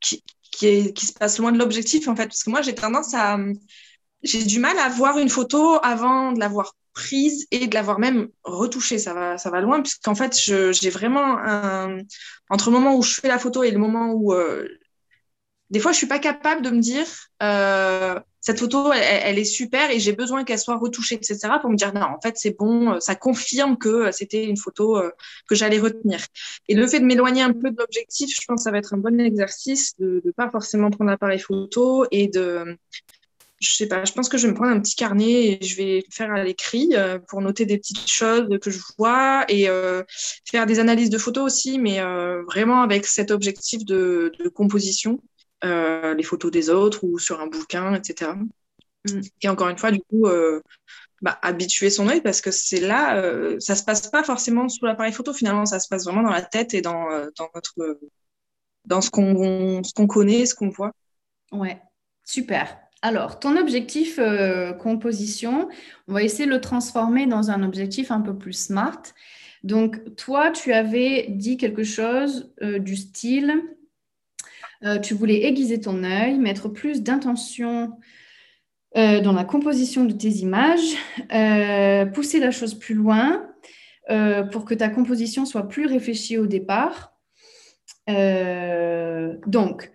qui, 0.00 0.24
qui, 0.50 0.66
est, 0.66 0.92
qui 0.94 1.04
se 1.04 1.12
passe 1.12 1.38
loin 1.38 1.52
de 1.52 1.58
l'objectif, 1.58 2.08
en 2.08 2.16
fait, 2.16 2.26
parce 2.26 2.42
que 2.42 2.50
moi, 2.50 2.62
j'ai 2.62 2.74
tendance 2.74 3.12
à 3.12 3.38
j'ai 4.22 4.44
du 4.44 4.60
mal 4.60 4.78
à 4.78 4.88
voir 4.88 5.18
une 5.18 5.28
photo 5.28 5.78
avant 5.82 6.32
de 6.32 6.40
l'avoir 6.40 6.74
prise 6.92 7.46
et 7.50 7.66
de 7.66 7.74
l'avoir 7.74 7.98
même 7.98 8.28
retouchée. 8.44 8.98
Ça 8.98 9.14
va, 9.14 9.38
ça 9.38 9.50
va 9.50 9.60
loin, 9.60 9.82
puisqu'en 9.82 10.14
fait, 10.14 10.34
j'ai 10.36 10.90
vraiment 10.90 11.38
entre 12.50 12.70
le 12.70 12.76
moment 12.76 12.96
où 12.96 13.02
je 13.02 13.14
fais 13.14 13.28
la 13.28 13.38
photo 13.38 13.62
et 13.62 13.70
le 13.70 13.78
moment 13.78 14.12
où 14.12 14.32
euh, 14.32 14.66
des 15.70 15.78
fois, 15.78 15.92
je 15.92 15.98
suis 15.98 16.08
pas 16.08 16.18
capable 16.18 16.62
de 16.62 16.70
me 16.70 16.80
dire 16.80 17.06
euh, 17.42 18.18
cette 18.40 18.58
photo, 18.58 18.92
elle, 18.92 19.38
est 19.38 19.44
super 19.44 19.90
et 19.90 20.00
j'ai 20.00 20.12
besoin 20.12 20.42
qu'elle 20.42 20.58
soit 20.58 20.76
retouchée, 20.76 21.14
etc. 21.14 21.38
pour 21.60 21.70
me 21.70 21.76
dire 21.76 21.94
non, 21.94 22.02
en 22.02 22.20
fait, 22.20 22.36
c'est 22.36 22.56
bon, 22.58 22.98
ça 22.98 23.14
confirme 23.14 23.78
que 23.78 24.10
c'était 24.10 24.44
une 24.44 24.56
photo 24.56 24.96
euh, 24.96 25.10
que 25.48 25.54
j'allais 25.54 25.78
retenir. 25.78 26.20
Et 26.68 26.74
le 26.74 26.86
fait 26.88 26.98
de 26.98 27.04
m'éloigner 27.04 27.42
un 27.42 27.52
peu 27.52 27.70
de 27.70 27.76
l'objectif, 27.78 28.34
je 28.34 28.44
pense 28.48 28.60
que 28.60 28.64
ça 28.64 28.72
va 28.72 28.78
être 28.78 28.94
un 28.94 28.98
bon 28.98 29.20
exercice 29.20 29.94
de 29.98 30.20
ne 30.24 30.30
pas 30.32 30.50
forcément 30.50 30.90
prendre 30.90 31.10
l'appareil 31.10 31.38
photo 31.38 32.04
et 32.10 32.26
de 32.26 32.76
je 33.60 33.74
sais 33.74 33.86
pas, 33.86 34.04
je 34.04 34.12
pense 34.12 34.28
que 34.30 34.38
je 34.38 34.46
vais 34.46 34.52
me 34.52 34.56
prendre 34.56 34.72
un 34.72 34.80
petit 34.80 34.96
carnet 34.96 35.58
et 35.60 35.62
je 35.62 35.76
vais 35.76 36.04
faire 36.10 36.32
à 36.32 36.42
l'écrit 36.42 36.90
euh, 36.94 37.18
pour 37.18 37.42
noter 37.42 37.66
des 37.66 37.76
petites 37.76 38.08
choses 38.10 38.48
que 38.60 38.70
je 38.70 38.80
vois 38.98 39.44
et 39.48 39.68
euh, 39.68 40.02
faire 40.50 40.64
des 40.64 40.78
analyses 40.78 41.10
de 41.10 41.18
photos 41.18 41.44
aussi, 41.44 41.78
mais 41.78 42.00
euh, 42.00 42.42
vraiment 42.44 42.80
avec 42.80 43.04
cet 43.06 43.30
objectif 43.30 43.84
de, 43.84 44.32
de 44.38 44.48
composition, 44.48 45.22
les 45.62 46.22
photos 46.22 46.50
des 46.50 46.70
autres 46.70 47.04
ou 47.04 47.18
sur 47.18 47.40
un 47.40 47.46
bouquin, 47.46 47.94
etc. 47.94 48.32
Mm. 49.06 49.20
Et 49.42 49.48
encore 49.50 49.68
une 49.68 49.76
fois, 49.76 49.90
du 49.90 50.00
coup, 50.00 50.26
bah, 51.20 51.38
habituer 51.42 51.90
son 51.90 52.08
œil 52.08 52.22
parce 52.22 52.40
que 52.40 52.50
c'est 52.50 52.80
là, 52.80 53.22
ça 53.58 53.76
se 53.76 53.84
passe 53.84 54.08
pas 54.08 54.24
forcément 54.24 54.70
sous 54.70 54.86
l'appareil 54.86 55.12
photo, 55.12 55.34
finalement, 55.34 55.66
ça 55.66 55.80
se 55.80 55.88
passe 55.88 56.04
vraiment 56.04 56.22
dans 56.22 56.30
la 56.30 56.40
tête 56.40 56.72
et 56.72 56.80
dans, 56.80 57.08
dans, 57.36 57.50
notre, 57.54 58.00
dans 58.86 59.02
ce 59.02 59.10
qu'on 59.10 59.82
qu'on 59.94 60.06
connaît, 60.06 60.46
ce 60.46 60.54
qu'on 60.54 60.70
voit. 60.70 60.92
Ouais, 61.52 61.78
super. 62.24 62.78
Alors, 63.02 63.40
ton 63.40 63.56
objectif 63.56 64.18
euh, 64.18 64.72
composition, 64.74 65.68
on 66.06 66.12
va 66.12 66.22
essayer 66.22 66.44
de 66.44 66.50
le 66.50 66.60
transformer 66.60 67.26
dans 67.26 67.50
un 67.50 67.62
objectif 67.62 68.10
un 68.10 68.20
peu 68.20 68.36
plus 68.36 68.52
smart. 68.52 69.02
Donc, 69.62 70.14
toi, 70.16 70.50
tu 70.50 70.72
avais 70.74 71.26
dit 71.30 71.56
quelque 71.56 71.82
chose 71.82 72.52
euh, 72.62 72.78
du 72.78 72.96
style, 72.96 73.54
euh, 74.84 74.98
tu 74.98 75.14
voulais 75.14 75.44
aiguiser 75.44 75.80
ton 75.80 76.04
œil, 76.04 76.38
mettre 76.38 76.68
plus 76.68 77.02
d'intention 77.02 77.98
dans 78.96 79.32
la 79.32 79.44
composition 79.44 80.04
de 80.04 80.12
tes 80.12 80.30
images, 80.38 80.96
pousser 82.12 82.40
la 82.40 82.50
chose 82.50 82.74
plus 82.74 82.96
loin 82.96 83.46
pour 84.50 84.64
que 84.64 84.74
ta 84.74 84.88
composition 84.88 85.46
soit 85.46 85.68
plus 85.68 85.86
réfléchie 85.86 86.38
au 86.38 86.46
départ. 86.48 87.16
donc, 89.46 89.92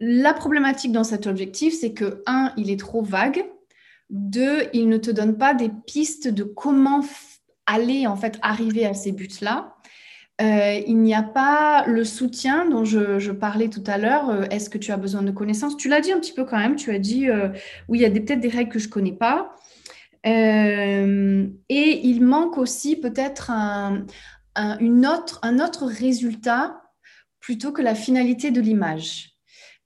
la 0.00 0.34
problématique 0.34 0.92
dans 0.92 1.04
cet 1.04 1.26
objectif, 1.26 1.74
c'est 1.78 1.92
que, 1.92 2.22
un, 2.26 2.52
il 2.56 2.70
est 2.70 2.78
trop 2.78 3.02
vague. 3.02 3.44
Deux, 4.10 4.64
il 4.72 4.88
ne 4.88 4.98
te 4.98 5.10
donne 5.10 5.36
pas 5.36 5.54
des 5.54 5.70
pistes 5.86 6.28
de 6.28 6.44
comment 6.44 7.02
aller, 7.66 8.06
en 8.06 8.16
fait, 8.16 8.38
arriver 8.42 8.86
à 8.86 8.94
ces 8.94 9.12
buts-là. 9.12 9.76
Euh, 10.42 10.82
il 10.86 10.98
n'y 10.98 11.14
a 11.14 11.22
pas 11.22 11.86
le 11.86 12.04
soutien 12.04 12.68
dont 12.68 12.84
je, 12.84 13.30
parlais 13.32 13.68
tout 13.68 13.82
à 13.86 13.96
l'heure. 13.96 14.28
Euh, 14.28 14.42
est-ce 14.50 14.68
que 14.68 14.78
tu 14.78 14.92
as 14.92 14.98
besoin 14.98 15.22
de 15.22 15.30
connaissances? 15.30 15.76
Tu 15.76 15.88
l'as 15.88 16.00
dit 16.00 16.12
un 16.12 16.20
petit 16.20 16.34
peu 16.34 16.44
quand 16.44 16.58
même. 16.58 16.76
Tu 16.76 16.90
as 16.94 16.98
dit, 16.98 17.28
euh, 17.30 17.48
oui, 17.88 17.98
il 17.98 18.02
y 18.02 18.04
a 18.04 18.10
peut-être 18.10 18.40
des 18.40 18.48
règles 18.48 18.70
que 18.70 18.78
je 18.78 18.88
ne 18.88 18.92
connais 18.92 19.12
pas. 19.12 19.56
et 20.24 22.00
il 22.08 22.20
manque 22.22 22.58
aussi 22.58 22.96
peut-être 22.96 23.50
autre, 24.56 25.40
un 25.42 25.58
autre 25.60 25.86
résultat 25.86 26.82
plutôt 27.40 27.72
que 27.72 27.82
la 27.82 27.94
finalité 27.94 28.50
de 28.50 28.60
l'image 28.60 29.35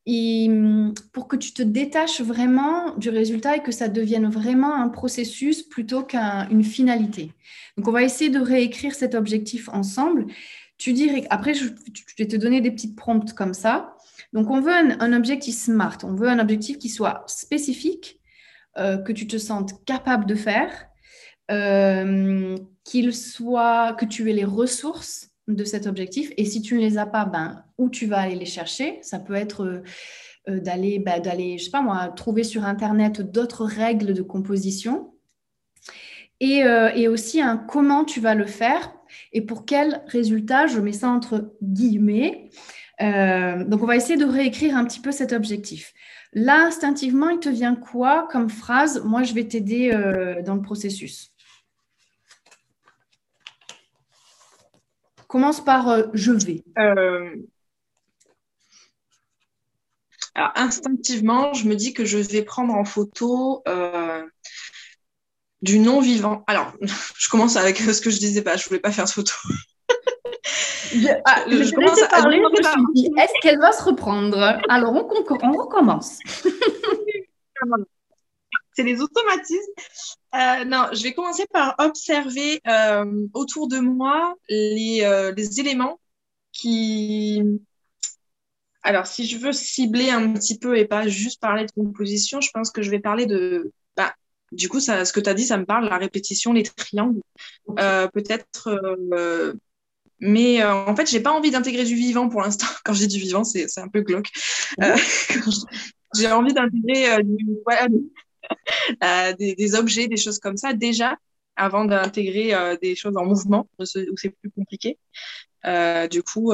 et 0.06 0.46
hum, 0.48 0.94
pour 1.12 1.28
que 1.28 1.36
tu 1.36 1.52
te 1.52 1.62
détaches 1.62 2.20
vraiment 2.20 2.96
du 2.96 3.10
résultat 3.10 3.56
et 3.56 3.62
que 3.62 3.72
ça 3.72 3.88
devienne 3.88 4.28
vraiment 4.28 4.74
un 4.74 4.88
processus 4.88 5.62
plutôt 5.62 6.02
qu'une 6.02 6.64
finalité. 6.64 7.32
Donc, 7.76 7.88
on 7.88 7.92
va 7.92 8.02
essayer 8.02 8.30
de 8.30 8.40
réécrire 8.40 8.94
cet 8.94 9.14
objectif 9.14 9.68
ensemble. 9.68 10.26
Tu 10.78 10.92
dirais, 10.92 11.26
après, 11.30 11.54
je, 11.54 11.66
vais 12.18 12.26
te 12.26 12.36
donner 12.36 12.60
des 12.60 12.70
petites 12.70 12.96
prompts 12.96 13.32
comme 13.34 13.54
ça. 13.54 13.94
Donc, 14.32 14.50
on 14.50 14.60
veut 14.60 14.72
un, 14.72 15.12
objectif 15.12 15.54
smart, 15.54 15.98
on 16.04 16.14
veut 16.14 16.28
un 16.28 16.38
objectif 16.38 16.78
qui 16.78 16.88
soit 16.88 17.24
spécifique, 17.26 18.20
euh, 18.78 18.96
que 18.96 19.12
tu 19.12 19.26
te 19.26 19.36
sentes 19.36 19.84
capable 19.84 20.26
de 20.26 20.34
faire, 20.34 20.86
euh, 21.50 22.56
qu'il 22.84 23.14
soit, 23.14 23.94
que 23.98 24.04
tu 24.06 24.30
aies 24.30 24.34
les 24.34 24.44
ressources 24.44 25.29
de 25.48 25.64
cet 25.64 25.86
objectif. 25.86 26.32
Et 26.36 26.44
si 26.44 26.62
tu 26.62 26.74
ne 26.74 26.80
les 26.80 26.98
as 26.98 27.06
pas, 27.06 27.24
ben, 27.24 27.64
où 27.78 27.88
tu 27.90 28.06
vas 28.06 28.20
aller 28.20 28.34
les 28.34 28.46
chercher? 28.46 28.98
Ça 29.02 29.18
peut 29.18 29.34
être 29.34 29.64
euh, 29.64 29.82
euh, 30.48 30.60
d'aller, 30.60 30.98
ben, 30.98 31.20
d'aller, 31.20 31.58
je 31.58 31.64
sais 31.64 31.70
pas 31.70 31.82
moi, 31.82 32.08
trouver 32.08 32.44
sur 32.44 32.64
Internet 32.64 33.20
d'autres 33.20 33.64
règles 33.64 34.14
de 34.14 34.22
composition. 34.22 35.14
Et, 36.40 36.64
euh, 36.64 36.90
et, 36.94 37.06
aussi 37.06 37.40
un 37.40 37.58
comment 37.58 38.04
tu 38.04 38.20
vas 38.20 38.34
le 38.34 38.46
faire 38.46 38.94
et 39.32 39.42
pour 39.42 39.66
quel 39.66 40.02
résultat, 40.06 40.66
je 40.66 40.78
mets 40.80 40.92
ça 40.92 41.08
entre 41.08 41.52
guillemets. 41.62 42.48
donc, 42.98 43.82
on 43.82 43.86
va 43.86 43.96
essayer 43.96 44.16
de 44.16 44.24
réécrire 44.24 44.76
un 44.76 44.84
petit 44.84 45.00
peu 45.00 45.10
cet 45.10 45.32
objectif. 45.32 45.92
Là, 46.32 46.66
instinctivement, 46.66 47.28
il 47.28 47.40
te 47.40 47.48
vient 47.48 47.74
quoi 47.74 48.28
comme 48.30 48.48
phrase? 48.48 49.02
Moi, 49.04 49.24
je 49.24 49.34
vais 49.34 49.44
t'aider 49.44 49.90
dans 50.44 50.54
le 50.54 50.62
processus. 50.62 51.29
Commence 55.30 55.64
par 55.64 55.88
euh, 55.88 56.02
je 56.12 56.32
vais. 56.32 56.64
Euh, 56.76 57.36
alors, 60.34 60.50
instinctivement, 60.56 61.54
je 61.54 61.68
me 61.68 61.76
dis 61.76 61.94
que 61.94 62.04
je 62.04 62.18
vais 62.18 62.42
prendre 62.42 62.74
en 62.74 62.84
photo 62.84 63.62
euh, 63.68 64.26
du 65.62 65.78
non-vivant. 65.78 66.42
Alors, 66.48 66.72
je 67.16 67.28
commence 67.28 67.54
avec 67.54 67.76
ce 67.78 68.00
que 68.00 68.10
je 68.10 68.18
disais 68.18 68.42
pas, 68.42 68.56
je 68.56 68.66
voulais 68.66 68.80
pas 68.80 68.90
faire 68.90 69.04
de 69.04 69.10
photo. 69.10 69.32
je, 70.92 71.06
ah, 71.24 71.44
commence 71.76 72.02
à 72.02 72.08
parler, 72.08 72.38
je 72.38 72.42
me 72.42 72.94
suis 72.96 73.10
dit, 73.10 73.10
est-ce 73.16 73.32
qu'elle 73.40 73.60
va 73.60 73.70
se 73.70 73.84
reprendre? 73.84 74.58
Alors, 74.68 74.92
on, 74.92 75.08
on 75.44 75.52
recommence. 75.52 76.18
C'est 78.80 78.86
les 78.86 79.00
automatismes. 79.00 79.72
Euh, 80.34 80.64
non, 80.64 80.86
je 80.92 81.02
vais 81.02 81.12
commencer 81.12 81.44
par 81.52 81.74
observer 81.78 82.60
euh, 82.66 83.26
autour 83.34 83.68
de 83.68 83.78
moi 83.78 84.34
les, 84.48 85.00
euh, 85.02 85.32
les, 85.36 85.60
éléments 85.60 86.00
qui. 86.52 87.42
Alors, 88.82 89.06
si 89.06 89.26
je 89.26 89.36
veux 89.36 89.52
cibler 89.52 90.10
un 90.10 90.32
petit 90.32 90.58
peu 90.58 90.78
et 90.78 90.86
pas 90.86 91.06
juste 91.06 91.40
parler 91.40 91.66
de 91.66 91.72
composition, 91.72 92.40
je 92.40 92.50
pense 92.52 92.70
que 92.70 92.82
je 92.82 92.90
vais 92.90 93.00
parler 93.00 93.26
de. 93.26 93.72
Bah, 93.96 94.14
du 94.52 94.68
coup, 94.68 94.80
ça, 94.80 95.04
ce 95.04 95.12
que 95.12 95.20
tu 95.20 95.28
as 95.28 95.34
dit, 95.34 95.44
ça 95.44 95.58
me 95.58 95.66
parle, 95.66 95.88
la 95.88 95.98
répétition, 95.98 96.52
les 96.52 96.62
triangles. 96.62 97.20
Peut-être. 97.76 98.80
mais 100.20 100.64
en 100.64 100.96
fait, 100.96 101.10
j'ai 101.10 101.20
pas 101.20 101.32
envie 101.32 101.50
d'intégrer 101.50 101.84
du 101.84 101.94
vivant 101.94 102.28
pour 102.28 102.40
l'instant. 102.40 102.66
Quand 102.84 102.94
je 102.94 103.00
dis 103.00 103.18
du 103.18 103.20
vivant, 103.20 103.44
c'est 103.44 103.66
un 103.78 103.88
peu 103.88 104.00
glauque. 104.00 104.30
j'ai 106.16 106.32
envie 106.32 106.54
d'intégrer 106.54 107.22
du, 107.22 107.46
voilà, 107.66 107.86
Euh, 109.04 109.32
des, 109.34 109.74
objets, 109.74 110.08
des 110.08 110.16
choses 110.16 110.38
comme 110.38 110.56
ça, 110.56 110.72
déjà, 110.72 111.16
avant 111.56 111.84
d'intégrer 111.84 112.54
euh, 112.54 112.76
des 112.80 112.94
choses 112.94 113.16
en 113.16 113.24
mouvement, 113.24 113.68
où 113.78 113.84
c'est 113.84 114.30
plus 114.30 114.50
compliqué. 114.50 114.98
Euh, 115.66 116.08
du 116.08 116.22
coup, 116.22 116.52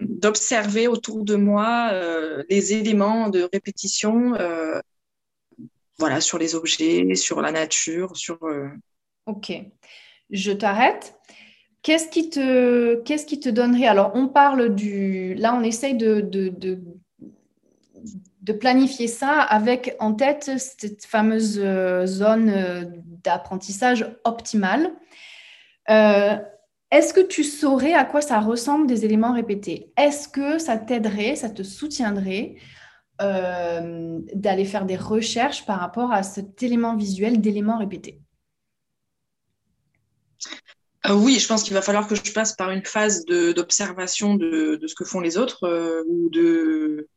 d'observer 0.00 0.88
autour 0.88 1.24
de 1.24 1.36
moi 1.36 1.92
les 2.48 2.72
éléments 2.72 3.28
de 3.28 3.48
répétition, 3.52 4.32
voilà, 5.98 6.20
sur 6.20 6.38
les 6.38 6.54
objets, 6.54 7.14
sur 7.14 7.40
la 7.40 7.52
nature, 7.52 8.16
sur. 8.16 8.38
Ok, 9.26 9.52
je 10.30 10.52
t'arrête. 10.52 11.14
Qu'est-ce 11.82 12.08
qui 12.08 12.28
te, 12.28 13.00
qu'est-ce 13.02 13.26
qui 13.26 13.40
te 13.40 13.48
donnerait 13.48 13.86
Alors, 13.86 14.12
on 14.14 14.28
parle 14.28 14.74
du. 14.74 15.34
Là, 15.34 15.54
on 15.54 15.62
essaye 15.62 15.96
de, 15.96 16.20
de, 16.20 16.48
de 16.48 16.80
de 18.48 18.54
planifier 18.54 19.08
ça 19.08 19.42
avec 19.42 19.94
en 20.00 20.14
tête 20.14 20.52
cette 20.56 21.04
fameuse 21.04 21.60
euh, 21.62 22.06
zone 22.06 22.48
euh, 22.48 22.84
d'apprentissage 23.22 24.06
optimale. 24.24 24.90
Euh, 25.90 26.38
est-ce 26.90 27.12
que 27.12 27.20
tu 27.20 27.44
saurais 27.44 27.92
à 27.92 28.06
quoi 28.06 28.22
ça 28.22 28.40
ressemble 28.40 28.86
des 28.86 29.04
éléments 29.04 29.34
répétés? 29.34 29.92
Est-ce 29.98 30.28
que 30.28 30.58
ça 30.58 30.78
t'aiderait, 30.78 31.36
ça 31.36 31.50
te 31.50 31.62
soutiendrait 31.62 32.56
d'aller 33.20 34.64
faire 34.64 34.86
des 34.86 34.96
recherches 34.96 35.66
par 35.66 35.80
rapport 35.80 36.12
à 36.12 36.22
cet 36.22 36.62
élément 36.62 36.94
visuel 36.94 37.40
d'éléments 37.40 37.76
répétés? 37.76 38.20
Oui, 41.10 41.40
je 41.40 41.48
pense 41.48 41.64
qu'il 41.64 41.74
va 41.74 41.82
falloir 41.82 42.06
que 42.06 42.14
je 42.14 42.32
passe 42.32 42.54
par 42.54 42.70
une 42.70 42.84
phase 42.84 43.24
d'observation 43.24 44.36
de, 44.36 44.80
ce 44.86 44.94
que 44.94 45.04
font 45.04 45.18
les 45.18 45.36
autres 45.36 46.04
ou 46.06 46.30
de 46.30 47.08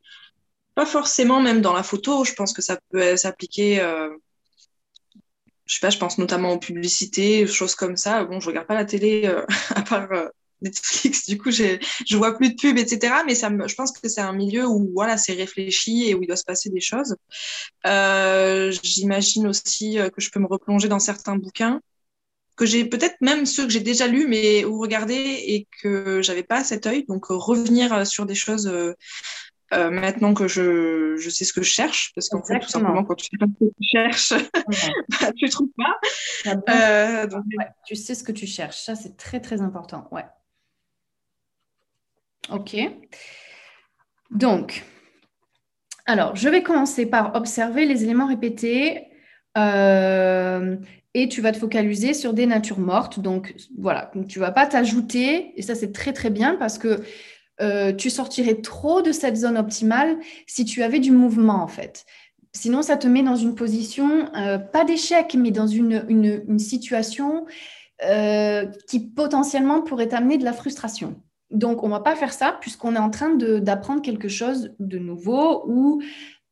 pas 0.74 0.86
forcément 0.86 1.40
même 1.40 1.60
dans 1.60 1.72
la 1.72 1.82
photo. 1.82 2.24
Je 2.24 2.34
pense 2.34 2.52
que 2.52 2.62
ça 2.62 2.78
peut 2.90 3.16
s'appliquer. 3.16 3.76
je 5.66 5.74
sais 5.74 5.80
pas, 5.80 5.90
je 5.90 5.98
pense 5.98 6.18
notamment 6.18 6.52
aux 6.52 6.58
publicités, 6.58 7.46
choses 7.46 7.74
comme 7.74 7.96
ça. 7.96 8.24
Bon, 8.24 8.40
je 8.40 8.48
regarde 8.48 8.66
pas 8.66 8.74
la 8.74 8.84
télé 8.84 9.26
à 9.74 9.82
part 9.82 10.08
Netflix, 10.62 11.26
du 11.26 11.38
coup, 11.38 11.50
je 11.50 12.16
vois 12.16 12.36
plus 12.36 12.50
de 12.50 12.54
pubs, 12.54 12.78
etc. 12.78 13.14
Mais 13.26 13.34
ça 13.34 13.50
je 13.66 13.74
pense 13.74 13.92
que 13.92 14.08
c'est 14.08 14.20
un 14.20 14.32
milieu 14.32 14.66
où 14.66 14.90
voilà, 14.94 15.16
c'est 15.16 15.34
réfléchi 15.34 16.08
et 16.08 16.14
où 16.14 16.22
il 16.22 16.26
doit 16.26 16.36
se 16.36 16.44
passer 16.44 16.70
des 16.70 16.80
choses. 16.80 17.16
Euh, 17.86 18.72
j'imagine 18.82 19.46
aussi 19.46 19.98
euh, 19.98 20.08
que 20.08 20.20
je 20.20 20.30
peux 20.30 20.40
me 20.40 20.46
replonger 20.46 20.88
dans 20.88 21.00
certains 21.00 21.36
bouquins 21.36 21.80
que 22.54 22.66
j'ai 22.66 22.84
peut-être 22.84 23.16
même 23.22 23.46
ceux 23.46 23.64
que 23.64 23.72
j'ai 23.72 23.80
déjà 23.80 24.06
lus, 24.06 24.26
mais 24.28 24.64
où 24.66 24.78
regarder 24.78 25.14
et 25.14 25.66
que 25.82 26.20
j'avais 26.20 26.42
pas 26.42 26.62
cet 26.62 26.86
œil. 26.86 27.04
Donc 27.08 27.26
revenir 27.28 28.06
sur 28.06 28.26
des 28.26 28.34
choses 28.34 28.70
euh, 29.72 29.90
maintenant 29.90 30.34
que 30.34 30.48
je, 30.48 31.16
je, 31.16 31.30
sais 31.30 31.44
ce 31.44 31.52
que 31.52 31.62
je 31.62 31.70
cherche, 31.70 32.12
parce 32.14 32.28
qu'en 32.28 32.42
fait, 32.42 32.58
tout 32.60 32.68
simplement, 32.68 33.04
quand 33.04 33.14
tu 33.14 33.26
sais 33.26 33.38
pas 33.38 33.46
ce 33.46 33.64
que 33.64 33.70
tu 33.70 33.84
cherches, 33.90 34.32
bah, 35.20 35.32
tu 35.36 35.48
trouves 35.48 35.70
pas. 35.76 37.26
donc... 37.26 37.44
tu 37.86 37.96
sais 37.96 38.14
ce 38.14 38.22
que 38.22 38.32
tu 38.32 38.46
cherches, 38.46 38.78
ça 38.78 38.94
c'est 38.94 39.16
très 39.16 39.40
très 39.40 39.60
important. 39.60 40.08
Ouais. 40.10 40.24
OK. 42.50 42.76
Donc, 44.30 44.84
alors, 46.06 46.34
je 46.34 46.48
vais 46.48 46.62
commencer 46.62 47.06
par 47.06 47.34
observer 47.34 47.84
les 47.86 48.02
éléments 48.04 48.26
répétés 48.26 49.06
euh, 49.56 50.76
et 51.14 51.28
tu 51.28 51.40
vas 51.40 51.52
te 51.52 51.58
focaliser 51.58 52.14
sur 52.14 52.32
des 52.32 52.46
natures 52.46 52.78
mortes. 52.78 53.20
Donc, 53.20 53.54
voilà, 53.78 54.10
tu 54.28 54.38
ne 54.38 54.44
vas 54.44 54.50
pas 54.50 54.66
t'ajouter, 54.66 55.52
et 55.56 55.62
ça 55.62 55.74
c'est 55.74 55.92
très 55.92 56.12
très 56.12 56.30
bien 56.30 56.56
parce 56.56 56.78
que 56.78 57.02
euh, 57.62 57.92
tu 57.92 58.10
sortirais 58.10 58.56
trop 58.56 59.00
de 59.00 59.12
cette 59.12 59.36
zone 59.36 59.56
optimale 59.56 60.18
si 60.46 60.64
tu 60.64 60.82
avais 60.82 60.98
du 60.98 61.12
mouvement 61.12 61.62
en 61.62 61.68
fait. 61.68 62.04
Sinon, 62.54 62.82
ça 62.82 62.98
te 62.98 63.06
met 63.06 63.22
dans 63.22 63.36
une 63.36 63.54
position, 63.54 64.28
euh, 64.36 64.58
pas 64.58 64.84
d'échec, 64.84 65.34
mais 65.34 65.50
dans 65.50 65.66
une, 65.66 66.58
situation 66.58 67.46
qui 68.88 68.98
potentiellement 69.14 69.80
pourrait 69.80 70.08
t'amener 70.08 70.36
de 70.36 70.44
la 70.44 70.52
frustration. 70.52 71.22
Donc, 71.52 71.84
on 71.84 71.86
ne 71.86 71.92
va 71.92 72.00
pas 72.00 72.16
faire 72.16 72.32
ça 72.32 72.58
puisqu'on 72.60 72.96
est 72.96 72.98
en 72.98 73.10
train 73.10 73.30
d'apprendre 73.36 74.02
quelque 74.02 74.28
chose 74.28 74.74
de 74.80 74.98
nouveau 74.98 75.62
ou 75.68 76.02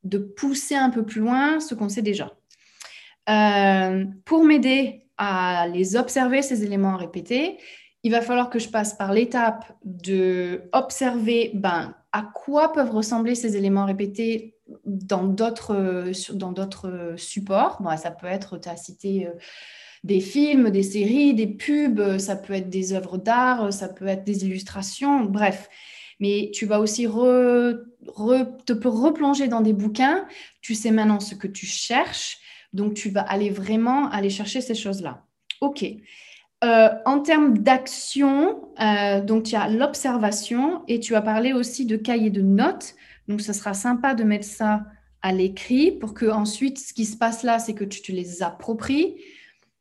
de 0.04 0.18
pousser 0.18 0.76
un 0.76 0.90
peu 0.90 1.04
plus 1.04 1.20
loin 1.20 1.58
ce 1.58 1.74
qu'on 1.74 1.88
sait 1.88 2.02
déjà. 2.02 2.32
Euh, 3.28 4.04
pour 4.24 4.44
m'aider 4.44 5.06
à 5.16 5.68
les 5.68 5.96
observer, 5.96 6.42
ces 6.42 6.64
éléments 6.64 6.96
répétés, 6.96 7.58
il 8.02 8.10
va 8.10 8.22
falloir 8.22 8.50
que 8.50 8.58
je 8.58 8.68
passe 8.68 8.94
par 8.94 9.12
l'étape 9.12 9.64
de 9.84 10.62
observer 10.72 11.50
ben, 11.54 11.94
à 12.12 12.22
quoi 12.22 12.72
peuvent 12.72 12.90
ressembler 12.90 13.34
ces 13.34 13.56
éléments 13.56 13.84
répétés 13.84 14.56
dans 14.84 15.24
d'autres 15.24 16.04
supports. 17.16 17.82
ça 17.98 18.10
peut 18.10 18.26
être, 18.26 18.58
tu 18.58 18.68
as 18.68 18.76
cité 18.76 19.26
euh, 19.26 19.32
des 20.04 20.20
films, 20.20 20.70
des 20.70 20.82
séries, 20.82 21.34
des 21.34 21.46
pubs, 21.46 22.18
ça 22.18 22.36
peut 22.36 22.54
être 22.54 22.70
des 22.70 22.92
œuvres 22.92 23.18
d'art, 23.18 23.72
ça 23.72 23.88
peut 23.88 24.06
être 24.06 24.24
des 24.24 24.44
illustrations, 24.44 25.24
bref. 25.24 25.68
Mais 26.20 26.50
tu 26.52 26.66
vas 26.66 26.80
aussi 26.80 27.04
te 27.04 28.88
replonger 28.88 29.48
dans 29.48 29.60
des 29.62 29.72
bouquins. 29.72 30.26
Tu 30.60 30.74
sais 30.74 30.90
maintenant 30.90 31.20
ce 31.20 31.34
que 31.34 31.46
tu 31.46 31.66
cherches, 31.66 32.38
donc 32.72 32.94
tu 32.94 33.10
vas 33.10 33.22
aller 33.22 33.50
vraiment 33.50 34.10
aller 34.10 34.30
chercher 34.30 34.60
ces 34.60 34.74
choses-là. 34.74 35.24
Ok. 35.60 35.84
Euh, 36.62 36.90
en 37.06 37.20
termes 37.20 37.58
d'action, 37.58 38.68
euh, 38.80 39.22
donc 39.22 39.44
tu 39.44 39.56
as 39.56 39.68
l'observation 39.68 40.82
et 40.88 41.00
tu 41.00 41.14
as 41.14 41.22
parlé 41.22 41.52
aussi 41.52 41.86
de 41.86 41.96
cahier 41.96 42.30
de 42.30 42.42
notes. 42.42 42.94
Donc 43.28 43.40
ce 43.40 43.52
sera 43.52 43.72
sympa 43.72 44.14
de 44.14 44.24
mettre 44.24 44.46
ça 44.46 44.84
à 45.22 45.32
l'écrit 45.32 45.92
pour 45.92 46.12
que 46.12 46.26
ensuite 46.26 46.78
ce 46.78 46.92
qui 46.92 47.06
se 47.06 47.16
passe 47.16 47.42
là, 47.42 47.58
c'est 47.58 47.74
que 47.74 47.84
tu 47.84 48.02
te 48.02 48.12
les 48.12 48.42
appropries 48.42 49.16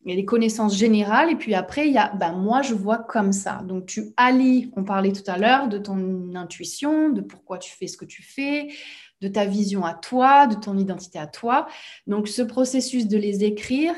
il 0.06 0.12
y 0.12 0.14
a 0.14 0.16
les 0.16 0.26
connaissances 0.26 0.78
générales 0.78 1.30
et 1.30 1.36
puis 1.36 1.54
après, 1.54 1.88
il 1.88 1.94
y 1.94 1.98
a, 1.98 2.14
ben, 2.16 2.32
moi, 2.32 2.62
je 2.62 2.74
vois 2.74 2.98
comme 2.98 3.34
ça. 3.34 3.62
Donc, 3.68 3.86
tu 3.86 4.14
allies, 4.16 4.72
on 4.76 4.84
parlait 4.84 5.12
tout 5.12 5.30
à 5.30 5.38
l'heure 5.38 5.68
de 5.68 5.78
ton 5.78 6.34
intuition, 6.36 7.10
de 7.10 7.22
pourquoi 7.22 7.58
tu 7.58 7.72
fais 7.72 7.88
ce 7.88 7.98
que 7.98 8.06
tu 8.06 8.24
fais, 8.24 8.70
de 9.22 9.28
ta 9.28 9.46
vision 9.46 9.84
à 9.84 9.94
toi, 9.94 10.48
de 10.48 10.56
ton 10.56 10.78
identité 10.78 11.20
à 11.20 11.28
toi. 11.28 11.68
Donc, 12.08 12.30
ce 12.30 12.42
processus 12.42 13.08
de 13.08 13.18
les 13.18 13.44
écrire, 13.44 13.94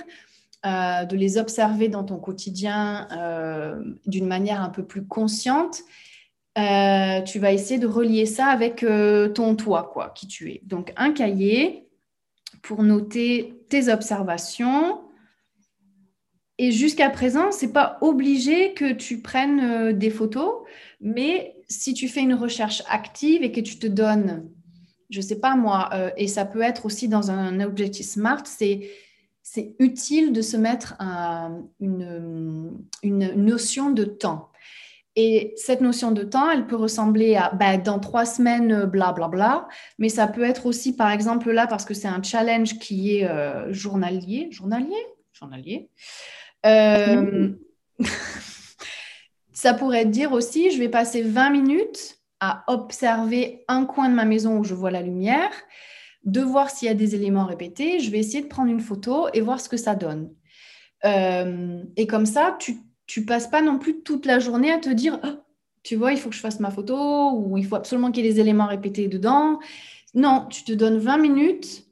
euh, 0.63 1.05
de 1.05 1.17
les 1.17 1.39
observer 1.39 1.87
dans 1.87 2.03
ton 2.03 2.19
quotidien 2.19 3.07
euh, 3.11 3.83
d'une 4.05 4.27
manière 4.27 4.61
un 4.61 4.69
peu 4.69 4.85
plus 4.85 5.03
consciente, 5.03 5.81
euh, 6.55 7.19
tu 7.23 7.39
vas 7.39 7.51
essayer 7.51 7.79
de 7.79 7.87
relier 7.87 8.27
ça 8.27 8.45
avec 8.45 8.85
ton 9.33 9.55
toi, 9.55 9.89
quoi, 9.91 10.11
qui 10.11 10.27
tu 10.27 10.51
es. 10.51 10.61
Donc, 10.63 10.93
un 10.97 11.13
cahier 11.13 11.87
pour 12.61 12.83
noter 12.83 13.59
tes 13.69 13.91
observations, 13.91 15.01
et 16.59 16.71
jusqu'à 16.71 17.09
présent, 17.09 17.51
c'est 17.51 17.73
pas 17.73 17.97
obligé 18.01 18.75
que 18.75 18.93
tu 18.93 19.19
prennes 19.19 19.97
des 19.97 20.11
photos, 20.11 20.59
mais 20.99 21.55
si 21.69 21.95
tu 21.95 22.07
fais 22.07 22.21
une 22.21 22.35
recherche 22.35 22.83
active 22.87 23.41
et 23.41 23.51
que 23.51 23.61
tu 23.61 23.79
te 23.79 23.87
donnes, 23.87 24.47
je 25.09 25.21
sais 25.21 25.39
pas 25.39 25.55
moi, 25.55 25.89
et 26.17 26.27
ça 26.27 26.45
peut 26.45 26.61
être 26.61 26.85
aussi 26.85 27.07
dans 27.07 27.31
un 27.31 27.61
objectif 27.61 28.05
smart, 28.05 28.43
c'est 28.45 28.91
c'est 29.53 29.75
utile 29.79 30.31
de 30.31 30.41
se 30.41 30.55
mettre 30.55 30.95
une, 31.81 32.71
une, 33.03 33.33
notion 33.33 33.91
de 33.91 34.05
temps. 34.05 34.49
Et 35.17 35.51
cette 35.57 35.81
notion 35.81 36.13
de 36.13 36.23
temps, 36.23 36.49
elle 36.49 36.67
peut 36.67 36.77
ressembler 36.77 37.35
à 37.35 37.49
ben, 37.49 37.77
dans 37.83 37.99
trois 37.99 38.25
semaines, 38.25 38.85
blablabla, 38.85 39.27
bla, 39.27 39.27
bla, 39.27 39.67
mais 39.99 40.07
ça 40.07 40.27
peut 40.27 40.45
être 40.45 40.67
aussi, 40.67 40.95
par 40.95 41.11
exemple, 41.11 41.51
là, 41.51 41.67
parce 41.67 41.83
que 41.83 41.93
c'est 41.93 42.07
un 42.07 42.23
challenge 42.23 42.79
qui 42.79 43.17
est 43.17 43.27
euh, 43.27 43.73
journalier, 43.73 44.47
journalier, 44.51 45.05
journalier. 45.33 45.89
Euh, 46.65 47.49
ça 49.51 49.73
pourrait 49.73 50.05
dire 50.05 50.31
aussi, 50.31 50.71
je 50.71 50.79
vais 50.79 50.87
passer 50.87 51.23
20 51.23 51.49
minutes 51.49 52.19
à 52.39 52.63
observer 52.67 53.65
un 53.67 53.83
coin 53.83 54.07
de 54.07 54.15
ma 54.15 54.23
maison 54.23 54.59
où 54.59 54.63
je 54.63 54.75
vois 54.75 54.91
la 54.91 55.01
lumière, 55.01 55.51
de 56.23 56.41
voir 56.41 56.69
s'il 56.69 56.87
y 56.87 56.91
a 56.91 56.95
des 56.95 57.15
éléments 57.15 57.45
répétés. 57.45 57.99
Je 57.99 58.11
vais 58.11 58.19
essayer 58.19 58.41
de 58.41 58.47
prendre 58.47 58.71
une 58.71 58.79
photo 58.79 59.27
et 59.33 59.41
voir 59.41 59.59
ce 59.59 59.69
que 59.69 59.77
ça 59.77 59.95
donne. 59.95 60.31
Euh, 61.05 61.83
et 61.95 62.07
comme 62.07 62.25
ça, 62.25 62.57
tu 62.59 62.81
ne 63.17 63.25
passes 63.25 63.47
pas 63.47 63.61
non 63.61 63.79
plus 63.79 64.01
toute 64.03 64.25
la 64.25 64.39
journée 64.39 64.71
à 64.71 64.77
te 64.77 64.89
dire, 64.89 65.19
oh, 65.23 65.41
tu 65.83 65.95
vois, 65.95 66.11
il 66.11 66.19
faut 66.19 66.29
que 66.29 66.35
je 66.35 66.41
fasse 66.41 66.59
ma 66.59 66.71
photo 66.71 67.31
ou 67.33 67.57
il 67.57 67.65
faut 67.65 67.75
absolument 67.75 68.11
qu'il 68.11 68.25
y 68.25 68.29
ait 68.29 68.33
des 68.33 68.39
éléments 68.39 68.67
répétés 68.67 69.07
dedans. 69.07 69.59
Non, 70.13 70.45
tu 70.49 70.63
te 70.63 70.73
donnes 70.73 70.99
20 70.99 71.17
minutes 71.17 71.87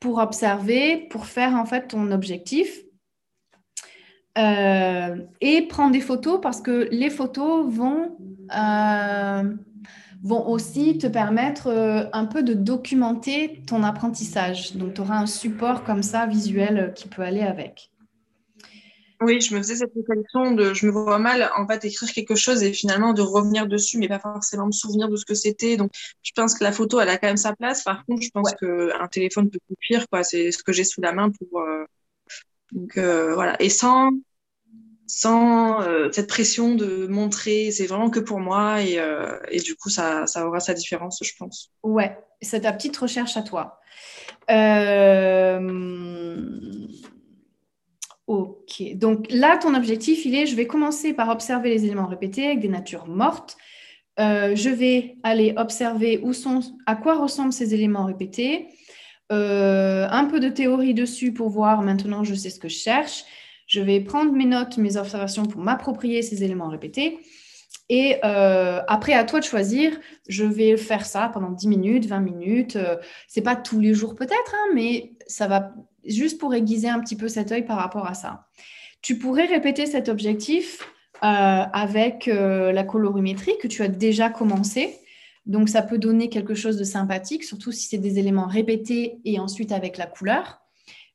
pour 0.00 0.18
observer, 0.18 1.08
pour 1.10 1.26
faire 1.26 1.54
en 1.54 1.64
fait 1.64 1.88
ton 1.88 2.10
objectif 2.12 2.82
euh, 4.36 5.16
et 5.40 5.62
prendre 5.62 5.92
des 5.92 6.00
photos 6.00 6.38
parce 6.40 6.60
que 6.60 6.88
les 6.92 7.10
photos 7.10 7.66
vont, 7.72 8.16
euh, 8.56 9.54
vont 10.22 10.48
aussi 10.48 10.98
te 10.98 11.06
permettre 11.06 11.68
euh, 11.68 12.04
un 12.12 12.26
peu 12.26 12.42
de 12.42 12.54
documenter 12.54 13.62
ton 13.66 13.82
apprentissage. 13.82 14.74
Donc, 14.76 14.94
tu 14.94 15.00
auras 15.00 15.18
un 15.18 15.26
support 15.26 15.84
comme 15.84 16.02
ça 16.02 16.26
visuel 16.26 16.92
qui 16.94 17.08
peut 17.08 17.22
aller 17.22 17.42
avec. 17.42 17.90
Oui, 19.20 19.40
je 19.40 19.52
me 19.52 19.58
faisais 19.58 19.74
cette 19.74 19.92
réflexion 19.94 20.52
de 20.52 20.74
je 20.74 20.86
me 20.86 20.92
vois 20.92 21.18
mal 21.18 21.50
en 21.56 21.66
fait 21.66 21.84
écrire 21.84 22.08
quelque 22.12 22.36
chose 22.36 22.62
et 22.62 22.72
finalement 22.72 23.12
de 23.12 23.22
revenir 23.22 23.66
dessus, 23.66 23.98
mais 23.98 24.06
pas 24.06 24.20
forcément 24.20 24.66
me 24.66 24.72
souvenir 24.72 25.08
de 25.08 25.16
ce 25.16 25.24
que 25.24 25.34
c'était. 25.34 25.76
Donc 25.76 25.90
je 26.22 26.30
pense 26.36 26.54
que 26.56 26.62
la 26.62 26.70
photo, 26.70 27.00
elle 27.00 27.08
a 27.08 27.18
quand 27.18 27.26
même 27.26 27.36
sa 27.36 27.52
place. 27.56 27.82
Par 27.82 28.04
contre, 28.06 28.22
je 28.22 28.30
pense 28.30 28.54
qu'un 28.54 29.08
téléphone 29.08 29.50
peut 29.50 29.58
pire, 29.80 30.08
quoi. 30.08 30.22
C'est 30.22 30.52
ce 30.52 30.62
que 30.62 30.72
j'ai 30.72 30.84
sous 30.84 31.00
la 31.00 31.12
main 31.12 31.30
pour. 31.30 31.60
Donc 32.70 32.96
voilà. 32.96 33.60
Et 33.60 33.70
sans 33.70 34.10
sans 35.08 35.80
euh, 35.80 36.10
cette 36.12 36.28
pression 36.28 36.74
de 36.74 37.06
montrer, 37.06 37.70
c'est 37.70 37.86
vraiment 37.86 38.10
que 38.10 38.20
pour 38.20 38.40
moi 38.40 38.82
et, 38.82 38.98
euh, 38.98 39.38
du 39.64 39.74
coup, 39.74 39.88
ça, 39.88 40.26
ça, 40.26 40.46
aura 40.46 40.60
sa 40.60 40.74
différence, 40.74 41.18
je 41.24 41.32
pense. 41.38 41.72
Ouais, 41.82 42.16
c'est 42.42 42.60
ta 42.60 42.72
petite 42.72 42.96
recherche 42.96 43.36
à 43.38 43.42
toi. 43.42 43.80
Euh, 44.50 45.58
ok, 48.26 48.82
donc 48.96 49.26
là, 49.30 49.56
ton 49.56 49.74
objectif, 49.74 50.26
il 50.26 50.34
est, 50.34 50.46
je 50.46 50.54
vais 50.54 50.66
commencer 50.66 51.14
par 51.14 51.30
observer 51.30 51.70
les 51.70 51.86
éléments 51.86 52.06
répétés 52.06 52.44
avec 52.44 52.60
des 52.60 52.68
natures 52.68 53.06
mortes. 53.06 53.56
je 54.18 54.68
vais 54.68 55.16
aller 55.22 55.54
observer 55.56 56.20
où 56.22 56.34
sont, 56.34 56.60
à 56.84 56.96
quoi 56.96 57.16
ressemblent 57.18 57.54
ces 57.54 57.72
éléments 57.72 58.04
répétés. 58.04 58.68
un 59.30 60.24
peu 60.30 60.38
de 60.38 60.50
théorie 60.50 60.92
dessus 60.92 61.32
pour 61.32 61.48
voir 61.48 61.80
maintenant, 61.80 62.24
je 62.24 62.34
sais 62.34 62.50
ce 62.50 62.60
que 62.60 62.68
je 62.68 62.76
cherche 62.76 63.24
Je 63.68 63.80
vais 63.80 64.00
prendre 64.00 64.32
mes 64.32 64.46
notes, 64.46 64.78
mes 64.78 64.96
observations 64.96 65.44
pour 65.44 65.60
m'approprier 65.60 66.22
ces 66.22 66.42
éléments 66.42 66.68
répétés. 66.68 67.18
Et 67.90 68.16
euh, 68.24 68.80
après, 68.88 69.12
à 69.12 69.24
toi 69.24 69.40
de 69.40 69.44
choisir. 69.44 69.92
Je 70.26 70.44
vais 70.44 70.76
faire 70.76 71.06
ça 71.06 71.30
pendant 71.32 71.50
10 71.50 71.68
minutes, 71.68 72.06
20 72.06 72.20
minutes. 72.20 72.72
Ce 72.72 72.98
c'est 73.28 73.42
pas 73.42 73.56
tous 73.56 73.78
les 73.78 73.94
jours 73.94 74.14
peut-être, 74.14 74.54
hein, 74.54 74.72
mais 74.74 75.12
ça 75.26 75.46
va 75.46 75.74
juste 76.04 76.40
pour 76.40 76.54
aiguiser 76.54 76.88
un 76.88 77.00
petit 77.00 77.16
peu 77.16 77.28
cet 77.28 77.52
œil 77.52 77.64
par 77.64 77.76
rapport 77.76 78.06
à 78.06 78.14
ça. 78.14 78.46
Tu 79.02 79.18
pourrais 79.18 79.46
répéter 79.46 79.86
cet 79.86 80.08
objectif 80.08 80.80
avec 81.20 82.26
la 82.26 82.84
colorimétrie 82.84 83.58
que 83.60 83.66
tu 83.68 83.82
as 83.82 83.88
déjà 83.88 84.30
commencé. 84.30 84.96
Donc, 85.46 85.68
ça 85.68 85.82
peut 85.82 85.98
donner 85.98 86.28
quelque 86.28 86.54
chose 86.54 86.76
de 86.76 86.84
sympathique, 86.84 87.42
surtout 87.42 87.72
si 87.72 87.88
c'est 87.88 87.98
des 87.98 88.18
éléments 88.18 88.46
répétés 88.46 89.18
et 89.24 89.38
ensuite 89.38 89.72
avec 89.72 89.98
la 89.98 90.06
couleur. 90.06 90.60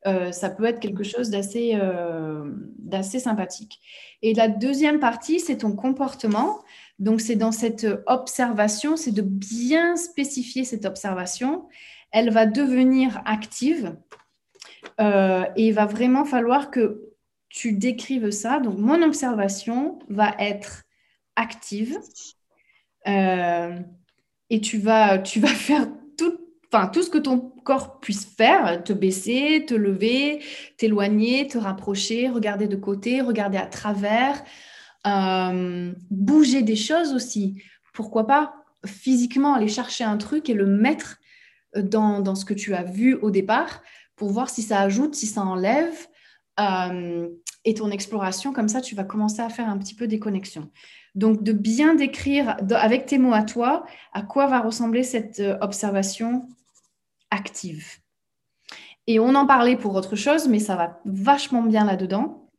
Euh, 0.06 0.32
ça 0.32 0.49
peut 0.49 0.66
être 0.66 0.80
quelque 0.80 1.04
chose 1.04 1.32
euh, 1.34 2.43
d'assez 2.78 3.20
sympathique. 3.20 3.80
Et 4.22 4.34
la 4.34 4.47
deuxième 4.47 4.99
partie, 4.99 5.39
c'est 5.39 5.58
ton 5.58 5.76
comportement. 5.76 6.62
Donc, 6.99 7.22
c'est 7.22 7.36
dans 7.36 7.51
cette 7.51 7.88
observation, 8.08 8.97
c'est 8.97 9.12
de 9.12 9.22
bien 9.22 9.95
spécifier 9.95 10.66
cette 10.66 10.86
observation. 10.86 11.68
Elle 12.12 12.32
va 12.32 12.45
devenir 12.45 13.22
active 13.26 13.95
euh, 14.99 15.45
et 15.56 15.68
il 15.68 15.74
va 15.74 15.86
vraiment 15.86 16.26
falloir 16.26 16.70
que 16.70 17.10
tu 17.49 17.72
décrives 17.74 18.32
ça. 18.32 18.60
Donc, 18.60 18.78
mon 18.78 19.01
observation 19.01 19.99
va 20.10 20.36
être 20.38 20.84
active 21.36 21.97
et 23.06 24.62
tu 24.62 24.78
vas, 24.78 25.18
tu 25.18 25.39
vas 25.39 25.47
faire 25.47 25.88
tout, 26.18 26.38
enfin, 26.74 26.88
tout 26.88 27.03
ce 27.03 27.09
que 27.09 27.19
ton 27.19 27.39
corps 27.39 27.99
puisse 27.99 28.26
faire, 28.26 28.84
te 28.84 28.93
baisser, 28.93 29.65
te 29.67 29.74
lever, 29.74 30.43
t'éloigner, 30.78 31.47
te 31.47 31.57
rapprocher, 31.57 32.30
regarder 32.30 32.67
de 32.67 32.76
côté, 32.76 33.21
regarder 33.21 33.57
à 33.57 33.67
travers, 33.67 34.43
euh, 35.05 35.93
bouger 36.09 36.63
des 36.63 36.76
choses 36.76 37.13
aussi. 37.13 37.61
Pourquoi 37.93 38.26
pas 38.26 38.55
physiquement 38.86 39.53
aller 39.53 39.67
chercher 39.67 40.03
un 40.03 40.17
truc 40.17 40.49
et 40.49 40.53
le 40.53 40.65
mettre 40.65 41.19
dans, 41.76 42.36
ce 42.36 42.45
que 42.45 42.53
tu 42.53 42.74
as 42.74 42.84
vu 42.84 43.15
au 43.15 43.32
départ 43.32 43.82
pour 44.15 44.30
voir 44.30 44.49
si 44.49 44.61
ça 44.61 44.80
ajoute, 44.80 45.15
si 45.15 45.28
ça 45.28 45.41
enlève. 45.41 46.07
Euh, 46.59 47.30
et 47.65 47.74
ton 47.74 47.91
exploration, 47.91 48.51
comme 48.51 48.67
ça, 48.67 48.82
tu 48.82 48.95
vas 48.95 49.03
commencer 49.03 49.41
à 49.41 49.49
faire 49.49 49.69
un 49.69 49.78
petit 49.78 49.95
peu 49.95 50.07
des 50.07 50.19
connexions. 50.19 50.69
Donc, 51.15 51.43
de 51.43 51.51
bien 51.51 51.95
décrire 51.95 52.57
avec 52.71 53.05
tes 53.05 53.17
mots 53.17 53.34
à 53.34 53.43
toi 53.43 53.86
à 54.11 54.21
quoi 54.21 54.47
va 54.47 54.59
ressembler 54.59 55.03
cette 55.03 55.39
euh, 55.39 55.57
observation 55.61 56.47
active. 57.34 57.97
Et 59.07 59.19
on 59.19 59.36
en 59.36 59.45
parlait 59.45 59.75
pour 59.75 59.95
autre 59.95 60.15
chose, 60.15 60.47
mais 60.47 60.59
ça 60.59 60.75
va 60.75 61.01
vachement 61.05 61.63
bien 61.63 61.86
là-dedans. 61.86 62.49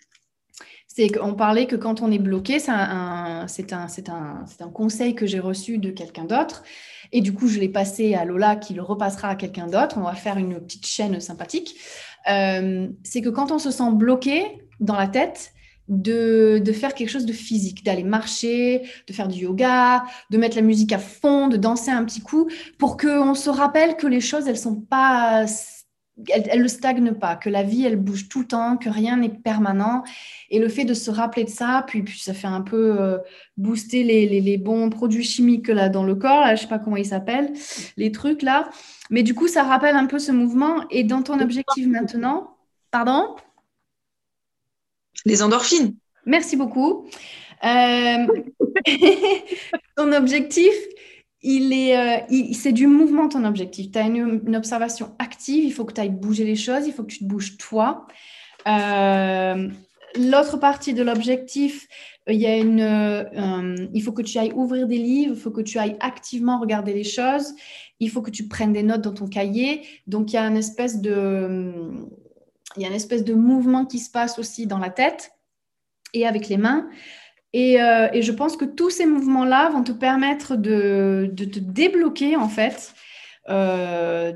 C'est 0.86 1.08
qu'on 1.08 1.34
parlait 1.34 1.66
que 1.66 1.74
quand 1.76 2.02
on 2.02 2.12
est 2.12 2.18
bloqué, 2.18 2.58
c'est 2.58 2.70
un, 2.70 3.46
un, 3.46 4.70
conseil 4.72 5.14
que 5.14 5.26
j'ai 5.26 5.40
reçu 5.40 5.78
de 5.78 5.90
quelqu'un 5.90 6.24
d'autre. 6.24 6.62
Et 7.10 7.20
du 7.20 7.32
coup, 7.32 7.48
je 7.48 7.58
l'ai 7.58 7.68
passé 7.68 8.14
à 8.14 8.24
Lola 8.24 8.56
qui 8.56 8.74
le 8.74 8.82
repassera 8.82 9.30
à 9.30 9.34
quelqu'un 9.34 9.66
d'autre. 9.66 9.96
On 9.98 10.02
va 10.02 10.14
faire 10.14 10.36
une 10.36 10.60
petite 10.60 10.86
chaîne 10.86 11.18
sympathique. 11.18 11.74
Euh, 12.30 12.88
c'est 13.02 13.22
que 13.22 13.28
quand 13.28 13.50
on 13.50 13.58
se 13.58 13.70
sent 13.70 13.92
bloqué 13.92 14.44
dans 14.78 14.96
la 14.96 15.08
tête, 15.08 15.52
de, 15.88 16.62
faire 16.72 16.94
quelque 16.94 17.10
chose 17.10 17.26
de 17.26 17.32
physique, 17.32 17.84
d'aller 17.84 18.04
marcher, 18.04 18.82
de 19.06 19.12
faire 19.12 19.28
du 19.28 19.40
yoga, 19.40 20.04
de 20.30 20.38
mettre 20.38 20.56
la 20.56 20.62
musique 20.62 20.92
à 20.92 20.98
fond, 20.98 21.48
de 21.48 21.56
danser 21.56 21.90
un 21.90 22.04
petit 22.04 22.20
coup, 22.20 22.48
pour 22.78 22.96
qu'on 22.96 23.34
se 23.34 23.50
rappelle 23.50 23.96
que 23.96 24.06
les 24.06 24.20
choses, 24.20 24.48
elles 24.48 24.58
sont 24.58 24.80
pas, 24.80 25.44
elles, 26.28 26.62
ne 26.62 26.68
stagnent 26.68 27.14
pas, 27.14 27.36
que 27.36 27.50
la 27.50 27.62
vie, 27.62 27.84
elle 27.84 27.96
bouge 27.96 28.28
tout 28.28 28.40
le 28.40 28.46
temps, 28.46 28.76
que 28.76 28.88
rien 28.88 29.16
n'est 29.16 29.28
permanent. 29.28 30.04
Et 30.50 30.58
le 30.58 30.68
fait 30.68 30.84
de 30.84 30.94
se 30.94 31.10
rappeler 31.10 31.44
de 31.44 31.50
ça, 31.50 31.84
puis, 31.86 32.02
puis 32.02 32.18
ça 32.18 32.32
fait 32.32 32.46
un 32.46 32.62
peu 32.62 33.00
euh, 33.00 33.18
booster 33.56 34.04
les, 34.04 34.58
bons 34.58 34.88
produits 34.88 35.24
chimiques 35.24 35.68
là 35.68 35.88
dans 35.88 36.04
le 36.04 36.14
corps, 36.14 36.40
là, 36.40 36.54
je 36.54 36.62
sais 36.62 36.68
pas 36.68 36.78
comment 36.78 36.96
ils 36.96 37.06
s'appellent, 37.06 37.52
les 37.96 38.12
trucs 38.12 38.42
là. 38.42 38.70
Mais 39.10 39.22
du 39.22 39.34
coup, 39.34 39.48
ça 39.48 39.64
rappelle 39.64 39.96
un 39.96 40.06
peu 40.06 40.18
ce 40.18 40.32
mouvement. 40.32 40.84
Et 40.90 41.04
dans 41.04 41.22
ton 41.22 41.40
objectif 41.40 41.86
maintenant, 41.86 42.56
pardon? 42.90 43.36
Les 45.24 45.42
endorphines. 45.42 45.94
Merci 46.26 46.56
beaucoup. 46.56 47.06
Euh, 47.64 48.26
ton 49.96 50.12
objectif, 50.12 50.74
il 51.42 51.72
est, 51.72 51.96
euh, 51.96 52.52
c'est 52.52 52.72
du 52.72 52.86
mouvement 52.86 53.28
ton 53.28 53.44
objectif. 53.44 53.90
Tu 53.90 53.98
as 53.98 54.02
une, 54.02 54.56
observation 54.56 55.14
active, 55.18 55.64
il 55.64 55.72
faut 55.72 55.84
que 55.84 55.92
tu 55.92 56.00
ailles 56.00 56.10
bouger 56.10 56.44
les 56.44 56.56
choses, 56.56 56.86
il 56.86 56.92
faut 56.92 57.02
que 57.02 57.12
tu 57.12 57.20
te 57.20 57.24
bouges 57.24 57.56
toi. 57.56 58.06
Euh, 58.66 59.68
l'autre 60.16 60.56
partie 60.58 60.94
de 60.94 61.02
l'objectif, 61.02 61.86
il 62.26 62.40
y 62.40 62.46
a 62.46 62.56
une, 62.56 63.90
il 63.92 64.02
faut 64.02 64.12
que 64.12 64.22
tu 64.22 64.38
ailles 64.38 64.52
ouvrir 64.54 64.86
des 64.86 64.96
livres, 64.96 65.34
il 65.36 65.40
faut 65.40 65.50
que 65.50 65.60
tu 65.60 65.78
ailles 65.78 65.96
activement 66.00 66.58
regarder 66.58 66.94
les 66.94 67.04
choses, 67.04 67.54
il 68.00 68.10
faut 68.10 68.22
que 68.22 68.30
tu 68.30 68.48
prennes 68.48 68.72
des 68.72 68.82
notes 68.82 69.02
dans 69.02 69.12
ton 69.12 69.26
cahier. 69.26 69.82
Donc 70.06 70.32
il 70.32 70.36
y 70.36 70.38
a 70.38 70.46
une 70.46 70.56
espèce 70.56 71.02
de 71.02 71.70
il 72.76 72.82
y 72.82 72.84
a 72.84 72.88
une 72.88 72.94
espèce 72.94 73.24
de 73.24 73.34
mouvement 73.34 73.84
qui 73.84 73.98
se 73.98 74.10
passe 74.10 74.38
aussi 74.38 74.66
dans 74.66 74.78
la 74.78 74.90
tête 74.90 75.32
et 76.12 76.26
avec 76.26 76.48
les 76.48 76.56
mains. 76.56 76.88
Et, 77.52 77.80
euh, 77.80 78.08
je 78.20 78.32
pense 78.32 78.56
que 78.56 78.64
tous 78.64 78.90
ces 78.90 79.06
mouvements-là 79.06 79.70
vont 79.70 79.84
te 79.84 79.92
permettre 79.92 80.56
de, 80.56 81.32
te 81.36 81.58
débloquer, 81.60 82.36
en 82.36 82.48
fait, 82.48 82.92
euh, 83.48 84.32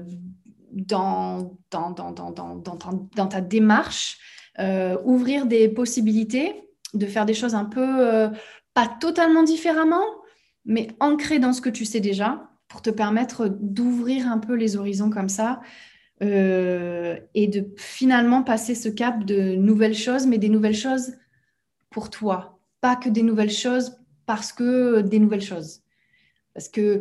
dans, 0.70 1.57
ta 3.30 3.41
démarche, 3.41 4.18
euh, 4.61 4.97
ouvrir 5.05 5.47
des 5.47 5.68
possibilités, 5.68 6.62
de 6.95 7.07
faire 7.07 7.26
des 7.26 7.34
choses 7.34 7.57
un 7.57 7.64
peu, 7.64 8.30
pas 8.72 8.86
totalement 9.01 9.43
différemment, 9.43 10.05
mais 10.64 10.89
ancrées 11.01 11.41
dans 11.41 11.53
ce 11.53 11.61
que 11.61 11.70
tu 11.70 11.84
sais 11.84 12.01
déjà, 12.01 12.49
pour 12.68 12.82
te 12.82 12.91
permettre 12.91 13.49
d'ouvrir 13.49 14.28
un 14.28 14.39
peu 14.39 14.55
les 14.55 14.76
horizons 14.76 15.11
comme 15.11 15.28
ça 15.28 15.61
euh, 16.21 17.16
et 17.35 17.47
de 17.47 17.64
finalement 17.77 18.43
passer 18.43 18.75
ce 18.75 18.89
cap 18.89 19.25
de 19.25 19.55
nouvelles 19.55 19.95
choses, 19.95 20.27
mais 20.27 20.39
des 20.39 20.49
nouvelles 20.49 20.75
choses 20.75 21.12
pour 21.91 22.11
toi, 22.11 22.59
pas 22.81 22.97
que 22.97 23.09
des 23.09 23.23
nouvelles 23.23 23.53
choses 23.53 23.99
parce 24.27 24.53
que 24.53 25.01
des 25.01 25.21
nouvelles 25.21 25.43
choses. 25.43 25.83
Parce 26.55 26.69
que 26.69 26.99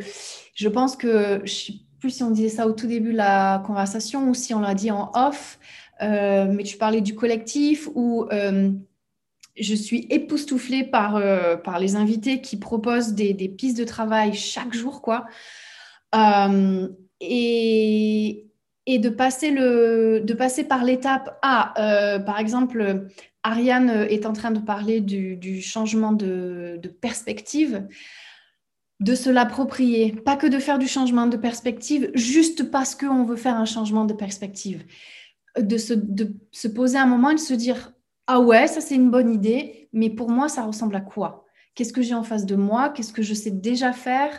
je 0.54 0.70
pense 0.70 0.96
que, 0.96 1.42
je 1.46 1.52
ne 1.52 1.58
sais 1.58 1.74
plus 2.00 2.12
si 2.12 2.24
on 2.24 2.30
disait 2.30 2.50
ça 2.50 2.68
au 2.68 2.74
tout 2.74 2.86
début 2.86 3.12
de 3.12 3.18
la 3.18 3.64
conversation 3.66 4.30
ou 4.30 4.36
si 4.36 4.54
on 4.54 4.60
l'a 4.60 4.76
dit 4.76 4.92
en 4.92 5.12
off, 5.16 5.58
euh, 6.04 6.46
mais 6.52 6.64
tu 6.64 6.78
parlais 6.78 7.02
du 7.02 7.16
collectif 7.16 7.90
où 7.96 8.28
euh, 8.32 8.72
je 9.60 9.74
suis 9.74 10.06
époustouflée 10.12 10.84
par, 10.84 11.20
par 11.64 11.80
les 11.80 11.96
invités 11.96 12.40
qui 12.42 12.58
proposent 12.58 13.14
des, 13.14 13.34
des, 13.34 13.50
pistes 13.50 13.80
de 13.80 13.84
travail 13.84 14.36
chaque 14.36 14.76
jour, 14.76 15.02
quoi. 15.02 15.26
et, 17.20 18.47
et 18.88 19.00
de 19.00 19.10
passer, 19.10 19.52
le, 19.52 20.22
de 20.22 20.34
passer 20.34 20.64
par 20.64 20.86
l'étape 20.86 21.38
A. 21.42 21.74
Euh, 21.78 22.20
par 22.20 22.40
exemple, 22.40 23.06
Ariane 23.44 23.90
est 24.10 24.26
en 24.26 24.32
train 24.32 24.50
de 24.50 24.60
parler 24.60 25.02
du, 25.02 25.62
changement 25.62 26.14
de, 26.14 26.80
perspective, 27.02 27.86
de 29.02 29.14
se 29.14 29.30
l'approprier, 29.30 30.14
pas 30.14 30.38
que 30.38 30.48
de 30.48 30.58
faire 30.58 30.80
du 30.80 30.88
changement 30.88 31.28
de 31.28 31.36
perspective 31.36 32.10
juste 32.16 32.72
parce 32.72 32.96
qu'on 32.96 33.26
veut 33.26 33.36
faire 33.36 33.56
un 33.56 33.66
changement 33.66 34.06
de 34.06 34.14
perspective. 34.14 34.86
De 35.60 35.78
se, 35.78 35.94
de 35.94 36.34
se 36.52 36.68
poser 36.68 36.98
un 36.98 37.08
moment 37.08 37.32
et 37.32 37.36
de 37.36 37.40
se 37.40 37.54
dire, 37.54 37.92
ah 38.28 38.40
ouais, 38.40 38.68
ça 38.68 38.80
c'est 38.80 38.96
une 38.96 39.12
bonne 39.12 39.34
idée, 39.34 39.90
mais 39.92 40.10
pour 40.10 40.30
moi, 40.30 40.48
ça 40.48 40.64
ressemble 40.64 40.96
à 40.96 41.02
quoi? 41.02 41.46
Qu'est-ce 41.76 41.94
que 41.94 42.02
j'ai 42.02 42.14
en 42.14 42.24
face 42.24 42.46
de 42.46 42.56
moi? 42.56 42.90
Qu'est-ce 42.90 43.14
que 43.14 43.22
je 43.22 43.34
sais 43.34 43.52
déjà 43.52 43.92
faire? 43.92 44.32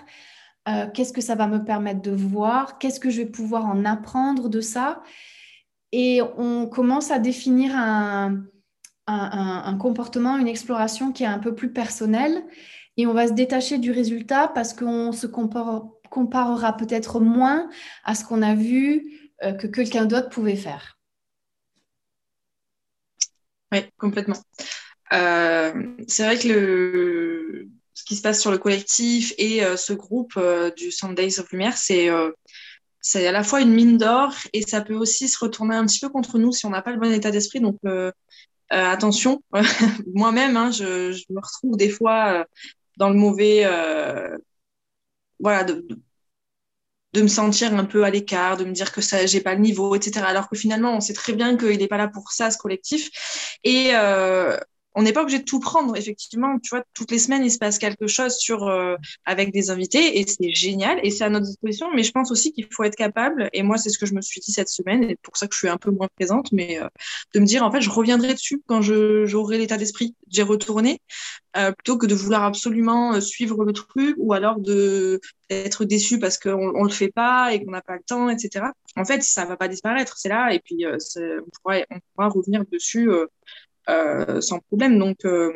Euh, 0.68 0.86
qu'est-ce 0.92 1.12
que 1.12 1.20
ça 1.20 1.34
va 1.34 1.46
me 1.46 1.64
permettre 1.64 2.02
de 2.02 2.10
voir, 2.10 2.78
qu'est-ce 2.78 3.00
que 3.00 3.10
je 3.10 3.22
vais 3.22 3.28
pouvoir 3.28 3.66
en 3.66 3.84
apprendre 3.84 4.48
de 4.48 4.60
ça? 4.60 5.02
Et 5.92 6.20
on 6.36 6.66
commence 6.66 7.10
à 7.10 7.18
définir 7.18 7.72
un, 7.74 8.44
comportement, 9.78 10.36
une 10.36 10.48
exploration 10.48 11.12
qui 11.12 11.22
est 11.22 11.26
un 11.26 11.38
peu 11.38 11.54
plus 11.54 11.72
personnelle. 11.72 12.44
Et 12.98 13.06
on 13.06 13.14
va 13.14 13.28
se 13.28 13.32
détacher 13.32 13.78
du 13.78 13.92
résultat 13.92 14.48
parce 14.48 14.74
qu'on 14.74 15.12
se 15.12 15.26
comparera 15.26 16.76
peut-être 16.76 17.20
moins 17.20 17.70
à 18.04 18.14
ce 18.14 18.24
qu'on 18.24 18.42
a 18.42 18.54
vu 18.54 19.32
euh, 19.44 19.52
que 19.52 19.66
quelqu'un 19.66 20.04
d'autre 20.04 20.28
pouvait 20.28 20.56
faire. 20.56 20.98
Oui, 23.72 23.80
complètement. 23.96 24.36
Euh, 25.12 25.94
c'est 26.06 26.24
vrai 26.24 26.38
que 26.38 26.48
le, 26.48 27.68
ce 27.98 28.04
qui 28.04 28.14
se 28.14 28.22
passe 28.22 28.40
sur 28.40 28.52
le 28.52 28.58
collectif 28.58 29.34
et 29.38 29.64
euh, 29.64 29.76
ce 29.76 29.92
groupe 29.92 30.34
euh, 30.36 30.70
du 30.70 30.92
Sundays 30.92 31.40
of 31.40 31.50
Lumière, 31.50 31.76
c'est 31.76 32.08
euh, 32.08 32.30
c'est 33.00 33.26
à 33.26 33.32
la 33.32 33.42
fois 33.42 33.60
une 33.60 33.72
mine 33.72 33.98
d'or 33.98 34.32
et 34.52 34.62
ça 34.62 34.82
peut 34.82 34.94
aussi 34.94 35.26
se 35.26 35.36
retourner 35.36 35.74
un 35.74 35.84
petit 35.84 35.98
peu 35.98 36.08
contre 36.08 36.38
nous 36.38 36.52
si 36.52 36.64
on 36.64 36.70
n'a 36.70 36.80
pas 36.80 36.92
le 36.92 37.00
bon 37.00 37.12
état 37.12 37.32
d'esprit. 37.32 37.60
Donc, 37.60 37.78
attention, 38.70 39.42
moi-même, 40.14 40.56
hein, 40.56 40.70
je, 40.70 41.10
me 41.30 41.40
retrouve 41.40 41.76
des 41.76 41.88
fois 41.88 42.46
dans 42.98 43.08
le 43.08 43.14
mauvais. 43.16 43.64
voilà, 45.40 45.64
de, 45.64 45.86
de 47.14 47.22
me 47.22 47.28
sentir 47.28 47.74
un 47.74 47.84
peu 47.84 48.04
à 48.04 48.10
l'écart, 48.10 48.56
de 48.56 48.64
me 48.64 48.72
dire 48.72 48.92
que 48.92 49.00
ça, 49.00 49.26
j'ai 49.26 49.40
pas 49.40 49.54
le 49.54 49.60
niveau, 49.60 49.94
etc. 49.94 50.20
Alors 50.26 50.48
que 50.48 50.56
finalement, 50.56 50.94
on 50.94 51.00
sait 51.00 51.14
très 51.14 51.32
bien 51.32 51.56
qu'il 51.56 51.78
n'est 51.78 51.88
pas 51.88 51.96
là 51.96 52.08
pour 52.08 52.30
ça, 52.32 52.50
ce 52.50 52.58
collectif. 52.58 53.10
Et 53.64 53.92
on 54.98 55.02
n'est 55.02 55.12
pas 55.12 55.22
obligé 55.22 55.38
de 55.38 55.44
tout 55.44 55.60
prendre. 55.60 55.96
Effectivement, 55.96 56.58
tu 56.58 56.70
vois, 56.70 56.82
toutes 56.92 57.12
les 57.12 57.20
semaines, 57.20 57.44
il 57.44 57.52
se 57.52 57.58
passe 57.58 57.78
quelque 57.78 58.08
chose 58.08 58.36
sur 58.36 58.66
euh, 58.66 58.96
avec 59.24 59.52
des 59.52 59.70
invités 59.70 60.18
et 60.18 60.26
c'est 60.26 60.52
génial 60.52 60.98
et 61.04 61.12
c'est 61.12 61.22
à 61.22 61.30
notre 61.30 61.46
disposition. 61.46 61.86
Mais 61.94 62.02
je 62.02 62.10
pense 62.10 62.32
aussi 62.32 62.52
qu'il 62.52 62.66
faut 62.72 62.82
être 62.82 62.96
capable. 62.96 63.48
Et 63.52 63.62
moi, 63.62 63.78
c'est 63.78 63.90
ce 63.90 63.98
que 63.98 64.06
je 64.06 64.14
me 64.14 64.20
suis 64.20 64.40
dit 64.40 64.50
cette 64.50 64.68
semaine 64.68 65.04
et 65.04 65.14
pour 65.22 65.36
ça 65.36 65.46
que 65.46 65.54
je 65.54 65.58
suis 65.58 65.68
un 65.68 65.76
peu 65.76 65.92
moins 65.92 66.08
présente, 66.16 66.50
mais 66.50 66.82
euh, 66.82 66.88
de 67.32 67.38
me 67.38 67.46
dire 67.46 67.62
en 67.62 67.70
fait, 67.70 67.80
je 67.80 67.90
reviendrai 67.90 68.34
dessus 68.34 68.60
quand 68.66 68.82
j'aurai 68.82 69.58
l'état 69.58 69.76
d'esprit 69.76 70.16
j'ai 70.30 70.42
retourné, 70.42 71.00
euh, 71.56 71.70
plutôt 71.70 71.96
que 71.96 72.06
de 72.06 72.14
vouloir 72.14 72.42
absolument 72.42 73.20
suivre 73.20 73.64
le 73.64 73.72
truc 73.72 74.16
ou 74.18 74.32
alors 74.32 74.58
de 74.58 75.20
être 75.48 75.84
déçu 75.84 76.18
parce 76.18 76.38
qu'on 76.38 76.72
on 76.74 76.82
le 76.82 76.90
fait 76.90 77.10
pas 77.10 77.54
et 77.54 77.64
qu'on 77.64 77.70
n'a 77.70 77.80
pas 77.82 77.94
le 77.94 78.02
temps, 78.02 78.28
etc. 78.28 78.66
En 78.96 79.04
fait, 79.04 79.22
ça 79.22 79.44
va 79.44 79.56
pas 79.56 79.68
disparaître, 79.68 80.18
c'est 80.18 80.28
là 80.28 80.52
et 80.52 80.58
puis 80.58 80.84
on 80.86 81.78
pourra, 82.16 82.28
revenir 82.28 82.64
dessus 82.70 83.08
sans 84.40 84.60
problème. 84.60 84.98
Donc, 84.98 85.24
euh, 85.24 85.52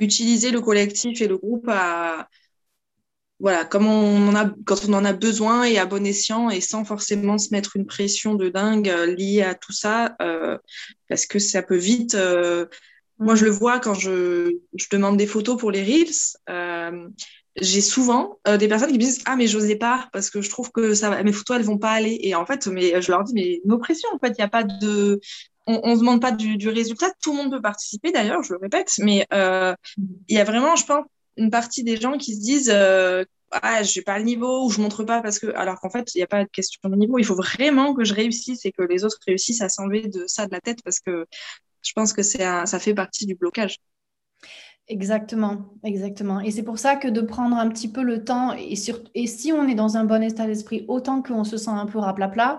utiliser 0.00 0.50
le 0.50 0.60
collectif 0.60 1.20
et 1.20 1.28
le 1.28 1.36
groupe 1.36 1.68
à, 1.68 2.28
voilà, 3.38 3.64
comme 3.64 3.86
on 3.86 4.28
en 4.28 4.34
a, 4.34 4.50
quand 4.64 4.88
on 4.88 4.92
en 4.94 5.04
a 5.04 5.12
besoin 5.12 5.64
et 5.64 5.78
à 5.78 5.86
bon 5.86 6.06
escient 6.06 6.50
et 6.50 6.60
sans 6.60 6.84
forcément 6.84 7.38
se 7.38 7.50
mettre 7.50 7.76
une 7.76 7.86
pression 7.86 8.34
de 8.34 8.48
dingue 8.48 8.88
euh, 8.88 9.06
liée 9.06 9.42
à 9.42 9.54
tout 9.54 9.72
ça, 9.72 10.16
parce 11.08 11.26
que 11.26 11.38
ça 11.38 11.62
peut 11.62 11.76
vite. 11.76 12.16
moi, 13.18 13.34
je 13.34 13.44
le 13.44 13.50
vois 13.50 13.80
quand 13.80 13.94
je, 13.94 14.56
je, 14.74 14.86
demande 14.90 15.16
des 15.16 15.26
photos 15.26 15.58
pour 15.58 15.70
les 15.70 15.82
reels. 15.82 16.96
j'ai 17.56 17.80
souvent 17.82 18.38
des 18.58 18.66
personnes 18.68 18.88
qui 18.88 18.94
me 18.94 18.98
disent 18.98 19.22
ah 19.26 19.36
mais 19.36 19.46
j'osais 19.46 19.76
pas 19.76 20.08
parce 20.12 20.30
que 20.30 20.40
je 20.40 20.48
trouve 20.48 20.70
que 20.72 20.94
ça 20.94 21.22
mes 21.22 21.32
photos 21.32 21.58
elles 21.58 21.66
vont 21.66 21.76
pas 21.76 21.90
aller 21.90 22.18
et 22.22 22.34
en 22.34 22.46
fait 22.46 22.66
mais 22.66 23.02
je 23.02 23.10
leur 23.10 23.24
dis 23.24 23.34
mais 23.34 23.60
nos 23.66 23.76
pressions 23.78 24.08
en 24.14 24.18
fait 24.18 24.30
il 24.30 24.40
n'y 24.40 24.44
a 24.44 24.48
pas 24.48 24.64
de 24.64 25.20
on 25.66 25.94
ne 25.94 25.98
demande 25.98 26.20
pas 26.20 26.32
du, 26.32 26.68
résultat. 26.68 27.06
Tout 27.22 27.32
le 27.32 27.38
monde 27.38 27.52
peut 27.52 27.60
participer, 27.60 28.10
d'ailleurs, 28.10 28.42
je 28.42 28.52
le 28.52 28.58
répète, 28.58 28.92
mais 28.98 29.26
euh, 29.32 29.74
il 30.28 30.36
y 30.36 30.40
a 30.40 30.44
vraiment, 30.44 30.76
je 30.76 30.84
pense, 30.84 31.04
une 31.36 31.50
partie 31.50 31.84
des 31.84 31.96
gens 31.96 32.18
qui 32.18 32.34
se 32.34 32.40
disent 32.40 32.70
euh, 32.72 33.24
ah, 33.52 33.82
je 33.82 33.98
n'ai 33.98 34.02
pas 34.02 34.18
le 34.18 34.24
niveau 34.24 34.64
ou 34.66 34.70
je 34.70 34.80
montre 34.80 35.04
pas 35.04 35.22
parce 35.22 35.38
que. 35.38 35.48
Alors 35.54 35.80
qu'en 35.80 35.90
fait, 35.90 36.14
il 36.14 36.18
n'y 36.18 36.24
a 36.24 36.26
pas 36.26 36.42
de 36.44 36.48
question 36.50 36.88
de 36.88 36.96
niveau. 36.96 37.18
Il 37.18 37.24
faut 37.24 37.34
vraiment 37.34 37.94
que 37.94 38.04
je 38.04 38.14
réussisse 38.14 38.64
et 38.64 38.72
que 38.72 38.82
les 38.82 39.04
autres 39.04 39.18
réussissent 39.26 39.60
à 39.60 39.68
s'enlever 39.68 40.08
de 40.08 40.26
ça 40.26 40.46
de 40.46 40.52
la 40.52 40.60
tête 40.60 40.78
parce 40.84 41.00
que 41.00 41.26
je 41.82 41.92
pense 41.94 42.12
que 42.12 42.22
ça 42.22 42.78
fait 42.78 42.94
partie 42.94 43.26
du 43.26 43.34
blocage. 43.34 43.76
Exactement, 44.88 45.72
exactement. 45.84 46.40
Et 46.40 46.50
c'est 46.50 46.64
pour 46.64 46.78
ça 46.78 46.96
que 46.96 47.08
de 47.08 47.20
prendre 47.20 47.56
un 47.56 47.68
petit 47.68 47.88
peu 47.88 48.02
le 48.02 48.24
temps, 48.24 48.52
et, 48.54 48.76
si 48.76 49.52
on 49.52 49.68
est 49.68 49.74
dans 49.74 49.96
un 49.96 50.04
bon 50.04 50.22
état 50.22 50.46
d'esprit, 50.46 50.84
autant 50.88 51.22
qu'on 51.22 51.44
se 51.44 51.56
sent 51.56 51.70
un 51.70 51.86
peu 51.86 51.98
raplapla, 51.98 52.58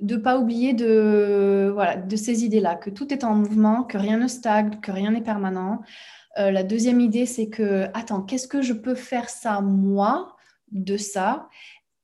de 0.00 0.16
pas 0.16 0.38
oublier 0.38 0.74
de, 0.74 1.70
voilà, 1.72 1.96
de 1.96 2.16
ces 2.16 2.44
idées-là, 2.44 2.74
que 2.74 2.90
tout 2.90 3.12
est 3.12 3.24
en 3.24 3.34
mouvement, 3.34 3.82
que 3.84 3.96
rien 3.96 4.18
ne 4.18 4.28
stagne, 4.28 4.78
que 4.82 4.92
rien 4.92 5.12
n'est 5.12 5.22
permanent. 5.22 5.80
Euh, 6.38 6.50
la 6.50 6.64
deuxième 6.64 7.00
idée, 7.00 7.26
c'est 7.26 7.48
que, 7.48 7.84
attends, 7.94 8.22
qu'est-ce 8.22 8.48
que 8.48 8.60
je 8.60 8.74
peux 8.74 8.94
faire 8.94 9.30
ça, 9.30 9.60
moi, 9.60 10.36
de 10.70 10.96
ça? 10.96 11.48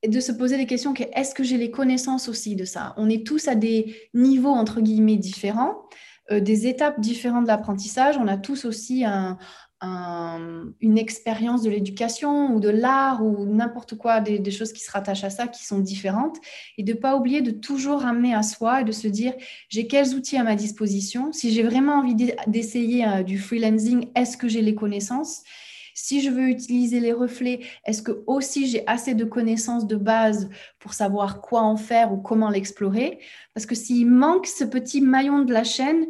Et 0.03 0.09
de 0.09 0.21
se 0.21 0.33
poser 0.33 0.57
des 0.57 0.67
questions, 0.67 0.95
est-ce 1.15 1.35
que 1.35 1.45
j'ai 1.45 1.59
les 1.59 1.71
connaissances 1.71 2.29
aussi 2.29 2.57
de 2.57 2.65
ça? 2.65 2.95
On 2.97 3.11
est 3.11 3.27
tous 3.27 3.49
à 3.49 3.55
des 3.55 3.95
niveaux, 4.15 4.51
entre 4.55 4.81
guillemets, 4.81 5.17
différents, 5.17 5.83
des 6.31 6.67
étapes 6.67 7.01
différentes 7.01 7.45
de 7.45 7.49
l'apprentissage. 7.49 8.17
On 8.19 8.29
a 8.29 8.37
tous 8.37 8.65
aussi 8.65 9.05
un, 9.05 9.39
une 9.83 10.99
expérience 10.99 11.63
de 11.63 11.71
l'éducation 11.71 12.55
ou 12.55 12.61
de 12.61 12.69
l'art 12.69 13.25
ou 13.25 13.47
n'importe 13.47 13.97
quoi, 13.97 14.21
des, 14.21 14.51
choses 14.51 14.73
qui 14.73 14.81
se 14.81 14.91
rattachent 14.91 15.25
à 15.25 15.31
ça, 15.31 15.49
qui 15.49 15.65
sont 15.65 15.79
différentes, 15.79 16.37
et 16.77 16.83
de 16.83 16.93
ne 16.93 16.99
pas 16.99 17.17
oublier 17.17 17.41
de 17.41 17.51
toujours 17.51 18.03
ramener 18.03 18.35
à 18.35 18.43
soi 18.43 18.83
et 18.83 18.85
de 18.85 18.93
se 18.93 19.09
dire, 19.09 19.33
j'ai 19.69 19.87
quels 19.87 20.15
outils 20.15 20.37
à 20.37 20.45
ma 20.45 20.55
disposition. 20.55 21.33
Si 21.33 21.51
j'ai 21.53 21.63
vraiment 21.63 21.95
envie 21.95 22.15
d'essayer 22.47 23.07
euh, 23.07 23.23
du 23.23 23.39
freelancing, 23.39 24.11
est-ce 24.15 24.37
que 24.37 24.49
j'ai 24.49 24.61
les 24.61 24.75
connaissances? 24.75 25.43
Si 25.95 26.21
je 26.21 26.31
veux 26.31 26.49
utiliser 26.49 27.01
les 27.01 27.13
reflets, 27.13 27.61
est-ce 27.85 28.03
que 28.03 28.23
aussi 28.27 28.67
j'ai 28.67 28.87
assez 28.87 29.15
de 29.15 29.25
connaissances 29.25 29.87
de 29.87 29.97
base 29.97 30.49
pour 30.79 30.95
savoir 30.95 31.41
quoi 31.41 31.63
en 31.63 31.77
faire 31.77 32.13
ou 32.13 32.17
comment 32.17 32.51
l'explorer? 32.51 33.21
Parce 33.55 33.67
que 33.67 33.75
s'il 33.75 34.09
manque 34.09 34.47
ce 34.47 34.65
petit 34.65 35.01
maillon 35.01 35.43
de 35.43 35.53
la 35.53 35.65
chaîne, 35.65 36.07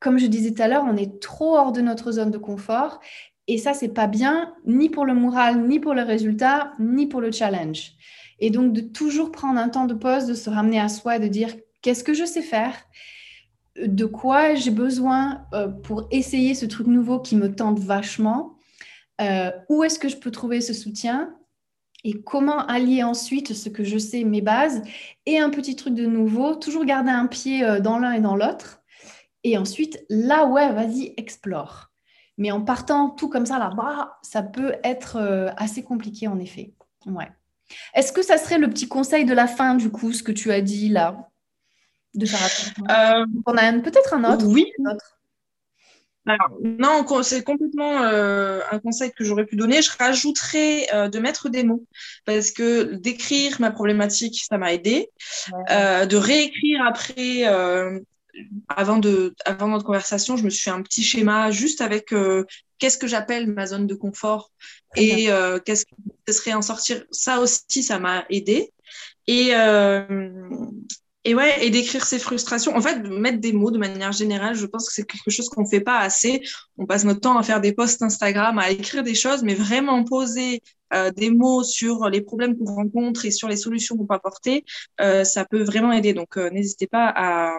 comme 0.00 0.18
je 0.18 0.26
disais 0.26 0.52
tout 0.52 0.62
à 0.62 0.68
l'heure, 0.68 0.84
on 0.86 0.96
est 0.96 1.20
trop 1.20 1.56
hors 1.56 1.72
de 1.72 1.80
notre 1.80 2.12
zone 2.12 2.30
de 2.30 2.38
confort. 2.38 3.00
Et 3.46 3.58
ça, 3.58 3.74
c'est 3.74 3.88
pas 3.88 4.06
bien, 4.06 4.54
ni 4.66 4.90
pour 4.90 5.06
le 5.06 5.14
moral, 5.14 5.66
ni 5.66 5.80
pour 5.80 5.94
le 5.94 6.02
résultat, 6.02 6.72
ni 6.78 7.06
pour 7.06 7.20
le 7.20 7.32
challenge. 7.32 7.92
Et 8.40 8.50
donc, 8.50 8.72
de 8.72 8.80
toujours 8.80 9.32
prendre 9.32 9.58
un 9.58 9.68
temps 9.68 9.86
de 9.86 9.94
pause, 9.94 10.26
de 10.26 10.34
se 10.34 10.50
ramener 10.50 10.78
à 10.78 10.88
soi 10.88 11.16
et 11.16 11.20
de 11.20 11.28
dire 11.28 11.56
qu'est-ce 11.82 12.04
que 12.04 12.14
je 12.14 12.24
sais 12.24 12.42
faire? 12.42 12.74
De 13.82 14.04
quoi 14.04 14.54
j'ai 14.54 14.70
besoin 14.70 15.46
euh, 15.54 15.68
pour 15.68 16.08
essayer 16.10 16.54
ce 16.54 16.66
truc 16.66 16.86
nouveau 16.86 17.20
qui 17.20 17.36
me 17.36 17.54
tente 17.54 17.78
vachement? 17.78 18.57
Euh, 19.20 19.50
Où 19.68 19.84
est-ce 19.84 19.98
que 19.98 20.08
je 20.08 20.16
peux 20.16 20.30
trouver 20.30 20.60
ce 20.60 20.72
soutien 20.72 21.34
et 22.04 22.22
comment 22.22 22.64
allier 22.66 23.02
ensuite 23.02 23.54
ce 23.54 23.68
que 23.68 23.82
je 23.82 23.98
sais, 23.98 24.22
mes 24.22 24.40
bases, 24.40 24.82
et 25.26 25.38
un 25.38 25.50
petit 25.50 25.74
truc 25.74 25.94
de 25.94 26.06
nouveau, 26.06 26.54
toujours 26.54 26.84
garder 26.84 27.10
un 27.10 27.26
pied 27.26 27.64
euh, 27.64 27.80
dans 27.80 27.98
l'un 27.98 28.12
et 28.12 28.20
dans 28.20 28.36
l'autre, 28.36 28.82
et 29.44 29.58
ensuite, 29.58 30.04
là, 30.08 30.46
ouais, 30.46 30.72
vas-y, 30.72 31.14
explore. 31.16 31.90
Mais 32.36 32.52
en 32.52 32.60
partant 32.60 33.10
tout 33.10 33.28
comme 33.28 33.46
ça, 33.46 33.58
là, 33.58 33.70
bas 33.70 34.18
ça 34.22 34.42
peut 34.42 34.74
être 34.84 35.16
euh, 35.16 35.50
assez 35.56 35.82
compliqué, 35.82 36.28
en 36.28 36.38
effet. 36.38 36.72
Ouais. 37.06 37.28
Est-ce 37.94 38.12
que 38.12 38.22
ça 38.22 38.38
serait 38.38 38.58
le 38.58 38.70
petit 38.70 38.88
conseil 38.88 39.24
de 39.24 39.34
la 39.34 39.46
fin, 39.46 39.74
du 39.74 39.90
coup, 39.90 40.12
ce 40.12 40.22
que 40.22 40.32
tu 40.32 40.52
as 40.52 40.60
dit 40.60 40.88
là 40.88 41.28
de 42.14 42.26
faire 42.26 42.40
euh, 42.90 43.26
On 43.46 43.56
a 43.56 43.72
peut-être 43.80 44.14
un 44.14 44.32
autre? 44.32 44.46
Oui. 44.46 44.66
Non, 46.62 47.04
c'est 47.22 47.42
complètement 47.42 48.02
euh, 48.02 48.60
un 48.70 48.78
conseil 48.78 49.12
que 49.12 49.24
j'aurais 49.24 49.46
pu 49.46 49.56
donner. 49.56 49.82
Je 49.82 49.90
rajouterais 49.98 50.86
de 51.08 51.18
mettre 51.18 51.48
des 51.48 51.64
mots 51.64 51.84
parce 52.24 52.50
que 52.50 52.94
d'écrire 52.94 53.56
ma 53.60 53.70
problématique, 53.70 54.42
ça 54.48 54.58
m'a 54.58 54.72
aidé. 54.72 55.10
de 55.68 56.16
réécrire 56.16 56.84
après 56.86 57.44
avant, 58.68 58.98
de, 58.98 59.34
avant 59.44 59.68
notre 59.68 59.84
conversation, 59.84 60.36
je 60.36 60.44
me 60.44 60.50
suis 60.50 60.62
fait 60.62 60.70
un 60.70 60.82
petit 60.82 61.02
schéma 61.02 61.50
juste 61.50 61.80
avec 61.80 62.12
euh, 62.12 62.44
qu'est-ce 62.78 62.98
que 62.98 63.06
j'appelle 63.06 63.46
ma 63.46 63.66
zone 63.66 63.86
de 63.86 63.94
confort 63.94 64.52
et 64.96 65.30
euh, 65.30 65.58
qu'est-ce 65.58 65.84
que 65.84 65.94
ce 66.26 66.34
serait 66.34 66.54
en 66.54 66.62
sortir. 66.62 67.04
Ça 67.10 67.40
aussi, 67.40 67.82
ça 67.82 67.98
m'a 67.98 68.24
aidé. 68.30 68.72
Et, 69.26 69.50
euh, 69.54 70.30
et 71.28 71.34
ouais, 71.34 71.64
et 71.64 71.70
d'écrire 71.70 72.04
ses 72.04 72.18
frustrations. 72.18 72.74
En 72.76 72.80
fait, 72.80 73.00
mettre 73.00 73.38
des 73.38 73.52
mots 73.52 73.70
de 73.70 73.78
manière 73.78 74.12
générale, 74.12 74.54
je 74.54 74.66
pense 74.66 74.88
que 74.88 74.94
c'est 74.94 75.04
quelque 75.04 75.30
chose 75.30 75.48
qu'on 75.48 75.62
ne 75.62 75.68
fait 75.68 75.80
pas 75.80 75.98
assez. 75.98 76.42
On 76.78 76.86
passe 76.86 77.04
notre 77.04 77.20
temps 77.20 77.36
à 77.36 77.42
faire 77.42 77.60
des 77.60 77.72
posts 77.72 78.02
Instagram, 78.02 78.58
à 78.58 78.70
écrire 78.70 79.02
des 79.02 79.14
choses, 79.14 79.42
mais 79.42 79.54
vraiment 79.54 80.04
poser 80.04 80.62
des 81.16 81.28
mots 81.28 81.62
sur 81.64 82.08
les 82.08 82.22
problèmes 82.22 82.56
qu'on 82.56 82.74
rencontre 82.74 83.26
et 83.26 83.30
sur 83.30 83.46
les 83.46 83.58
solutions 83.58 83.94
qu'on 83.96 84.06
peut 84.06 84.14
apporter, 84.14 84.64
ça 84.98 85.44
peut 85.44 85.62
vraiment 85.62 85.92
aider. 85.92 86.14
Donc, 86.14 86.36
n'hésitez 86.36 86.86
pas 86.86 87.12
à, 87.14 87.58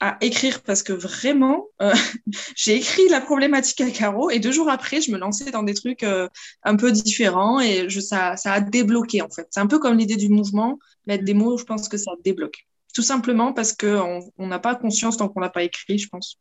à 0.00 0.16
écrire 0.20 0.62
parce 0.62 0.82
que 0.82 0.92
vraiment, 0.92 1.66
euh, 1.82 1.92
j'ai 2.56 2.76
écrit 2.76 3.08
la 3.08 3.20
problématique 3.20 3.80
à 3.80 3.90
Caro 3.90 4.30
et 4.30 4.38
deux 4.38 4.52
jours 4.52 4.68
après, 4.70 5.00
je 5.00 5.10
me 5.10 5.18
lançais 5.18 5.50
dans 5.50 5.62
des 5.62 5.74
trucs 5.74 6.02
euh, 6.02 6.28
un 6.62 6.76
peu 6.76 6.92
différents 6.92 7.60
et 7.60 7.88
je, 7.88 8.00
ça, 8.00 8.36
ça 8.36 8.52
a 8.52 8.60
débloqué 8.60 9.22
en 9.22 9.28
fait. 9.30 9.46
C'est 9.50 9.60
un 9.60 9.66
peu 9.66 9.78
comme 9.78 9.98
l'idée 9.98 10.16
du 10.16 10.28
mouvement, 10.28 10.78
mettre 11.06 11.24
des 11.24 11.34
mots, 11.34 11.58
je 11.58 11.64
pense 11.64 11.88
que 11.88 11.96
ça 11.96 12.12
débloque. 12.24 12.67
Tout 12.98 13.02
simplement 13.02 13.52
parce 13.52 13.74
qu'on 13.74 14.20
n'a 14.38 14.58
pas 14.58 14.74
conscience 14.74 15.18
tant 15.18 15.28
qu'on 15.28 15.38
n'a 15.38 15.50
pas 15.50 15.62
écrit, 15.62 15.98
je 15.98 16.08
pense. 16.08 16.40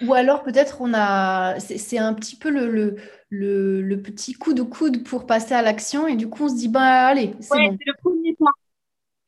Ou 0.00 0.14
alors 0.14 0.44
peut-être 0.44 0.80
on 0.80 0.94
a, 0.94 1.58
c'est 1.58 1.98
un 1.98 2.14
petit 2.14 2.36
peu 2.36 2.50
le, 2.50 2.96
le, 3.28 3.82
le, 3.82 4.00
petit 4.00 4.34
coup 4.34 4.52
de 4.52 4.62
coude 4.62 5.02
pour 5.02 5.26
passer 5.26 5.54
à 5.54 5.62
l'action 5.62 6.06
et 6.06 6.14
du 6.14 6.28
coup 6.28 6.44
on 6.44 6.48
se 6.48 6.54
dit 6.54 6.68
bah 6.68 7.08
allez, 7.08 7.34
c'est 7.40 7.58
bon. 7.58 7.76
le 7.84 8.00
premier 8.00 8.36
pas. 8.38 8.52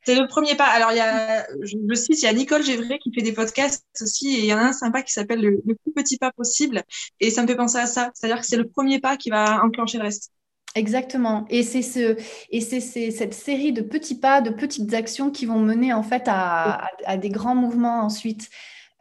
C'est 0.05 0.15
le 0.15 0.27
premier 0.27 0.55
pas. 0.55 0.67
Alors, 0.67 0.93
il 0.93 0.95
y 0.95 1.01
a, 1.01 1.45
je 1.61 1.75
le 1.75 1.95
cite, 1.95 2.21
il 2.21 2.23
y 2.23 2.27
a 2.27 2.31
Nicole 2.31 2.63
Gévray 2.63 2.97
qui 2.99 3.13
fait 3.13 3.21
des 3.21 3.33
podcasts 3.33 3.83
aussi, 3.99 4.33
et 4.37 4.39
il 4.39 4.45
y 4.45 4.53
en 4.53 4.59
a 4.59 4.67
un 4.67 4.71
sympa 4.71 5.01
qui 5.01 5.11
s'appelle 5.11 5.41
le, 5.41 5.61
plus 5.61 5.91
petit 5.93 6.17
pas 6.17 6.31
possible. 6.31 6.83
Et 7.19 7.31
ça 7.31 7.41
me 7.41 7.47
fait 7.47 7.57
penser 7.57 7.79
à 7.79 7.85
ça. 7.85 8.11
C'est-à-dire 8.13 8.39
que 8.39 8.47
c'est 8.47 8.55
le 8.55 8.69
premier 8.69 9.01
pas 9.01 9.17
qui 9.17 9.29
va 9.29 9.61
enclencher 9.61 9.97
le 9.97 10.05
reste. 10.05 10.31
Exactement. 10.79 11.45
Et 11.49 11.61
c'est 11.63 11.81
ce, 11.81 12.15
et 12.51 12.61
c'est 12.61 12.79
cette 12.79 13.33
série 13.33 13.73
de 13.73 13.81
petits 13.81 14.17
pas, 14.17 14.39
de 14.39 14.49
petites 14.49 14.93
actions 14.93 15.29
qui 15.29 15.45
vont 15.45 15.59
mener 15.59 15.91
en 15.91 16.03
fait 16.03 16.23
à, 16.27 16.87
à, 17.05 17.17
des 17.17 17.29
grands 17.29 17.55
mouvements 17.55 17.99
ensuite. 17.99 18.49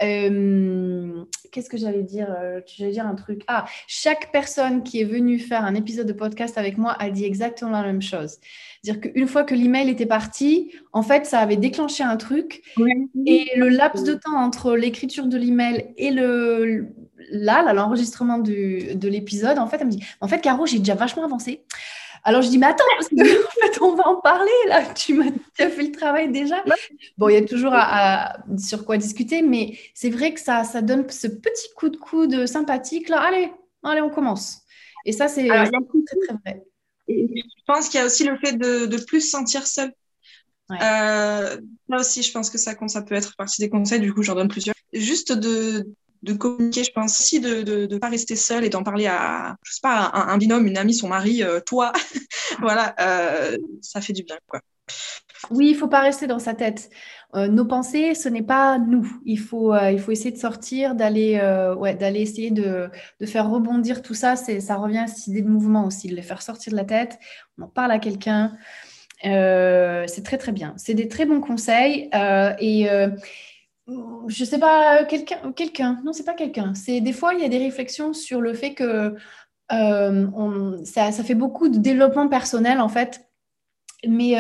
Euh, 0.03 1.25
qu'est-ce 1.53 1.71
que 1.71 1.77
j'allais 1.77 2.03
dire 2.03 2.35
euh, 2.37 2.61
J'allais 2.67 2.91
dire 2.91 3.07
un 3.07 3.15
truc. 3.15 3.43
Ah, 3.47 3.65
chaque 3.87 4.33
personne 4.33 4.83
qui 4.83 5.01
est 5.01 5.05
venue 5.05 5.39
faire 5.39 5.65
un 5.65 5.77
épisode 5.77 6.09
de 6.09 6.13
podcast 6.13 6.59
avec 6.59 6.79
moi 6.79 6.97
a 6.99 7.11
dit 7.11 7.25
exactement 7.25 7.71
la 7.71 7.85
même 7.85 8.03
chose. 8.03 8.39
C'est-à-dire 8.83 9.13
qu'une 9.13 9.29
fois 9.29 9.45
que 9.45 9.55
l'email 9.55 9.89
était 9.89 10.07
parti, 10.07 10.73
en 10.93 11.03
fait, 11.03 11.27
ça 11.27 11.39
avait 11.39 11.57
déclenché 11.57 12.03
un 12.03 12.17
truc. 12.17 12.63
Et 13.25 13.51
le 13.57 13.69
laps 13.69 14.03
de 14.03 14.15
temps 14.15 14.37
entre 14.37 14.77
l'écriture 14.77 15.27
de 15.27 15.37
l'email 15.37 15.95
et 15.97 16.11
le 16.11 16.89
là, 17.31 17.73
l'enregistrement 17.73 18.39
de 18.39 19.09
l'épisode, 19.09 19.59
en 19.59 19.67
fait, 19.67 19.79
elle 19.81 19.87
me 19.87 19.93
dit 19.93 20.05
En 20.21 20.29
fait, 20.29 20.41
Caro, 20.41 20.67
j'ai 20.67 20.79
déjà 20.79 20.95
vachement 20.95 21.25
avancé. 21.25 21.65
Alors 22.25 22.43
je 22.43 22.49
dis, 22.49 22.59
mais 22.59 22.67
attends, 22.67 22.85
parce 22.97 23.09
que, 23.09 23.15
en 23.47 23.51
fait, 23.51 23.81
on 23.81 23.95
va 23.95 24.09
en 24.09 24.17
parler 24.17 24.51
là. 24.67 24.85
Tu, 24.95 25.15
m'as, 25.15 25.27
as 25.59 25.71
fait 25.71 25.83
le 25.83 25.93
travail 25.93 26.31
déjà. 26.31 26.63
Bon, 27.17 27.29
il 27.29 27.35
y 27.35 27.37
a 27.37 27.45
toujours 27.45 27.73
à, 27.75 28.39
sur 28.59 28.85
quoi 28.85 28.97
discuter, 28.97 29.43
mais 29.43 29.79
c'est 29.95 30.11
vrai 30.11 30.35
que 30.35 30.41
ça, 30.41 30.65
ça 30.65 30.83
donne 30.83 31.09
ce 31.11 31.27
petit 31.27 31.69
coup 31.77 31.89
de 31.89 31.97
coude 31.97 32.47
sympathique 32.47 33.09
là. 33.09 33.21
Allez, 33.21 33.53
allez, 33.83 34.03
on 34.03 34.11
commence. 34.11 34.63
Et 35.05 35.13
ça, 35.13 35.29
c'est 35.29 35.47
très, 35.47 35.71
très 35.71 36.37
vrai. 36.45 36.63
je 37.09 37.43
pense 37.67 37.89
qu'il 37.89 38.01
y 38.01 38.03
a 38.03 38.07
aussi 38.07 38.25
le 38.25 38.37
fait 38.37 38.53
de, 38.53 38.87
de 38.87 38.97
plus 38.99 39.23
se 39.23 39.31
sentir 39.31 39.67
seul. 39.67 39.93
Euh, 40.71 41.57
là 41.89 41.99
aussi, 41.99 42.23
je 42.23 42.31
pense 42.31 42.51
que 42.51 42.59
ça, 42.59 42.75
ça 42.89 43.03
peut 43.03 43.15
être 43.15 43.37
partie 43.37 43.61
des 43.63 43.71
conseils. 43.71 44.01
Du 44.01 44.13
coup, 44.13 44.23
j'en 44.23 44.35
donne 44.35 44.49
plusieurs. 44.49 44.75
Juste 44.93 45.33
de, 45.33 45.87
de 46.23 46.33
communiquer, 46.33 46.85
je 46.85 46.93
pense 46.93 47.21
aussi 47.21 47.41
de 47.41 47.63
ne 47.63 47.87
de, 47.87 47.99
pas 47.99 48.09
rester 48.09 48.37
seul 48.37 48.65
et 48.65 48.69
d'en 48.69 48.83
parler 48.83 49.07
à, 49.07 49.57
je 49.63 49.75
sais 49.75 49.81
pas, 49.83 50.11
un, 50.13 50.29
un, 50.29 50.39
binôme, 50.39 50.67
une 50.67 50.77
amie, 50.77 50.95
son 50.95 51.09
mari, 51.09 51.43
euh, 51.43 51.61
toi. 51.61 51.93
voilà, 52.61 52.95
euh, 53.01 53.57
ça 53.83 54.01
fait 54.01 54.13
du 54.13 54.23
bien, 54.25 54.37
quoi. 54.47 54.61
Oui, 55.51 55.69
il 55.71 55.77
faut 55.77 55.89
pas 55.89 56.01
rester 56.01 56.27
dans 56.27 56.41
sa 56.41 56.55
tête. 56.55 56.91
Euh, 57.37 57.47
nos 57.47 57.65
pensées, 57.65 58.15
ce 58.15 58.29
n'est 58.29 58.43
pas 58.43 58.79
nous. 58.79 59.09
Il 59.25 59.39
faut, 59.39 59.77
il 59.77 60.01
faut 60.01 60.11
essayer 60.11 60.33
de 60.33 60.39
sortir, 60.39 60.95
d'aller 60.95 61.39
ouais, 61.79 61.97
essayer 62.21 62.51
de, 62.51 62.91
de, 63.21 63.27
faire 63.27 63.49
rebondir 63.49 64.03
tout 64.03 64.15
ça. 64.15 64.35
Ça 64.35 64.77
revient 64.77 64.99
à 64.99 65.07
cette 65.07 65.29
idée 65.29 65.43
de 65.43 65.49
mouvement 65.49 65.87
aussi, 65.87 66.09
de 66.09 66.17
les 66.17 66.23
faire 66.23 66.43
sortir 66.43 66.73
de 66.73 66.77
la 66.77 66.85
tête. 66.85 67.19
On 67.57 67.65
en 67.65 67.69
parle 67.69 67.93
à 67.93 67.99
quelqu'un. 68.01 68.57
c'est 69.23 70.23
très, 70.25 70.39
très 70.39 70.53
bien. 70.53 70.75
C'est 70.77 70.95
des 70.95 71.07
très 71.07 71.25
bons 71.25 71.41
conseils. 71.41 72.11
et 72.13 72.89
je 74.29 74.45
sais 74.45 74.59
pas, 74.59 75.05
quelqu'un, 75.05 75.53
quelqu'un, 75.53 76.01
non, 76.05 76.13
c'est 76.13 76.25
pas 76.25 76.35
quelqu'un. 76.35 76.75
C'est 76.75 77.01
des 77.01 77.13
fois, 77.13 77.35
il 77.35 77.41
y 77.41 77.45
a 77.45 77.49
des 77.49 77.59
réflexions 77.59 78.13
sur 78.13 78.41
le 78.41 78.55
fait 78.55 78.75
que 78.75 79.15
on, 79.71 80.85
ça, 80.85 81.11
fait 81.13 81.35
beaucoup 81.35 81.69
de 81.69 81.79
développement 81.79 82.29
personnel 82.29 82.81
en 82.81 82.89
fait. 82.89 83.29
Mais 84.07 84.37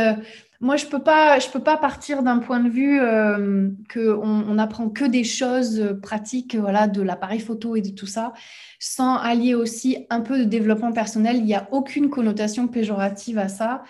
moi, 0.61 0.77
je 0.77 0.87
peux 0.87 0.99
peux 0.99 1.63
pas 1.63 1.77
partir 1.77 2.23
d'un 2.25 2.39
point 2.39 2.59
de 2.59 2.69
vue 2.69 3.01
euh, 3.01 3.71
que 3.89 4.19
on, 4.21 4.59
apprend 4.59 4.89
que 4.91 5.05
des 5.05 5.23
choses 5.23 5.97
pratiques, 6.03 6.57
voilà, 6.57 6.89
de 6.89 7.01
l'appareil 7.01 7.39
photo 7.39 7.77
et 7.77 7.81
de 7.81 7.91
tout 7.91 8.07
ça, 8.07 8.33
sans 8.81 9.17
allier 9.17 9.55
aussi 9.55 10.07
un 10.11 10.21
peu 10.21 10.39
de 10.39 10.45
développement 10.45 10.93
personnel. 10.93 11.37
Il 11.37 11.45
n'y 11.45 11.55
a 11.55 11.69
aucune 11.71 12.11
connotation 12.11 12.67
péjorative 12.67 13.39
à 13.39 13.49
ça. 13.49 13.85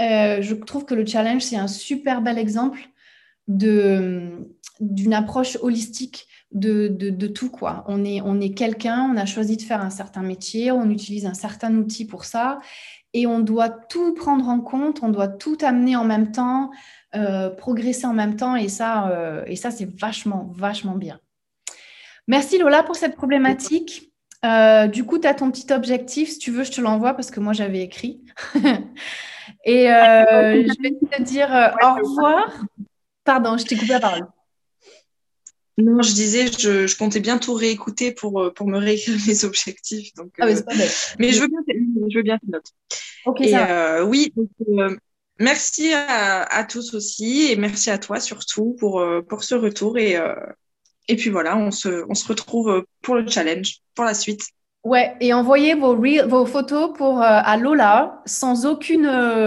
Euh, 0.00 0.42
je 0.42 0.54
trouve 0.54 0.84
que 0.84 0.94
le 0.94 1.06
challenge 1.06 1.42
c'est 1.42 1.56
un 1.56 1.66
super 1.66 2.22
bel 2.22 2.38
exemple 2.38 2.80
d'une 3.48 5.14
approche 5.14 5.58
holistique 5.62 6.28
de, 6.52 6.88
de, 6.88 7.10
de, 7.10 7.26
tout 7.26 7.50
quoi. 7.50 7.84
On 7.88 8.04
est 8.04 8.20
on 8.22 8.40
est 8.40 8.54
quelqu'un, 8.54 9.10
on 9.12 9.16
a 9.16 9.26
choisi 9.26 9.56
de 9.56 9.62
faire 9.62 9.82
un 9.82 9.90
certain 9.90 10.22
métier, 10.22 10.70
on 10.72 10.88
utilise 10.90 11.26
un 11.26 11.34
certain 11.34 11.74
outil 11.76 12.06
pour 12.06 12.24
ça 12.24 12.58
et 13.14 13.26
on 13.26 13.40
doit 13.40 13.70
tout 13.70 14.14
prendre 14.14 14.48
en 14.48 14.60
compte, 14.60 15.00
on 15.02 15.08
doit 15.08 15.28
tout 15.28 15.58
amener 15.62 15.96
en 15.96 16.04
même 16.04 16.32
temps, 16.32 16.70
euh, 17.14 17.50
progresser 17.50 18.06
en 18.06 18.12
même 18.12 18.36
temps 18.36 18.56
et 18.56 18.68
ça, 18.68 19.08
euh, 19.10 19.44
et 19.46 19.56
ça 19.56 19.70
c'est 19.70 19.88
vachement, 19.98 20.50
vachement 20.54 20.94
bien. 20.94 21.20
Merci 22.26 22.58
Lola 22.58 22.82
pour 22.82 22.96
cette 22.96 23.16
problématique. 23.16 24.12
Euh, 24.44 24.86
du 24.86 25.04
coup, 25.04 25.18
tu 25.18 25.26
as 25.26 25.34
ton 25.34 25.50
petit 25.50 25.72
objectif. 25.72 26.28
Si 26.28 26.38
tu 26.38 26.50
veux, 26.50 26.62
je 26.62 26.70
te 26.70 26.80
l'envoie 26.80 27.14
parce 27.14 27.30
que 27.30 27.40
moi, 27.40 27.54
j'avais 27.54 27.80
écrit. 27.80 28.20
et 29.64 29.86
je 29.86 30.82
vais 30.82 31.16
te 31.16 31.22
dire 31.22 31.48
au 31.82 31.94
revoir. 31.94 32.64
Pardon, 33.28 33.58
je 33.58 33.66
t'ai 33.66 33.76
coupé 33.76 33.92
la 33.92 34.00
parole. 34.00 34.26
Non, 35.76 36.00
je 36.00 36.14
disais, 36.14 36.46
je, 36.46 36.96
comptais 36.96 37.20
bien 37.20 37.36
tout 37.36 37.52
réécouter 37.52 38.10
pour, 38.10 38.40
euh, 38.40 38.50
pour 38.50 38.66
me 38.66 38.78
réécrire 38.78 39.18
mes 39.28 39.44
objectifs. 39.44 40.14
Donc, 40.14 40.32
ah, 40.40 40.46
mais, 40.46 40.56
euh, 40.56 40.86
mais 41.18 41.32
je 41.32 41.42
veux 41.42 41.48
bien, 41.48 41.58
je 42.08 42.16
veux 42.16 42.22
bien 42.22 42.38
tes 42.38 42.46
notes. 42.50 42.72
Ok, 43.26 43.44
ça 43.44 43.98
euh, 43.98 44.02
oui, 44.02 44.32
merci 45.38 45.92
à, 45.92 46.44
à, 46.44 46.64
tous 46.64 46.94
aussi 46.94 47.52
et 47.52 47.56
merci 47.56 47.90
à 47.90 47.98
toi 47.98 48.18
surtout 48.18 48.74
pour, 48.80 49.04
pour 49.28 49.44
ce 49.44 49.54
retour. 49.54 49.98
Et, 49.98 50.16
et 51.08 51.16
puis 51.16 51.28
voilà, 51.28 51.54
on 51.58 51.70
se, 51.70 52.06
on 52.08 52.14
se 52.14 52.26
retrouve 52.28 52.86
pour 53.02 53.14
le 53.14 53.28
challenge, 53.28 53.80
pour 53.94 54.06
la 54.06 54.14
suite. 54.14 54.40
Ouais, 54.84 55.14
et 55.20 55.34
envoyez 55.34 55.74
vos, 55.74 55.94
vos 55.94 56.46
photos 56.46 56.96
pour, 56.96 57.20
à 57.20 57.56
Lola 57.58 58.22
sans 58.24 58.64
aucune 58.64 59.04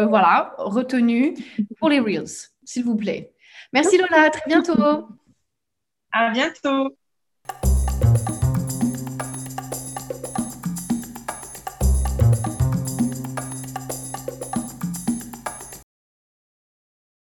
voilà, 0.07 0.53
retenue 0.59 1.33
pour 1.79 1.89
les 1.89 1.99
Reels, 1.99 2.51
s'il 2.63 2.83
vous 2.83 2.95
plaît. 2.95 3.33
Merci 3.73 3.97
Lola, 3.97 4.23
à 4.23 4.29
très 4.29 4.43
bientôt. 4.47 4.75
À 6.11 6.29
bientôt. 6.31 6.95